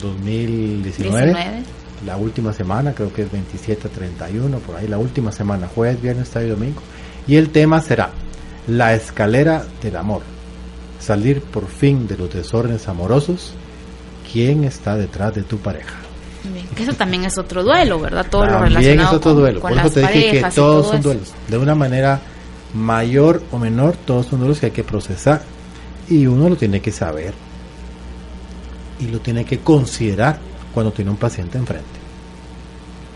2019. 0.00 1.64
La 2.06 2.16
última 2.16 2.52
semana, 2.52 2.94
creo 2.94 3.12
que 3.12 3.22
es 3.22 3.30
27 3.30 3.88
a 3.88 3.90
31, 3.90 4.58
por 4.58 4.76
ahí 4.76 4.88
la 4.88 4.98
última 4.98 5.30
semana, 5.30 5.68
jueves, 5.72 6.02
viernes, 6.02 6.28
sábado 6.28 6.48
y 6.48 6.50
domingo. 6.50 6.82
Y 7.26 7.36
el 7.36 7.50
tema 7.50 7.80
será 7.80 8.10
la 8.66 8.94
escalera 8.94 9.64
del 9.80 9.96
amor. 9.96 10.22
Salir 10.98 11.40
por 11.40 11.68
fin 11.68 12.06
de 12.06 12.16
los 12.16 12.32
desórdenes 12.32 12.88
amorosos. 12.88 13.54
¿Quién 14.32 14.64
está 14.64 14.96
detrás 14.96 15.34
de 15.34 15.42
tu 15.42 15.58
pareja? 15.58 15.96
eso 16.76 16.92
también 16.94 17.24
es 17.24 17.38
otro 17.38 17.62
duelo, 17.62 18.00
¿verdad? 18.00 18.26
Todo 18.28 18.46
lo 18.46 18.58
relacionado 18.58 19.08
es 19.10 19.14
otro 19.14 19.34
duelo. 19.34 19.60
por 19.60 19.72
eso 19.72 19.90
te 19.90 20.00
dije 20.00 20.30
que 20.42 20.50
todos 20.54 20.88
son 20.88 21.00
duelos. 21.00 21.32
De 21.46 21.58
una 21.58 21.76
manera 21.76 22.20
mayor 22.74 23.42
o 23.52 23.58
menor, 23.58 23.96
todos 24.04 24.26
son 24.26 24.40
duelos 24.40 24.58
que 24.58 24.66
hay 24.66 24.72
que 24.72 24.82
procesar. 24.82 25.42
Y 26.08 26.26
uno 26.26 26.48
lo 26.48 26.56
tiene 26.56 26.80
que 26.80 26.90
saber 26.90 27.32
y 28.98 29.06
lo 29.06 29.20
tiene 29.20 29.44
que 29.44 29.60
considerar 29.60 30.38
cuando 30.72 30.92
tiene 30.92 31.10
un 31.10 31.16
paciente 31.16 31.58
enfrente. 31.58 32.00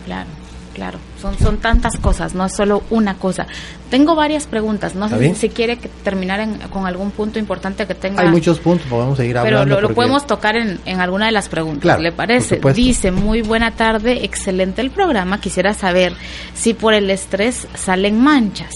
Claro. 0.04 0.28
Claro, 0.76 0.98
son, 1.22 1.38
son 1.38 1.56
tantas 1.56 1.96
cosas, 1.96 2.34
no 2.34 2.44
es 2.44 2.52
solo 2.52 2.82
una 2.90 3.14
cosa. 3.14 3.46
Tengo 3.88 4.14
varias 4.14 4.46
preguntas, 4.46 4.94
no 4.94 5.08
sé 5.08 5.34
si, 5.34 5.48
quiere 5.48 5.78
que 5.78 5.88
terminar 5.88 6.46
con 6.68 6.86
algún 6.86 7.12
punto 7.12 7.38
importante 7.38 7.86
que 7.86 7.94
tenga. 7.94 8.20
Hay 8.20 8.28
muchos 8.28 8.58
puntos, 8.58 8.86
podemos 8.86 9.16
seguir 9.16 9.38
hablando. 9.38 9.74
Pero 9.74 9.88
lo, 9.88 9.94
podemos 9.94 10.26
tocar 10.26 10.54
en, 10.54 10.78
en, 10.84 11.00
alguna 11.00 11.24
de 11.24 11.32
las 11.32 11.48
preguntas, 11.48 11.98
¿le 11.98 12.12
parece? 12.12 12.60
Dice, 12.74 13.10
muy 13.10 13.40
buena 13.40 13.70
tarde, 13.70 14.22
excelente 14.26 14.82
el 14.82 14.90
programa, 14.90 15.40
quisiera 15.40 15.72
saber 15.72 16.12
si 16.52 16.74
por 16.74 16.92
el 16.92 17.08
estrés 17.08 17.66
salen 17.74 18.20
manchas. 18.20 18.74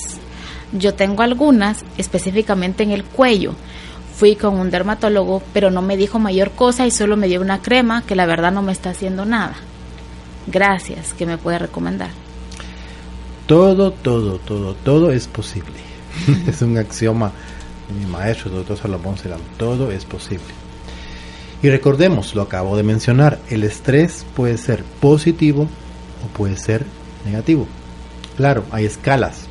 Yo 0.73 0.95
tengo 0.95 1.23
algunas, 1.23 1.85
específicamente 1.99 2.83
en 2.83 2.93
el 2.93 3.05
cuello. 3.05 3.55
Fui 4.21 4.37
con 4.37 4.61
un 4.61 4.71
dermatólogo, 4.71 5.43
pero 5.55 5.71
no 5.71 5.81
me 5.81 5.97
dijo 5.97 6.19
mayor 6.19 6.51
cosa 6.51 6.87
y 6.87 6.91
solo 6.91 7.17
me 7.17 7.27
dio 7.27 7.41
una 7.41 7.63
crema 7.63 8.03
que 8.03 8.15
la 8.15 8.27
verdad 8.27 8.53
no 8.53 8.61
me 8.61 8.71
está 8.71 8.91
haciendo 8.91 9.25
nada. 9.25 9.55
Gracias, 10.47 11.15
¿qué 11.15 11.25
me 11.25 11.39
puede 11.39 11.59
recomendar? 11.59 12.11
Todo, 13.47 13.93
todo, 13.93 14.37
todo, 14.37 14.75
todo 14.75 15.11
es 15.11 15.27
posible. 15.27 15.73
es 16.47 16.61
un 16.61 16.77
axioma 16.77 17.33
de 17.89 17.95
mi 17.95 18.05
maestro, 18.05 18.51
el 18.51 18.57
doctor 18.57 18.77
Salomón 18.77 19.17
Selam. 19.17 19.41
Todo 19.57 19.91
es 19.91 20.05
posible. 20.05 20.53
Y 21.63 21.71
recordemos, 21.71 22.35
lo 22.35 22.43
acabo 22.43 22.77
de 22.77 22.83
mencionar, 22.83 23.39
el 23.49 23.65
estrés 23.65 24.27
puede 24.37 24.59
ser 24.59 24.85
positivo 25.01 25.63
o 25.63 26.37
puede 26.37 26.59
ser 26.59 26.85
negativo. 27.25 27.67
Claro, 28.37 28.65
hay 28.71 28.85
escalas. 28.85 29.47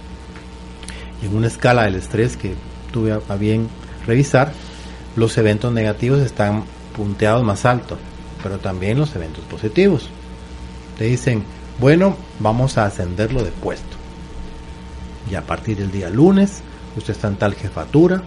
Y 1.24 1.26
en 1.26 1.36
una 1.36 1.47
escala 1.47 1.86
del 1.86 1.95
estrés 1.95 2.38
que 2.38 2.53
tuve 2.91 3.13
a 3.13 3.36
bien 3.36 3.67
revisar, 4.10 4.51
los 5.16 5.38
eventos 5.38 5.72
negativos 5.72 6.20
están 6.20 6.64
punteados 6.95 7.43
más 7.43 7.66
alto, 7.66 7.97
pero 8.43 8.57
también 8.57 8.99
los 8.99 9.16
eventos 9.16 9.43
positivos. 9.45 10.10
Te 10.97 11.05
dicen, 11.05 11.43
bueno, 11.80 12.18
vamos 12.39 12.78
a 12.78 12.86
ascenderlo 12.86 13.43
de 13.43 13.51
puesto. 13.51 13.95
Y 15.32 15.36
a 15.36 15.41
partir 15.43 15.78
del 15.78 15.91
día 15.91 16.10
lunes, 16.10 16.62
usted 16.97 17.14
está 17.14 17.28
en 17.28 17.36
tal 17.36 17.53
jefatura, 17.53 18.22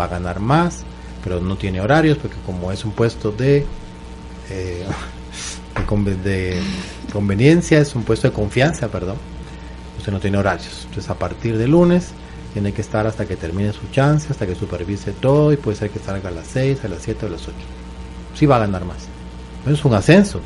va 0.00 0.04
a 0.04 0.08
ganar 0.08 0.40
más, 0.40 0.84
pero 1.22 1.40
no 1.40 1.56
tiene 1.56 1.80
horarios, 1.80 2.18
porque 2.18 2.36
como 2.46 2.70
es 2.70 2.84
un 2.84 2.92
puesto 2.92 3.32
de, 3.32 3.66
eh, 4.50 4.84
de, 6.24 6.60
conveniencia, 7.12 7.78
es 7.80 7.94
un 7.94 8.04
puesto 8.04 8.28
de 8.28 8.34
confianza, 8.34 8.88
perdón, 8.88 9.16
usted 9.98 10.12
no 10.12 10.20
tiene 10.20 10.38
horarios. 10.38 10.82
Entonces 10.86 11.10
a 11.10 11.18
partir 11.18 11.58
de 11.58 11.66
lunes 11.66 12.12
tiene 12.54 12.72
que 12.72 12.82
estar 12.82 13.04
hasta 13.04 13.26
que 13.26 13.36
termine 13.36 13.72
su 13.72 13.88
chance, 13.90 14.28
hasta 14.30 14.46
que 14.46 14.54
supervise 14.54 15.10
todo 15.12 15.52
y 15.52 15.56
puede 15.56 15.76
ser 15.76 15.90
que 15.90 15.98
salga 15.98 16.28
a 16.28 16.32
las 16.32 16.46
6, 16.46 16.84
a 16.84 16.88
las 16.88 17.02
7 17.02 17.26
o 17.26 17.28
a 17.28 17.32
las 17.32 17.42
8. 17.42 17.52
Sí 18.34 18.46
va 18.46 18.56
a 18.56 18.60
ganar 18.60 18.84
más. 18.84 19.08
es 19.66 19.84
un 19.84 19.92
ascenso. 19.92 20.40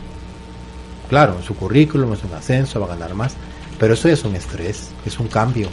Claro, 1.11 1.37
en 1.37 1.43
su 1.43 1.55
currículum 1.55 2.15
es 2.15 2.25
un 2.25 2.33
ascenso, 2.33 2.81
va 2.81 2.87
a 2.87 2.97
ganar 2.97 3.15
más, 3.15 3.35
pero 3.79 3.93
eso 3.93 4.09
es 4.09 4.25
un 4.25 4.35
estrés, 4.35 4.89
es 5.05 5.21
un 5.21 5.29
cambio, 5.29 5.69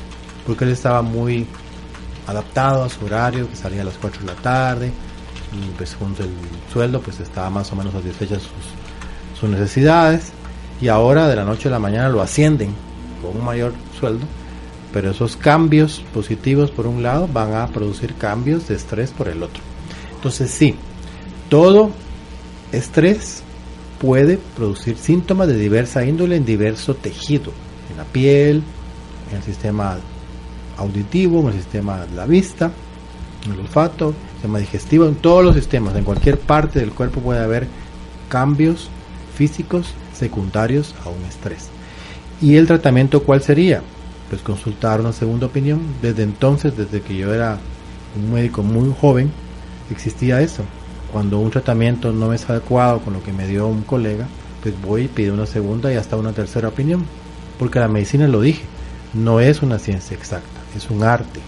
porque 0.45 0.65
él 0.65 0.71
estaba 0.71 1.01
muy 1.01 1.47
adaptado 2.27 2.83
a 2.83 2.89
su 2.89 3.05
horario, 3.05 3.49
que 3.49 3.55
salía 3.55 3.81
a 3.81 3.85
las 3.85 3.95
4 3.95 4.21
de 4.21 4.27
la 4.27 4.35
tarde, 4.35 4.91
y 5.53 5.69
pues 5.77 5.95
junto 5.95 6.23
el 6.23 6.31
sueldo 6.71 6.99
pues 6.99 7.21
estaba 7.21 7.49
más 7.49 7.71
o 7.71 7.77
menos 7.77 7.93
satisfecha 7.93 8.35
sus, 8.35 9.39
sus 9.39 9.49
necesidades, 9.49 10.31
y 10.81 10.89
ahora 10.89 11.29
de 11.29 11.37
la 11.37 11.45
noche 11.45 11.69
a 11.69 11.71
la 11.71 11.79
mañana 11.79 12.09
lo 12.09 12.21
ascienden 12.21 12.73
con 13.21 13.37
un 13.39 13.45
mayor 13.45 13.73
sueldo, 13.97 14.25
pero 14.95 15.11
esos 15.11 15.35
cambios 15.35 16.01
positivos 16.13 16.71
por 16.71 16.87
un 16.87 17.03
lado 17.03 17.27
van 17.27 17.53
a 17.53 17.67
producir 17.67 18.13
cambios 18.13 18.69
de 18.69 18.75
estrés 18.75 19.11
por 19.11 19.27
el 19.27 19.43
otro. 19.43 19.61
Entonces 20.15 20.49
sí, 20.49 20.73
todo 21.49 21.91
estrés 22.71 23.43
puede 23.99 24.39
producir 24.55 24.95
síntomas 24.95 25.49
de 25.49 25.57
diversa 25.57 26.05
índole 26.05 26.37
en 26.37 26.45
diverso 26.45 26.95
tejido, 26.95 27.51
en 27.91 27.97
la 27.97 28.05
piel, 28.05 28.63
en 29.29 29.35
el 29.35 29.43
sistema 29.43 29.97
auditivo, 30.77 31.41
en 31.41 31.47
el 31.47 31.53
sistema 31.55 32.05
de 32.05 32.15
la 32.15 32.25
vista, 32.25 32.71
en 33.45 33.51
el 33.51 33.59
olfato, 33.59 34.11
en 34.11 34.15
el 34.15 34.31
sistema 34.31 34.59
digestivo, 34.59 35.05
en 35.07 35.15
todos 35.15 35.43
los 35.43 35.55
sistemas, 35.55 35.93
en 35.97 36.05
cualquier 36.05 36.39
parte 36.39 36.79
del 36.79 36.91
cuerpo 36.91 37.19
puede 37.19 37.43
haber 37.43 37.67
cambios 38.29 38.89
físicos 39.35 39.87
secundarios 40.13 40.95
a 41.03 41.09
un 41.09 41.21
estrés. 41.25 41.67
¿Y 42.41 42.55
el 42.55 42.65
tratamiento 42.65 43.23
cuál 43.23 43.41
sería? 43.41 43.81
Pues 44.35 44.43
consultar 44.43 44.99
una 44.99 45.13
segunda 45.13 45.45
opinión. 45.45 45.79
Desde 46.01 46.23
entonces, 46.23 46.75
desde 46.75 46.99
que 46.99 47.15
yo 47.15 47.33
era 47.33 47.57
un 48.17 48.33
médico 48.33 48.63
muy 48.63 48.93
joven, 48.99 49.31
existía 49.89 50.41
eso 50.41 50.61
cuando 51.13 51.39
un 51.39 51.51
tratamiento 51.51 52.11
no 52.11 52.33
es 52.33 52.49
adecuado 52.49 52.99
con 52.99 53.13
lo 53.13 53.23
que 53.23 53.31
me 53.31 53.47
dio 53.47 53.65
un 53.65 53.83
colega, 53.83 54.27
pues 54.61 54.75
voy 54.81 55.03
y 55.03 55.07
pido 55.07 55.33
una 55.33 55.45
segunda 55.45 55.93
y 55.93 55.95
hasta 55.95 56.17
una 56.17 56.33
tercera 56.33 56.67
opinión. 56.67 57.05
Porque 57.57 57.79
la 57.79 57.87
medicina, 57.87 58.27
lo 58.27 58.41
dije, 58.41 58.63
no 59.13 59.39
es 59.39 59.61
una 59.61 59.79
ciencia 59.79 60.17
exacta, 60.17 60.59
es 60.75 60.89
un 60.89 61.03
arte. 61.03 61.39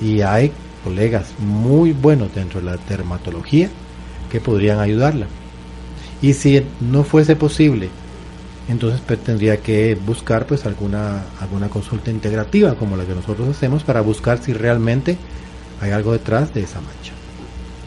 Y 0.00 0.20
hay 0.20 0.52
colegas 0.84 1.34
muy 1.40 1.90
buenos 1.90 2.32
dentro 2.32 2.60
de 2.60 2.66
la 2.66 2.76
dermatología 2.88 3.70
que 4.30 4.40
podrían 4.40 4.78
ayudarla. 4.78 5.26
Y 6.22 6.34
si 6.34 6.64
no 6.80 7.02
fuese 7.02 7.34
posible, 7.34 7.88
entonces 8.68 9.00
pues, 9.06 9.18
tendría 9.20 9.58
que 9.58 9.94
buscar 9.94 10.46
pues 10.46 10.66
alguna, 10.66 11.22
alguna 11.40 11.68
consulta 11.68 12.10
integrativa 12.10 12.74
como 12.74 12.96
la 12.96 13.04
que 13.04 13.14
nosotros 13.14 13.48
hacemos 13.48 13.82
para 13.82 14.00
buscar 14.00 14.42
si 14.42 14.52
realmente 14.52 15.16
hay 15.80 15.90
algo 15.90 16.12
detrás 16.12 16.52
de 16.52 16.62
esa 16.62 16.80
mancha. 16.80 17.12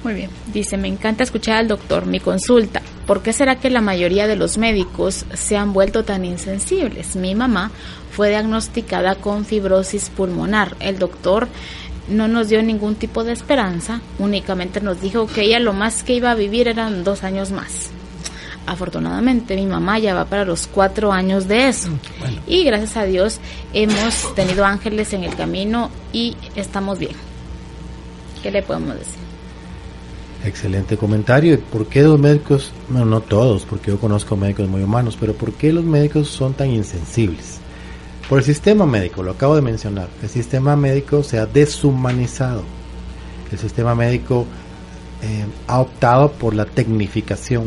Muy 0.04 0.16
bien. 0.16 0.32
Dice, 0.52 0.78
me 0.78 0.88
encanta 0.88 1.24
escuchar 1.24 1.58
al 1.58 1.68
doctor. 1.68 2.08
Mi 2.08 2.20
consulta, 2.20 2.82
¿por 3.06 3.22
qué 3.22 3.34
será 3.34 3.58
que 3.58 3.70
la 3.70 3.82
mayoría 3.82 4.26
de 4.26 4.36
los 4.36 4.58
médicos 4.58 5.26
se 5.34 5.58
han 5.58 5.74
vuelto 5.74 6.04
tan 6.04 6.26
insensibles? 6.26 7.16
Mi 7.16 7.36
mamá 7.36 7.72
fue 8.12 8.30
diagnosticada 8.30 9.16
con 9.16 9.46
fibrosis 9.46 10.10
pulmonar. 10.10 10.76
El 10.80 10.98
doctor 10.98 11.48
no 12.10 12.28
nos 12.28 12.50
dio 12.50 12.64
ningún 12.64 12.96
tipo 12.96 13.24
de 13.24 13.34
esperanza, 13.34 14.02
únicamente 14.18 14.82
nos 14.82 15.00
dijo 15.00 15.28
que 15.28 15.44
ella 15.44 15.60
lo 15.60 15.74
más 15.74 16.04
que 16.04 16.14
iba 16.14 16.32
a 16.32 16.36
vivir 16.36 16.68
eran 16.68 17.04
dos 17.04 17.24
años 17.24 17.52
más. 17.52 17.92
Afortunadamente 18.66 19.56
mi 19.56 19.66
mamá 19.66 20.00
ya 20.00 20.14
va 20.14 20.26
para 20.26 20.46
los 20.46 20.68
cuatro 20.68 21.12
años 21.12 21.48
de 21.48 21.68
eso. 21.68 21.90
Mm, 21.90 21.98
y 22.48 22.64
gracias 22.64 22.98
a 22.98 23.04
Dios 23.04 23.40
hemos 23.74 24.34
tenido 24.36 24.66
ángeles 24.66 25.14
en 25.14 25.24
el 25.24 25.36
camino 25.36 25.90
y 26.14 26.38
estamos 26.56 27.00
bien. 27.00 27.16
¿Qué 28.42 28.52
le 28.52 28.62
podemos 28.64 28.96
decir? 28.96 29.22
Excelente 30.44 30.98
comentario. 30.98 31.60
¿Por 31.60 31.86
qué 31.88 32.02
los 32.02 32.20
médicos, 32.20 32.72
bueno, 32.90 33.06
no 33.06 33.22
todos, 33.22 33.64
porque 33.66 33.92
yo 33.92 34.00
conozco 34.00 34.36
médicos 34.36 34.68
muy 34.68 34.82
humanos, 34.82 35.16
pero 35.20 35.34
por 35.34 35.54
qué 35.54 35.72
los 35.72 35.84
médicos 35.84 36.30
son 36.30 36.54
tan 36.54 36.70
insensibles? 36.72 37.60
Por 38.28 38.40
el 38.40 38.46
sistema 38.46 38.86
médico, 38.86 39.22
lo 39.22 39.32
acabo 39.32 39.56
de 39.56 39.62
mencionar. 39.62 40.08
El 40.24 40.30
sistema 40.30 40.76
médico 40.76 41.22
se 41.22 41.38
ha 41.38 41.46
deshumanizado. 41.46 42.64
El 43.52 43.60
sistema 43.60 43.94
médico 43.94 44.46
eh, 45.22 45.46
ha 45.68 45.82
optado 45.82 46.32
por 46.32 46.56
la 46.56 46.66
tecnificación, 46.66 47.66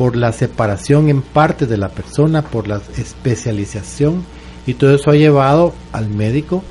por 0.00 0.16
la 0.16 0.32
separación 0.32 1.10
en 1.10 1.20
partes 1.20 1.68
de 1.68 1.76
la 1.76 1.90
persona, 1.90 2.40
por 2.40 2.66
la 2.66 2.80
especialización 2.96 4.24
y 4.66 4.72
todo 4.72 4.94
eso 4.94 5.10
ha 5.10 5.14
llevado 5.14 5.74
al 5.92 6.08
médico 6.08 6.64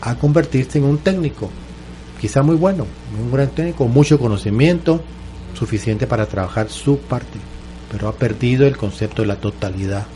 a 0.00 0.14
convertirse 0.14 0.78
en 0.78 0.84
un 0.84 0.96
técnico, 0.96 1.50
quizá 2.18 2.42
muy 2.42 2.56
bueno, 2.56 2.86
un 3.22 3.30
gran 3.30 3.50
técnico, 3.50 3.86
mucho 3.86 4.18
conocimiento, 4.18 5.02
suficiente 5.52 6.06
para 6.06 6.24
trabajar 6.24 6.70
su 6.70 6.96
parte, 6.96 7.38
pero 7.92 8.08
ha 8.08 8.14
perdido 8.14 8.66
el 8.66 8.78
concepto 8.78 9.20
de 9.20 9.28
la 9.28 9.36
totalidad, 9.36 10.06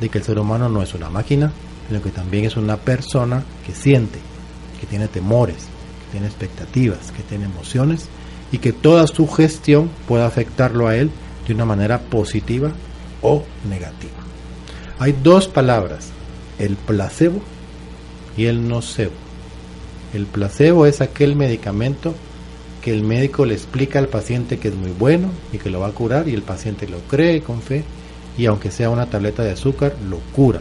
de 0.00 0.08
que 0.08 0.16
el 0.16 0.24
ser 0.24 0.38
humano 0.38 0.70
no 0.70 0.80
es 0.80 0.94
una 0.94 1.10
máquina, 1.10 1.52
sino 1.88 2.00
que 2.00 2.08
también 2.08 2.46
es 2.46 2.56
una 2.56 2.78
persona 2.78 3.44
que 3.66 3.74
siente, 3.74 4.18
que 4.80 4.86
tiene 4.86 5.08
temores, 5.08 5.56
que 6.06 6.12
tiene 6.12 6.26
expectativas, 6.28 7.12
que 7.12 7.22
tiene 7.22 7.44
emociones 7.44 8.08
y 8.50 8.56
que 8.56 8.72
toda 8.72 9.06
su 9.06 9.28
gestión 9.28 9.90
puede 10.08 10.24
afectarlo 10.24 10.88
a 10.88 10.96
él 10.96 11.10
de 11.48 11.54
una 11.54 11.64
manera 11.64 11.98
positiva 11.98 12.70
o 13.22 13.42
negativa. 13.68 14.12
Hay 15.00 15.16
dos 15.22 15.48
palabras, 15.48 16.10
el 16.58 16.76
placebo 16.76 17.40
y 18.36 18.44
el 18.44 18.68
nocebo. 18.68 19.12
El 20.14 20.26
placebo 20.26 20.86
es 20.86 21.00
aquel 21.00 21.34
medicamento 21.34 22.14
que 22.82 22.92
el 22.92 23.02
médico 23.02 23.44
le 23.44 23.54
explica 23.54 23.98
al 23.98 24.08
paciente 24.08 24.58
que 24.58 24.68
es 24.68 24.74
muy 24.74 24.92
bueno 24.92 25.30
y 25.52 25.58
que 25.58 25.70
lo 25.70 25.80
va 25.80 25.88
a 25.88 25.92
curar 25.92 26.28
y 26.28 26.34
el 26.34 26.42
paciente 26.42 26.86
lo 26.86 26.98
cree 27.00 27.40
con 27.40 27.60
fe 27.62 27.84
y 28.36 28.46
aunque 28.46 28.70
sea 28.70 28.90
una 28.90 29.06
tableta 29.06 29.42
de 29.42 29.50
azúcar, 29.50 29.96
lo 30.08 30.18
cura. 30.32 30.60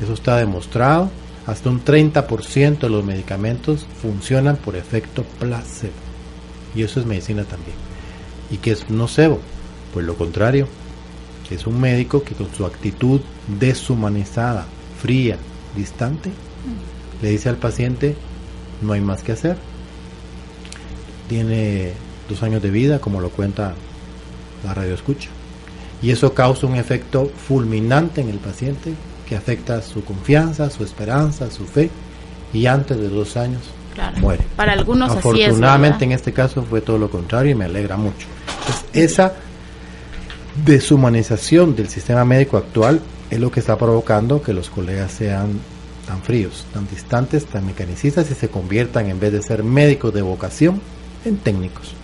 Eso 0.00 0.12
está 0.12 0.36
demostrado. 0.36 1.10
Hasta 1.46 1.70
un 1.70 1.84
30% 1.84 2.78
de 2.78 2.88
los 2.88 3.04
medicamentos 3.04 3.86
funcionan 4.00 4.56
por 4.56 4.76
efecto 4.76 5.24
placebo. 5.38 5.92
Y 6.74 6.82
eso 6.82 7.00
es 7.00 7.06
medicina 7.06 7.44
también. 7.44 7.76
¿Y 8.50 8.58
qué 8.58 8.72
es 8.72 8.90
nocebo? 8.90 9.40
Pues 9.96 10.04
lo 10.04 10.14
contrario. 10.14 10.68
Es 11.50 11.66
un 11.66 11.80
médico 11.80 12.22
que 12.22 12.34
con 12.34 12.54
su 12.54 12.66
actitud 12.66 13.22
deshumanizada, 13.58 14.66
fría, 15.00 15.38
distante, 15.74 16.30
le 17.22 17.30
dice 17.30 17.48
al 17.48 17.56
paciente, 17.56 18.14
no 18.82 18.92
hay 18.92 19.00
más 19.00 19.22
que 19.22 19.32
hacer. 19.32 19.56
Tiene 21.30 21.92
dos 22.28 22.42
años 22.42 22.60
de 22.60 22.68
vida, 22.68 22.98
como 22.98 23.22
lo 23.22 23.30
cuenta 23.30 23.72
la 24.64 24.74
radio 24.74 24.92
escucha. 24.92 25.30
Y 26.02 26.10
eso 26.10 26.34
causa 26.34 26.66
un 26.66 26.74
efecto 26.74 27.30
fulminante 27.48 28.20
en 28.20 28.28
el 28.28 28.38
paciente 28.38 28.92
que 29.26 29.34
afecta 29.34 29.80
su 29.80 30.04
confianza, 30.04 30.68
su 30.68 30.84
esperanza, 30.84 31.50
su 31.50 31.64
fe 31.64 31.88
y 32.52 32.66
antes 32.66 32.98
de 32.98 33.08
dos 33.08 33.38
años 33.38 33.62
muere. 34.20 34.44
Para 34.56 34.74
algunos 34.74 35.10
Afortunadamente 35.10 36.04
en 36.04 36.12
este 36.12 36.34
caso 36.34 36.62
fue 36.64 36.82
todo 36.82 36.98
lo 36.98 37.08
contrario 37.08 37.52
y 37.52 37.54
me 37.54 37.64
alegra 37.64 37.96
mucho. 37.96 38.26
esa 38.92 39.32
deshumanización 40.64 41.76
del 41.76 41.88
sistema 41.88 42.24
médico 42.24 42.56
actual 42.56 43.00
es 43.30 43.40
lo 43.40 43.50
que 43.50 43.60
está 43.60 43.76
provocando 43.76 44.42
que 44.42 44.52
los 44.52 44.70
colegas 44.70 45.12
sean 45.12 45.60
tan 46.06 46.22
fríos, 46.22 46.64
tan 46.72 46.86
distantes, 46.88 47.46
tan 47.46 47.66
mecanicistas 47.66 48.30
y 48.30 48.34
se 48.34 48.48
conviertan 48.48 49.06
en 49.10 49.18
vez 49.18 49.32
de 49.32 49.42
ser 49.42 49.62
médicos 49.62 50.14
de 50.14 50.22
vocación 50.22 50.80
en 51.24 51.36
técnicos. 51.38 51.94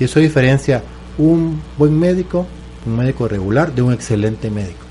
Y 0.00 0.04
eso 0.04 0.18
diferencia 0.18 0.82
un 1.16 1.62
buen 1.78 1.96
médico, 1.98 2.46
un 2.84 2.96
médico 2.96 3.28
regular, 3.28 3.72
de 3.72 3.82
un 3.82 3.92
excelente 3.92 4.50
médico. 4.50 4.84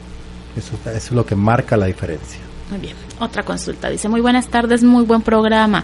Eso, 0.55 0.77
eso 0.89 0.95
es 0.95 1.11
lo 1.11 1.25
que 1.25 1.35
marca 1.35 1.75
la 1.75 1.87
diferencia. 1.87 2.39
Muy 2.69 2.79
bien, 2.79 2.95
otra 3.19 3.43
consulta. 3.43 3.89
Dice, 3.89 4.07
muy 4.07 4.21
buenas 4.21 4.47
tardes, 4.47 4.83
muy 4.83 5.03
buen 5.03 5.21
programa. 5.21 5.83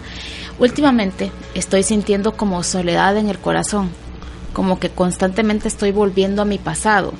Últimamente 0.58 1.30
estoy 1.54 1.82
sintiendo 1.82 2.32
como 2.32 2.62
soledad 2.62 3.16
en 3.18 3.28
el 3.28 3.38
corazón, 3.38 3.90
como 4.52 4.78
que 4.78 4.90
constantemente 4.90 5.68
estoy 5.68 5.92
volviendo 5.92 6.42
a 6.42 6.44
mi 6.44 6.58
pasado. 6.58 7.12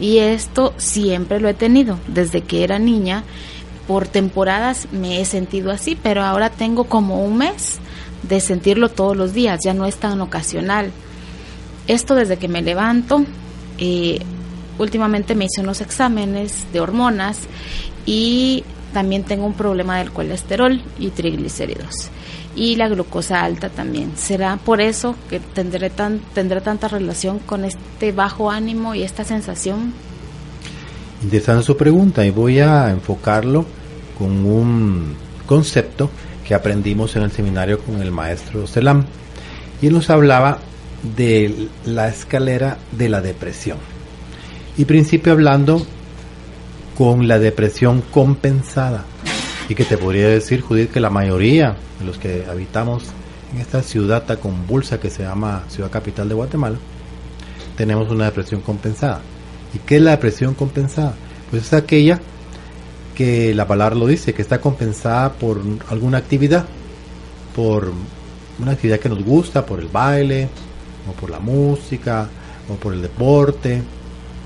Y 0.00 0.18
esto 0.18 0.74
siempre 0.76 1.40
lo 1.40 1.48
he 1.48 1.54
tenido, 1.54 1.98
desde 2.08 2.42
que 2.42 2.64
era 2.64 2.78
niña 2.78 3.24
por 3.86 4.08
temporadas 4.08 4.88
me 4.92 5.20
he 5.20 5.24
sentido 5.24 5.70
así, 5.70 5.96
pero 6.00 6.24
ahora 6.24 6.50
tengo 6.50 6.84
como 6.84 7.24
un 7.24 7.38
mes 7.38 7.78
de 8.22 8.40
sentirlo 8.40 8.88
todos 8.88 9.16
los 9.16 9.32
días, 9.32 9.60
ya 9.64 9.74
no 9.74 9.86
es 9.86 9.96
tan 9.96 10.20
ocasional. 10.20 10.90
Esto 11.86 12.16
desde 12.16 12.36
que 12.36 12.48
me 12.48 12.62
levanto, 12.62 13.24
eh, 13.78 14.18
últimamente 14.78 15.34
me 15.34 15.44
hice 15.44 15.60
unos 15.60 15.80
exámenes 15.80 16.66
de 16.72 16.80
hormonas 16.80 17.38
y 18.04 18.64
también 18.92 19.22
tengo 19.22 19.46
un 19.46 19.54
problema 19.54 19.98
del 19.98 20.10
colesterol 20.10 20.82
y 20.98 21.10
triglicéridos 21.10 22.10
y 22.56 22.76
la 22.76 22.88
glucosa 22.88 23.42
alta 23.42 23.68
también. 23.68 24.12
¿Será 24.16 24.56
por 24.56 24.80
eso 24.80 25.14
que 25.28 25.38
tendré, 25.38 25.90
tan, 25.90 26.20
tendré 26.34 26.60
tanta 26.60 26.88
relación 26.88 27.38
con 27.38 27.64
este 27.64 28.12
bajo 28.12 28.50
ánimo 28.50 28.94
y 28.94 29.02
esta 29.02 29.24
sensación? 29.24 29.92
Interesante 31.22 31.64
su 31.64 31.76
pregunta 31.76 32.24
y 32.24 32.30
voy 32.30 32.60
a 32.60 32.90
enfocarlo 32.90 33.64
con 34.18 34.44
un 34.46 35.14
concepto 35.46 36.10
que 36.46 36.54
aprendimos 36.54 37.14
en 37.16 37.22
el 37.22 37.30
seminario 37.30 37.80
con 37.80 38.00
el 38.00 38.10
maestro 38.10 38.66
Selam. 38.66 39.04
Y 39.82 39.88
él 39.88 39.92
nos 39.92 40.10
hablaba 40.10 40.58
de 41.16 41.68
la 41.84 42.08
escalera 42.08 42.78
de 42.92 43.08
la 43.08 43.20
depresión. 43.20 43.78
Y 44.78 44.84
principio 44.84 45.32
hablando 45.32 45.86
con 46.96 47.28
la 47.28 47.38
depresión 47.38 48.02
compensada. 48.10 49.04
Y 49.68 49.74
que 49.74 49.84
te 49.84 49.98
podría 49.98 50.28
decir, 50.28 50.60
Judith, 50.60 50.92
que 50.92 51.00
la 51.00 51.10
mayoría 51.10 51.76
de 51.98 52.04
los 52.04 52.18
que 52.18 52.44
habitamos 52.48 53.04
en 53.52 53.60
esta 53.60 53.82
ciudad 53.82 54.24
tan 54.24 54.36
convulsa 54.36 55.00
que 55.00 55.10
se 55.10 55.24
llama 55.24 55.64
Ciudad 55.68 55.90
Capital 55.90 56.28
de 56.28 56.34
Guatemala, 56.34 56.78
tenemos 57.76 58.10
una 58.10 58.26
depresión 58.26 58.60
compensada. 58.60 59.20
¿Y 59.74 59.78
qué 59.78 59.96
es 59.96 60.02
la 60.02 60.12
depresión 60.12 60.54
compensada? 60.54 61.14
Pues 61.50 61.64
es 61.64 61.72
aquella 61.72 62.20
que 63.14 63.54
la 63.54 63.66
palabra 63.66 63.96
lo 63.96 64.06
dice, 64.06 64.34
que 64.34 64.42
está 64.42 64.60
compensada 64.60 65.32
por 65.32 65.60
alguna 65.88 66.18
actividad, 66.18 66.66
por 67.54 67.92
una 68.58 68.72
actividad 68.72 69.00
que 69.00 69.08
nos 69.08 69.24
gusta, 69.24 69.66
por 69.66 69.80
el 69.80 69.88
baile, 69.88 70.48
o 71.08 71.12
por 71.12 71.30
la 71.30 71.38
música, 71.38 72.28
o 72.68 72.74
por 72.74 72.94
el 72.94 73.02
deporte, 73.02 73.82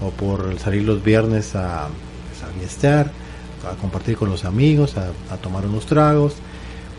o 0.01 0.11
por 0.11 0.59
salir 0.59 0.83
los 0.83 1.03
viernes 1.03 1.55
a, 1.55 1.89
pues, 2.29 2.43
a 3.67 3.77
compartir 3.81 4.17
con 4.17 4.31
los 4.31 4.45
amigos, 4.45 4.95
a, 4.97 5.37
tomar 5.37 5.67
unos 5.67 5.87
tragos, 5.87 6.35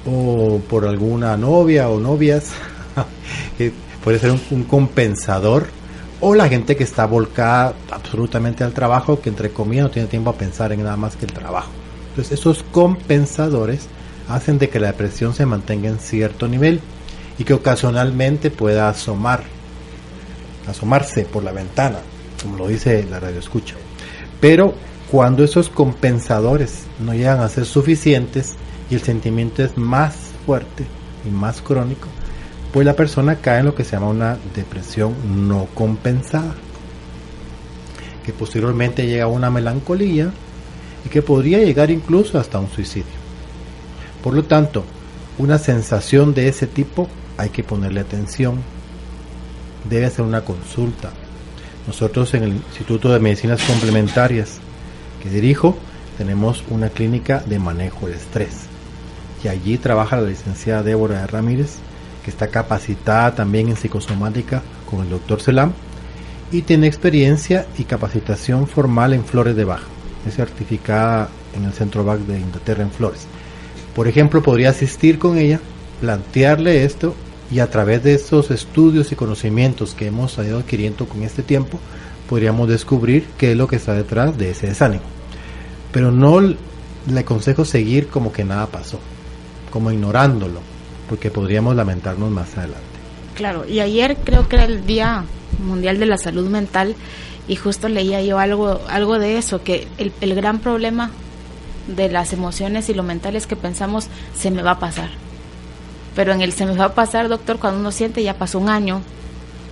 o 0.06 0.60
por 0.70 0.86
alguna 0.86 1.38
novia 1.38 1.90
o 1.90 2.00
novias, 2.00 2.52
puede 4.04 4.20
ser 4.20 4.32
un 4.52 4.64
compensador 4.64 5.68
o 6.22 6.36
la 6.36 6.48
gente 6.48 6.76
que 6.76 6.84
está 6.84 7.06
volcada 7.06 7.74
absolutamente 7.90 8.64
al 8.64 8.74
trabajo, 8.74 9.20
que 9.20 9.30
entre 9.30 9.52
comillas 9.52 9.86
no 9.86 9.92
tiene 9.92 10.08
tiempo 10.08 10.30
a 10.30 10.36
pensar 10.36 10.72
en 10.72 10.84
nada 10.84 10.96
más 10.96 11.16
que 11.16 11.26
el 11.26 11.34
trabajo. 11.34 11.72
Entonces 12.10 12.40
esos 12.40 12.64
compensadores 12.64 13.88
hacen 14.30 14.60
de 14.60 14.70
que 14.70 14.80
la 14.80 14.88
depresión 14.88 15.34
se 15.34 15.48
mantenga 15.48 15.90
en 15.90 15.98
cierto 15.98 16.48
nivel 16.48 16.80
y 17.40 17.44
que 17.44 17.54
ocasionalmente 17.54 18.52
pueda 18.52 18.88
asomar, 18.88 19.44
asomarse 20.68 21.26
por 21.26 21.44
la 21.44 21.52
ventana, 21.52 22.00
como 22.42 22.56
lo 22.56 22.68
dice 22.68 23.04
la 23.10 23.20
radio 23.20 23.40
escucha. 23.40 23.74
Pero 24.40 24.76
cuando 25.12 25.44
esos 25.44 25.68
compensadores 25.68 26.84
no 26.98 27.14
llegan 27.14 27.42
a 27.42 27.50
ser 27.50 27.66
suficientes 27.66 28.56
y 28.90 28.96
el 28.96 29.02
sentimiento 29.02 29.62
es 29.62 29.78
más 29.78 30.16
fuerte 30.46 30.86
y 31.28 31.30
más 31.30 31.62
crónico, 31.62 32.08
pues 32.72 32.86
la 32.86 32.96
persona 32.96 33.36
cae 33.36 33.60
en 33.60 33.66
lo 33.66 33.76
que 33.76 33.84
se 33.84 33.92
llama 33.92 34.08
una 34.08 34.38
depresión 34.56 35.14
no 35.50 35.68
compensada, 35.74 36.56
que 38.26 38.32
posteriormente 38.32 39.06
llega 39.06 39.26
a 39.26 39.28
una 39.28 39.50
melancolía 39.50 40.32
y 41.06 41.10
que 41.10 41.22
podría 41.22 41.58
llegar 41.58 41.92
incluso 41.92 42.40
hasta 42.40 42.60
un 42.60 42.70
suicidio. 42.70 43.20
Por 44.24 44.34
lo 44.34 44.44
tanto, 44.44 44.86
una 45.38 45.58
sensación 45.58 46.34
de 46.34 46.48
ese 46.48 46.68
tipo 46.68 47.10
hay 47.38 47.50
que 47.50 47.66
ponerle 47.66 48.00
atención, 48.00 48.62
debe 49.90 50.06
hacer 50.06 50.24
una 50.24 50.46
consulta. 50.46 51.12
Nosotros 51.86 52.34
en 52.34 52.44
el 52.44 52.52
Instituto 52.54 53.12
de 53.12 53.20
Medicinas 53.20 53.62
Complementarias 53.64 54.62
que 55.22 55.30
dirijo 55.30 55.78
tenemos 56.18 56.64
una 56.70 56.90
clínica 56.90 57.40
de 57.46 57.60
manejo 57.60 58.08
de 58.08 58.16
estrés 58.16 58.66
y 59.44 59.48
allí 59.48 59.78
trabaja 59.78 60.20
la 60.20 60.30
licenciada 60.30 60.84
Débora 60.84 61.26
Ramírez 61.28 61.78
que 62.24 62.32
está 62.32 62.48
capacitada 62.48 63.36
también 63.36 63.70
en 63.70 63.76
psicosomática 63.76 64.62
con 64.90 65.02
el 65.02 65.10
doctor 65.10 65.42
Selam 65.42 65.74
y 66.52 66.64
tiene 66.64 66.88
experiencia 66.88 67.66
y 67.78 67.84
capacitación 67.84 68.68
formal 68.68 69.14
en 69.14 69.24
flores 69.24 69.56
de 69.56 69.66
baja. 69.66 69.88
Es 70.28 70.36
certificada 70.36 71.30
en 71.56 71.64
el 71.66 71.74
Centro 71.74 72.04
BAC 72.04 72.20
de 72.22 72.40
Inglaterra 72.40 72.84
en 72.84 72.92
flores. 72.92 73.26
Por 73.96 74.08
ejemplo, 74.08 74.44
podría 74.44 74.70
asistir 74.70 75.18
con 75.18 75.38
ella, 75.38 75.60
plantearle 76.02 76.84
esto 76.84 77.16
y 77.50 77.60
a 77.60 77.70
través 77.70 78.04
de 78.04 78.14
estos 78.14 78.52
estudios 78.52 79.12
y 79.12 79.16
conocimientos 79.16 79.94
que 79.94 80.08
hemos 80.08 80.38
ido 80.38 80.60
adquiriendo 80.60 81.08
con 81.08 81.24
este 81.24 81.44
tiempo, 81.44 81.80
podríamos 82.32 82.70
descubrir 82.70 83.26
qué 83.38 83.52
es 83.52 83.58
lo 83.58 83.68
que 83.68 83.76
está 83.76 83.94
detrás 83.94 84.38
de 84.38 84.52
ese 84.52 84.68
desánimo. 84.68 85.04
Pero 85.92 86.14
no 86.14 86.40
le 86.40 87.20
aconsejo 87.20 87.66
seguir 87.66 88.08
como 88.08 88.32
que 88.32 88.46
nada 88.46 88.68
pasó, 88.68 89.02
como 89.70 89.92
ignorándolo, 89.92 90.62
porque 91.10 91.30
podríamos 91.30 91.76
lamentarnos 91.76 92.32
más 92.32 92.58
adelante. 92.58 92.80
Claro, 93.36 93.68
y 93.68 93.82
ayer 93.82 94.16
creo 94.24 94.48
que 94.48 94.56
era 94.56 94.64
el 94.64 94.86
Día 94.86 95.26
Mundial 95.62 96.00
de 96.00 96.06
la 96.06 96.18
Salud 96.18 96.48
Mental 96.48 96.96
y 97.50 97.58
justo 97.58 97.90
leía 97.90 98.22
yo 98.22 98.40
algo, 98.40 98.80
algo 98.88 99.20
de 99.20 99.38
eso, 99.38 99.62
que 99.62 99.90
el, 99.98 100.14
el 100.22 100.34
gran 100.34 100.60
problema 100.60 101.12
de 101.86 102.08
las 102.08 102.32
emociones 102.32 102.88
y 102.88 102.94
lo 102.94 103.04
mental 103.04 103.36
es 103.36 103.46
que 103.46 103.58
pensamos 103.58 104.08
se 104.40 104.52
me 104.52 104.62
va 104.62 104.72
a 104.72 104.80
pasar. 104.80 105.10
Pero 106.16 106.32
en 106.32 106.40
el 106.40 106.54
se 106.54 106.66
me 106.66 106.78
va 106.78 106.86
a 106.86 106.96
pasar, 106.96 107.28
doctor, 107.28 107.60
cuando 107.60 107.82
uno 107.82 107.92
siente 107.92 108.24
ya 108.24 108.36
pasó 108.36 108.58
un 108.58 108.70
año, 108.70 109.02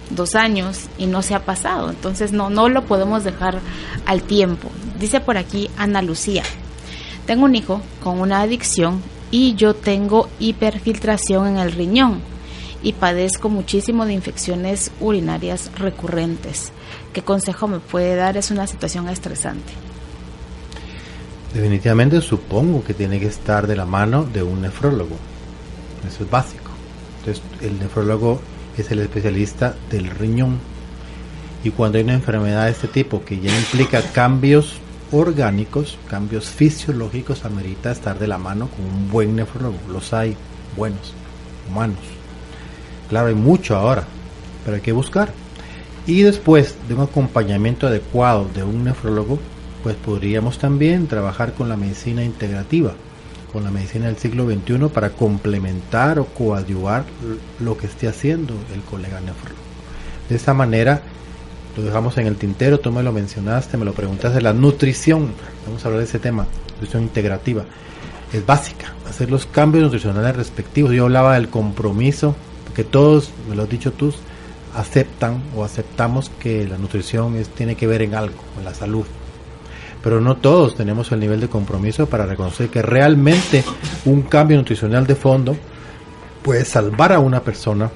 dos 0.10 0.36
años 0.36 0.88
y 0.98 1.06
no 1.06 1.22
se 1.22 1.36
ha 1.36 1.46
pasado. 1.46 1.90
Entonces 1.90 2.32
no, 2.32 2.50
no 2.50 2.70
lo 2.70 2.86
podemos 2.86 3.24
dejar 3.24 3.60
al 4.06 4.24
tiempo. 4.24 4.70
Dice 5.00 5.20
por 5.20 5.38
aquí 5.38 5.70
Ana 5.78 6.02
Lucía, 6.02 6.44
tengo 7.26 7.46
un 7.46 7.56
hijo 7.56 7.82
con 8.04 8.20
una 8.20 8.42
adicción 8.42 9.02
y 9.32 9.56
yo 9.56 9.76
tengo 9.76 10.30
hiperfiltración 10.40 11.48
en 11.48 11.58
el 11.58 11.72
riñón 11.72 12.22
y 12.82 12.94
padezco 12.94 13.50
muchísimo 13.50 14.06
de 14.06 14.14
infecciones 14.14 14.92
urinarias 15.00 15.72
recurrentes. 15.78 16.72
¿Qué 17.14 17.22
consejo 17.22 17.68
me 17.68 17.80
puede 17.80 18.16
dar? 18.16 18.38
Es 18.38 18.52
una 18.52 18.68
situación 18.68 19.10
estresante. 19.10 19.74
Definitivamente 21.54 22.22
supongo 22.22 22.84
que 22.84 22.94
tiene 22.94 23.20
que 23.20 23.26
estar 23.26 23.68
de 23.68 23.76
la 23.76 23.86
mano 23.86 24.24
de 24.24 24.44
un 24.44 24.62
nefrólogo. 24.62 25.16
Eso 26.08 26.24
es 26.24 26.30
básico. 26.30 26.72
Entonces, 27.20 27.44
el 27.62 27.80
nefrólogo 27.80 28.40
es 28.78 28.92
el 28.92 29.00
especialista 29.00 29.76
del 29.92 30.10
riñón. 30.10 30.58
Y 31.64 31.72
cuando 31.72 31.98
hay 31.98 32.04
una 32.04 32.14
enfermedad 32.14 32.66
de 32.66 32.72
este 32.72 32.88
tipo 32.88 33.24
que 33.24 33.40
ya 33.40 33.56
implica 33.58 34.02
cambios 34.02 34.80
orgánicos, 35.12 35.98
cambios 36.08 36.48
fisiológicos, 36.48 37.46
amerita 37.46 37.92
estar 37.92 38.18
de 38.20 38.28
la 38.28 38.38
mano 38.38 38.70
con 38.70 38.86
un 38.86 39.10
buen 39.10 39.36
nefrólogo. 39.36 39.78
Los 39.92 40.14
hay 40.14 40.36
buenos, 40.76 41.14
humanos. 41.70 42.00
Claro, 43.10 43.28
hay 43.28 43.36
mucho 43.36 43.76
ahora, 43.76 44.04
pero 44.64 44.76
hay 44.76 44.82
que 44.82 44.92
buscar. 44.92 45.34
Y 46.06 46.22
después 46.22 46.76
de 46.88 46.96
un 46.96 47.02
acompañamiento 47.02 47.88
adecuado 47.88 48.48
de 48.54 48.64
un 48.64 48.84
nefrólogo, 48.84 49.40
pues 49.84 49.96
podríamos 49.96 50.58
también 50.60 51.08
trabajar 51.08 51.54
con 51.54 51.70
la 51.70 51.78
medicina 51.78 52.24
integrativa, 52.24 52.94
con 53.52 53.64
la 53.64 53.72
medicina 53.72 54.06
del 54.06 54.18
siglo 54.18 54.46
XXI 54.46 54.90
para 54.94 55.12
complementar 55.12 56.20
o 56.20 56.26
coadyuvar 56.26 57.06
lo 57.60 57.78
que 57.78 57.88
esté 57.88 58.08
haciendo 58.08 58.54
el 58.74 58.82
colega 58.82 59.20
nefrólogo. 59.20 59.62
De 60.30 60.36
esa 60.36 60.54
manera 60.54 61.02
lo 61.76 61.84
dejamos 61.84 62.18
en 62.18 62.28
el 62.28 62.36
tintero, 62.36 62.80
tú 62.80 62.92
me 62.92 63.04
lo 63.04 63.12
mencionaste, 63.12 63.78
me 63.78 63.86
lo 63.86 63.94
preguntaste, 63.94 64.42
la 64.42 64.54
nutrición, 64.54 65.32
vamos 65.66 65.84
a 65.84 65.88
hablar 65.88 66.00
de 66.00 66.08
ese 66.08 66.20
tema, 66.20 66.46
nutrición 66.74 67.04
integrativa, 67.04 67.64
es 68.34 68.46
básica, 68.46 68.94
hacer 69.08 69.32
los 69.32 69.46
cambios 69.46 69.84
nutricionales 69.84 70.36
respectivos. 70.36 70.92
Yo 70.92 71.06
hablaba 71.06 71.34
del 71.36 71.50
compromiso, 71.50 72.36
que 72.76 72.84
todos, 72.84 73.32
me 73.50 73.56
lo 73.56 73.64
has 73.64 73.70
dicho 73.70 73.92
tú, 73.92 74.14
aceptan 74.76 75.42
o 75.56 75.64
aceptamos 75.64 76.30
que 76.40 76.68
la 76.68 76.78
nutrición 76.78 77.36
es, 77.36 77.50
tiene 77.50 77.76
que 77.76 77.88
ver 77.88 78.02
en 78.02 78.16
algo, 78.16 78.38
en 78.58 78.66
la 78.66 78.74
salud. 78.74 79.06
Pero 80.04 80.22
no 80.22 80.38
todos 80.38 80.76
tenemos 80.76 81.12
el 81.12 81.20
nivel 81.20 81.42
de 81.42 81.50
compromiso 81.50 82.08
para 82.08 82.26
reconocer 82.26 82.70
que 82.70 82.82
realmente 82.82 83.64
un 84.06 84.24
cambio 84.24 84.58
nutricional 84.58 85.06
de 85.06 85.16
fondo 85.16 85.58
puede 86.42 86.64
salvar 86.64 87.12
a 87.12 87.20
una 87.20 87.42
persona 87.42 87.92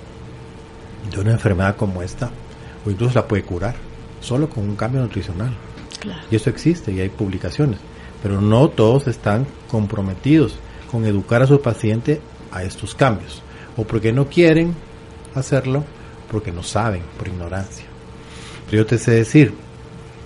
de 1.10 1.20
una 1.20 1.32
enfermedad 1.32 1.76
como 1.76 2.02
esta 2.02 2.30
o 2.86 2.90
incluso 2.90 3.16
la 3.16 3.28
puede 3.28 3.44
curar 3.44 3.76
solo 4.20 4.50
con 4.50 4.64
un 4.64 4.76
cambio 4.76 5.02
nutricional. 5.02 5.54
Y 6.30 6.36
eso 6.36 6.50
existe 6.50 6.92
y 6.92 7.00
hay 7.00 7.10
publicaciones, 7.10 7.80
pero 8.22 8.42
no 8.42 8.70
todos 8.70 9.08
están 9.08 9.46
comprometidos 9.70 10.56
con 10.92 11.06
educar 11.06 11.42
a 11.42 11.48
su 11.48 11.62
paciente 11.62 12.22
a 12.52 12.64
estos 12.64 12.94
cambios, 12.94 13.42
o 13.78 13.84
porque 13.84 14.12
no 14.12 14.28
quieren 14.28 14.76
hacerlo, 15.34 15.84
porque 16.30 16.52
no 16.52 16.62
saben, 16.62 17.02
por 17.18 17.28
ignorancia. 17.28 17.86
Pero 18.66 18.84
yo 18.84 18.86
te 18.86 18.98
sé 18.98 19.12
decir, 19.12 19.54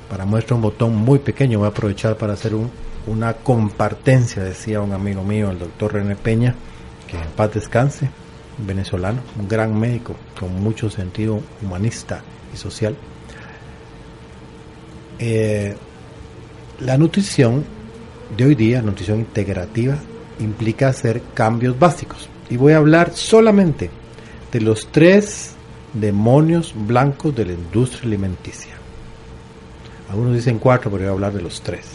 para 0.09 0.25
muestra 0.25 0.55
un 0.55 0.61
botón 0.61 0.95
muy 0.95 1.19
pequeño, 1.19 1.59
voy 1.59 1.67
a 1.67 1.69
aprovechar 1.69 2.17
para 2.17 2.33
hacer 2.33 2.55
un, 2.55 2.69
una 3.07 3.33
compartencia, 3.33 4.43
decía 4.43 4.81
un 4.81 4.93
amigo 4.93 5.23
mío, 5.23 5.51
el 5.51 5.59
doctor 5.59 5.93
René 5.93 6.15
Peña, 6.15 6.55
que 7.07 7.17
en 7.17 7.29
paz 7.35 7.53
descanse, 7.53 8.09
venezolano, 8.57 9.21
un 9.39 9.47
gran 9.47 9.77
médico 9.79 10.15
con 10.39 10.61
mucho 10.61 10.89
sentido 10.89 11.41
humanista 11.61 12.21
y 12.53 12.57
social. 12.57 12.95
Eh, 15.19 15.75
la 16.79 16.97
nutrición 16.97 17.63
de 18.35 18.45
hoy 18.45 18.55
día, 18.55 18.81
nutrición 18.81 19.19
integrativa, 19.19 19.97
implica 20.39 20.89
hacer 20.89 21.21
cambios 21.33 21.77
básicos. 21.77 22.29
Y 22.49 22.57
voy 22.57 22.73
a 22.73 22.77
hablar 22.77 23.13
solamente 23.13 23.89
de 24.51 24.61
los 24.61 24.87
tres 24.91 25.55
demonios 25.93 26.73
blancos 26.75 27.35
de 27.35 27.45
la 27.45 27.53
industria 27.53 28.03
alimenticia. 28.03 28.76
Algunos 30.09 30.33
dicen 30.33 30.59
cuatro, 30.59 30.89
pero 30.89 31.03
voy 31.03 31.09
a 31.09 31.13
hablar 31.13 31.33
de 31.33 31.41
los 31.41 31.61
tres. 31.61 31.85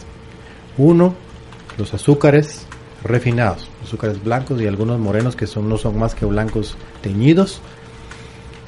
Uno, 0.77 1.15
los 1.77 1.93
azúcares 1.93 2.65
refinados, 3.03 3.69
azúcares 3.83 4.23
blancos 4.23 4.61
y 4.61 4.67
algunos 4.67 4.99
morenos 4.99 5.35
que 5.35 5.47
no 5.61 5.77
son 5.77 5.97
más 5.97 6.15
que 6.15 6.25
blancos 6.25 6.77
teñidos. 7.01 7.61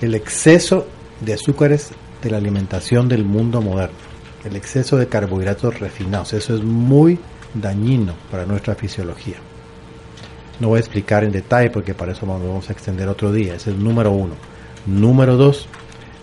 El 0.01 0.13
exceso 0.13 0.87
de 1.21 1.33
azúcares 1.33 1.91
de 2.21 2.29
la 2.31 2.37
alimentación 2.37 3.07
del 3.07 3.23
mundo 3.23 3.61
moderno, 3.61 3.95
el 4.43 4.55
exceso 4.55 4.97
de 4.97 5.07
carbohidratos 5.07 5.79
refinados, 5.79 6.33
eso 6.33 6.55
es 6.55 6.63
muy 6.63 7.19
dañino 7.53 8.13
para 8.29 8.45
nuestra 8.45 8.75
fisiología. 8.75 9.37
No 10.59 10.69
voy 10.69 10.77
a 10.77 10.79
explicar 10.81 11.23
en 11.23 11.31
detalle 11.31 11.69
porque 11.69 11.93
para 11.93 12.13
eso 12.13 12.25
vamos 12.25 12.69
a 12.69 12.73
extender 12.73 13.07
otro 13.07 13.31
día, 13.31 13.55
ese 13.55 13.69
es 13.69 13.75
el 13.75 13.83
número 13.83 14.11
uno. 14.11 14.35
Número 14.85 15.35
dos, 15.35 15.67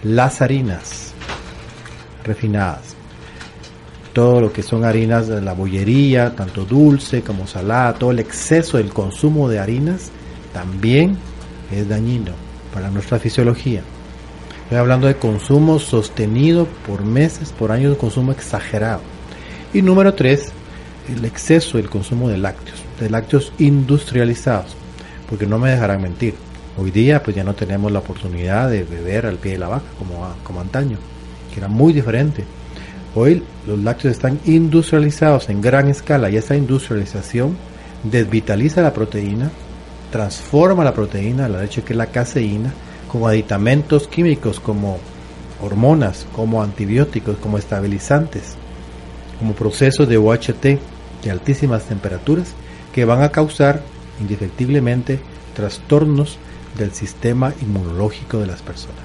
las 0.02 0.40
harinas 0.40 1.12
refinadas. 2.24 2.91
Todo 4.12 4.40
lo 4.40 4.52
que 4.52 4.62
son 4.62 4.84
harinas 4.84 5.28
de 5.28 5.40
la 5.40 5.54
bollería, 5.54 6.34
tanto 6.36 6.64
dulce 6.64 7.22
como 7.22 7.46
salada, 7.46 7.94
todo 7.94 8.10
el 8.10 8.18
exceso 8.18 8.76
del 8.76 8.92
consumo 8.92 9.48
de 9.48 9.58
harinas 9.58 10.10
también 10.52 11.16
es 11.70 11.88
dañino 11.88 12.32
para 12.74 12.90
nuestra 12.90 13.18
fisiología. 13.18 13.82
Estoy 14.64 14.78
hablando 14.78 15.06
de 15.06 15.16
consumo 15.16 15.78
sostenido 15.78 16.66
por 16.86 17.04
meses, 17.04 17.52
por 17.52 17.72
años 17.72 17.92
de 17.92 17.98
consumo 17.98 18.32
exagerado. 18.32 19.00
Y 19.72 19.80
número 19.80 20.14
tres, 20.14 20.52
el 21.08 21.24
exceso 21.24 21.78
del 21.78 21.88
consumo 21.88 22.28
de 22.28 22.38
lácteos, 22.38 22.82
de 23.00 23.10
lácteos 23.10 23.52
industrializados, 23.58 24.76
porque 25.28 25.46
no 25.46 25.58
me 25.58 25.70
dejarán 25.70 26.02
mentir. 26.02 26.34
Hoy 26.76 26.90
día 26.90 27.22
pues 27.22 27.36
ya 27.36 27.44
no 27.44 27.54
tenemos 27.54 27.92
la 27.92 27.98
oportunidad 27.98 28.70
de 28.70 28.84
beber 28.84 29.26
al 29.26 29.36
pie 29.36 29.52
de 29.52 29.58
la 29.58 29.68
vaca 29.68 29.86
como, 29.98 30.26
como 30.42 30.60
antaño, 30.60 30.98
que 31.52 31.60
era 31.60 31.68
muy 31.68 31.92
diferente. 31.92 32.44
Hoy 33.14 33.42
los 33.66 33.78
lácteos 33.78 34.12
están 34.12 34.40
industrializados 34.46 35.50
en 35.50 35.60
gran 35.60 35.88
escala 35.88 36.30
y 36.30 36.36
esa 36.36 36.56
industrialización 36.56 37.56
desvitaliza 38.04 38.80
la 38.80 38.94
proteína, 38.94 39.50
transforma 40.10 40.82
la 40.82 40.94
proteína, 40.94 41.48
la 41.48 41.60
leche 41.60 41.82
que 41.82 41.92
es 41.92 41.96
la 41.96 42.06
caseína, 42.06 42.72
como 43.08 43.28
aditamentos 43.28 44.08
químicos 44.08 44.60
como 44.60 44.98
hormonas, 45.60 46.26
como 46.32 46.62
antibióticos, 46.62 47.36
como 47.36 47.58
estabilizantes, 47.58 48.54
como 49.38 49.52
procesos 49.52 50.08
de 50.08 50.16
OHT 50.16 50.78
de 51.22 51.30
altísimas 51.30 51.84
temperaturas 51.84 52.54
que 52.94 53.04
van 53.04 53.22
a 53.22 53.28
causar 53.28 53.82
indefectiblemente 54.20 55.20
trastornos 55.54 56.38
del 56.78 56.92
sistema 56.92 57.52
inmunológico 57.60 58.38
de 58.38 58.46
las 58.46 58.62
personas. 58.62 59.04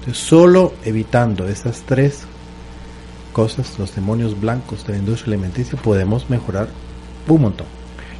Entonces, 0.00 0.22
solo 0.22 0.74
evitando 0.84 1.46
esas 1.48 1.82
tres 1.82 2.26
cosas, 3.36 3.78
los 3.78 3.94
demonios 3.94 4.40
blancos 4.40 4.86
de 4.86 4.94
la 4.94 4.98
industria 4.98 5.34
alimenticia, 5.34 5.78
podemos 5.78 6.30
mejorar 6.30 6.68
un 7.28 7.42
montón. 7.42 7.66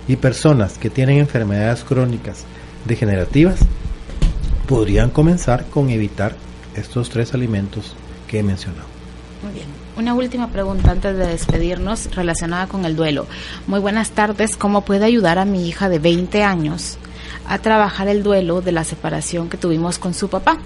Y 0.06 0.16
personas 0.16 0.76
que 0.76 0.90
tienen 0.90 1.16
enfermedades 1.16 1.84
crónicas 1.84 2.44
degenerativas 2.84 3.60
podrían 4.68 5.08
comenzar 5.08 5.64
con 5.70 5.88
evitar 5.88 6.36
estos 6.74 7.08
tres 7.08 7.32
alimentos 7.32 7.96
que 8.28 8.40
he 8.40 8.42
mencionado. 8.42 8.84
Muy 9.42 9.54
bien. 9.54 9.68
Una 9.96 10.12
última 10.12 10.48
pregunta 10.48 10.90
antes 10.90 11.16
de 11.16 11.26
despedirnos 11.26 12.14
relacionada 12.14 12.66
con 12.66 12.84
el 12.84 12.94
duelo. 12.94 13.26
Muy 13.66 13.80
buenas 13.80 14.10
tardes. 14.10 14.58
¿Cómo 14.58 14.82
puede 14.82 15.06
ayudar 15.06 15.38
a 15.38 15.46
mi 15.46 15.66
hija 15.66 15.88
de 15.88 15.98
20 15.98 16.44
años 16.44 16.98
a 17.48 17.58
trabajar 17.58 18.08
el 18.08 18.22
duelo 18.22 18.60
de 18.60 18.72
la 18.72 18.84
separación 18.84 19.48
que 19.48 19.56
tuvimos 19.56 19.98
con 19.98 20.14
su 20.14 20.28
papá? 20.28 20.58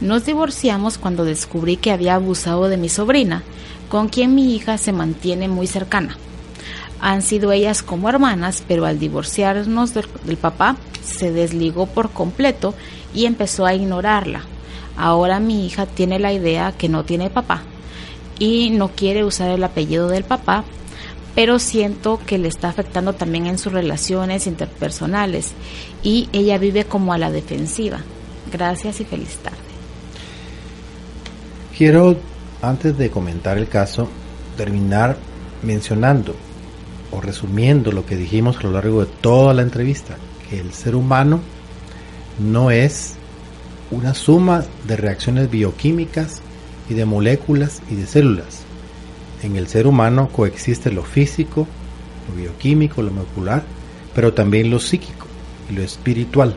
Nos 0.00 0.26
divorciamos 0.26 0.98
cuando 0.98 1.24
descubrí 1.24 1.76
que 1.76 1.92
había 1.92 2.14
abusado 2.14 2.68
de 2.68 2.76
mi 2.76 2.88
sobrina, 2.88 3.42
con 3.88 4.08
quien 4.08 4.34
mi 4.34 4.54
hija 4.54 4.78
se 4.78 4.92
mantiene 4.92 5.48
muy 5.48 5.66
cercana. 5.66 6.16
Han 7.00 7.22
sido 7.22 7.52
ellas 7.52 7.82
como 7.82 8.08
hermanas, 8.08 8.62
pero 8.66 8.86
al 8.86 8.98
divorciarnos 8.98 9.94
del, 9.94 10.36
papá 10.36 10.76
se 11.02 11.30
desligó 11.32 11.86
por 11.86 12.10
completo 12.10 12.74
y 13.14 13.26
empezó 13.26 13.66
a 13.66 13.74
ignorarla. 13.74 14.42
Ahora 14.96 15.40
mi 15.40 15.66
hija 15.66 15.86
tiene 15.86 16.18
la 16.18 16.32
idea 16.32 16.72
que 16.72 16.88
no 16.88 17.04
tiene 17.04 17.30
papá 17.30 17.62
y 18.38 18.70
no 18.70 18.88
quiere 18.88 19.24
usar 19.24 19.50
el 19.50 19.64
apellido 19.64 20.08
del 20.08 20.24
papá, 20.24 20.64
pero 21.34 21.58
siento 21.58 22.20
que 22.24 22.38
le 22.38 22.48
está 22.48 22.68
afectando 22.68 23.12
también 23.12 23.46
en 23.46 23.58
sus 23.58 23.72
relaciones 23.72 24.46
interpersonales 24.46 25.52
y 26.04 26.28
ella 26.32 26.58
vive 26.58 26.84
como 26.84 27.12
a 27.12 27.18
la 27.18 27.32
defensiva. 27.32 27.98
Gracias 28.52 29.00
y 29.00 29.04
feliz 29.04 29.38
tarde. 29.38 29.56
Quiero, 31.76 32.16
antes 32.62 32.96
de 32.96 33.10
comentar 33.10 33.58
el 33.58 33.66
caso, 33.66 34.08
terminar 34.56 35.16
mencionando 35.62 36.36
o 37.10 37.20
resumiendo 37.20 37.90
lo 37.90 38.06
que 38.06 38.16
dijimos 38.16 38.58
a 38.58 38.64
lo 38.64 38.72
largo 38.72 39.04
de 39.04 39.10
toda 39.20 39.54
la 39.54 39.62
entrevista, 39.62 40.16
que 40.48 40.60
el 40.60 40.72
ser 40.72 40.94
humano 40.94 41.40
no 42.38 42.70
es 42.70 43.14
una 43.90 44.14
suma 44.14 44.64
de 44.86 44.96
reacciones 44.96 45.50
bioquímicas 45.50 46.42
y 46.88 46.94
de 46.94 47.06
moléculas 47.06 47.80
y 47.90 47.94
de 47.94 48.06
células. 48.06 48.62
En 49.42 49.56
el 49.56 49.68
ser 49.68 49.86
humano 49.86 50.28
coexiste 50.30 50.92
lo 50.92 51.02
físico, 51.02 51.66
lo 52.28 52.36
bioquímico, 52.36 53.02
lo 53.02 53.10
molecular, 53.10 53.62
pero 54.14 54.32
también 54.32 54.70
lo 54.70 54.78
psíquico 54.78 55.26
y 55.70 55.74
lo 55.74 55.82
espiritual. 55.82 56.56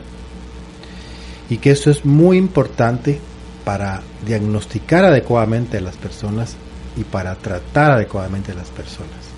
Y 1.50 1.58
que 1.58 1.70
eso 1.70 1.90
es 1.90 2.04
muy 2.04 2.36
importante 2.36 3.18
para 3.64 4.02
diagnosticar 4.26 5.04
adecuadamente 5.04 5.78
a 5.78 5.80
las 5.80 5.96
personas 5.96 6.56
y 6.96 7.04
para 7.04 7.34
tratar 7.36 7.92
adecuadamente 7.92 8.52
a 8.52 8.54
las 8.54 8.68
personas 8.68 9.28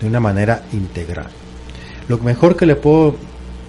de 0.00 0.06
una 0.06 0.20
manera 0.20 0.62
integral. 0.72 1.28
Lo 2.08 2.18
mejor 2.18 2.56
que 2.56 2.66
le 2.66 2.76
puedo 2.76 3.16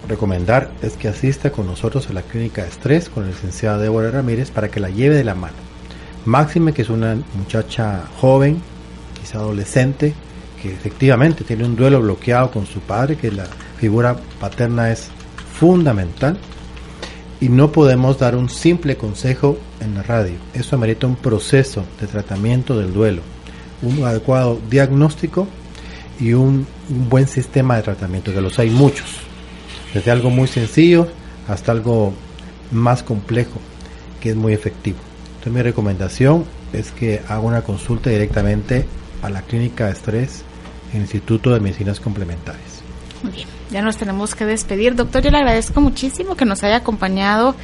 recomendar 0.07 0.71
es 0.81 0.93
que 0.93 1.07
asista 1.07 1.51
con 1.51 1.65
nosotros 1.65 2.09
a 2.09 2.13
la 2.13 2.21
clínica 2.21 2.63
de 2.63 2.69
estrés 2.69 3.09
con 3.09 3.23
la 3.23 3.29
licenciada 3.29 3.77
Débora 3.77 4.11
Ramírez 4.11 4.51
para 4.51 4.69
que 4.69 4.79
la 4.79 4.89
lleve 4.89 5.15
de 5.15 5.23
la 5.23 5.35
mano. 5.35 5.55
Máxime 6.25 6.73
que 6.73 6.81
es 6.81 6.89
una 6.89 7.17
muchacha 7.35 8.03
joven, 8.19 8.61
quizá 9.19 9.39
adolescente, 9.39 10.13
que 10.61 10.71
efectivamente 10.71 11.43
tiene 11.43 11.65
un 11.65 11.75
duelo 11.75 12.01
bloqueado 12.01 12.51
con 12.51 12.65
su 12.65 12.79
padre, 12.79 13.15
que 13.15 13.31
la 13.31 13.45
figura 13.77 14.15
paterna 14.39 14.91
es 14.91 15.09
fundamental 15.59 16.37
y 17.39 17.49
no 17.49 17.71
podemos 17.71 18.17
dar 18.17 18.35
un 18.35 18.49
simple 18.49 18.97
consejo 18.97 19.57
en 19.79 19.95
la 19.95 20.03
radio. 20.03 20.35
Eso 20.53 20.75
amerita 20.75 21.07
un 21.07 21.15
proceso 21.15 21.85
de 22.01 22.07
tratamiento 22.07 22.77
del 22.77 22.93
duelo, 22.93 23.21
un 23.81 24.03
adecuado 24.03 24.59
diagnóstico 24.69 25.47
y 26.19 26.33
un, 26.33 26.65
un 26.89 27.09
buen 27.09 27.27
sistema 27.27 27.77
de 27.77 27.83
tratamiento, 27.83 28.33
que 28.33 28.41
los 28.41 28.57
hay 28.57 28.69
muchos 28.69 29.27
desde 29.93 30.11
algo 30.11 30.29
muy 30.29 30.47
sencillo 30.47 31.07
hasta 31.47 31.71
algo 31.71 32.13
más 32.71 33.03
complejo, 33.03 33.59
que 34.21 34.31
es 34.31 34.35
muy 34.35 34.53
efectivo. 34.53 34.97
Entonces 35.29 35.53
mi 35.53 35.61
recomendación 35.61 36.45
es 36.73 36.91
que 36.91 37.21
haga 37.27 37.39
una 37.39 37.61
consulta 37.61 38.09
directamente 38.09 38.85
a 39.21 39.29
la 39.29 39.41
clínica 39.41 39.85
de 39.85 39.91
estrés 39.91 40.43
en 40.91 40.97
el 40.97 41.01
Instituto 41.03 41.53
de 41.53 41.59
Medicinas 41.59 41.99
Complementarias. 41.99 42.81
Muy 43.23 43.31
bien, 43.31 43.47
ya 43.71 43.81
nos 43.81 43.97
tenemos 43.97 44.35
que 44.35 44.45
despedir. 44.45 44.95
Doctor, 44.95 45.23
yo 45.23 45.31
le 45.31 45.37
agradezco 45.37 45.81
muchísimo 45.81 46.35
que 46.35 46.45
nos 46.45 46.63
haya 46.63 46.77
acompañado 46.77 47.55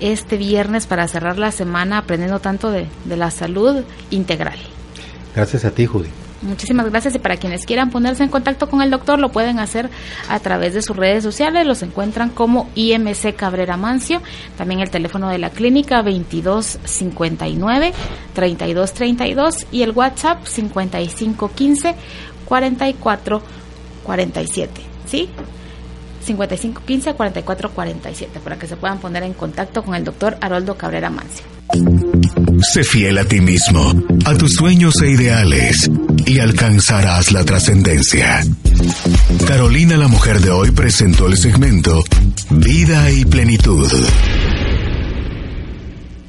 este 0.00 0.36
viernes 0.36 0.86
para 0.86 1.08
cerrar 1.08 1.38
la 1.38 1.52
semana 1.52 1.98
aprendiendo 1.98 2.40
tanto 2.40 2.70
de, 2.70 2.86
de 3.04 3.16
la 3.16 3.30
salud 3.30 3.84
integral. 4.10 4.58
Gracias 5.34 5.64
a 5.64 5.70
ti, 5.70 5.86
Judy. 5.86 6.08
Muchísimas 6.42 6.90
gracias 6.90 7.14
y 7.14 7.20
para 7.20 7.36
quienes 7.36 7.64
quieran 7.64 7.90
ponerse 7.90 8.24
en 8.24 8.28
contacto 8.28 8.68
con 8.68 8.82
el 8.82 8.90
doctor 8.90 9.20
lo 9.20 9.30
pueden 9.30 9.60
hacer 9.60 9.88
a 10.28 10.40
través 10.40 10.74
de 10.74 10.82
sus 10.82 10.96
redes 10.96 11.22
sociales, 11.22 11.64
los 11.66 11.82
encuentran 11.82 12.30
como 12.30 12.68
IMC 12.74 13.36
Cabrera 13.36 13.76
Mancio, 13.76 14.20
también 14.58 14.80
el 14.80 14.90
teléfono 14.90 15.28
de 15.28 15.38
la 15.38 15.50
clínica 15.50 16.02
2259 16.02 17.92
3232 18.34 19.66
y 19.70 19.82
el 19.82 19.92
WhatsApp 19.92 20.44
5515 20.44 21.94
4447, 22.44 24.82
¿sí? 25.06 25.28
5515 26.24 27.14
4447 27.14 28.40
para 28.40 28.58
que 28.58 28.66
se 28.66 28.76
puedan 28.76 28.98
poner 28.98 29.22
en 29.22 29.34
contacto 29.34 29.84
con 29.84 29.94
el 29.94 30.02
doctor 30.02 30.38
Haroldo 30.40 30.76
Cabrera 30.76 31.08
Mancio. 31.08 31.61
Sé 32.72 32.84
fiel 32.84 33.18
a 33.18 33.24
ti 33.24 33.40
mismo, 33.40 33.92
a 34.24 34.34
tus 34.34 34.52
sueños 34.54 34.94
e 35.02 35.10
ideales 35.10 35.90
y 36.26 36.38
alcanzarás 36.38 37.32
la 37.32 37.44
trascendencia. 37.44 38.44
Carolina 39.46 39.96
la 39.96 40.08
mujer 40.08 40.40
de 40.40 40.50
hoy 40.50 40.70
presentó 40.70 41.26
el 41.26 41.36
segmento 41.36 42.04
Vida 42.50 43.10
y 43.10 43.24
Plenitud 43.24 43.90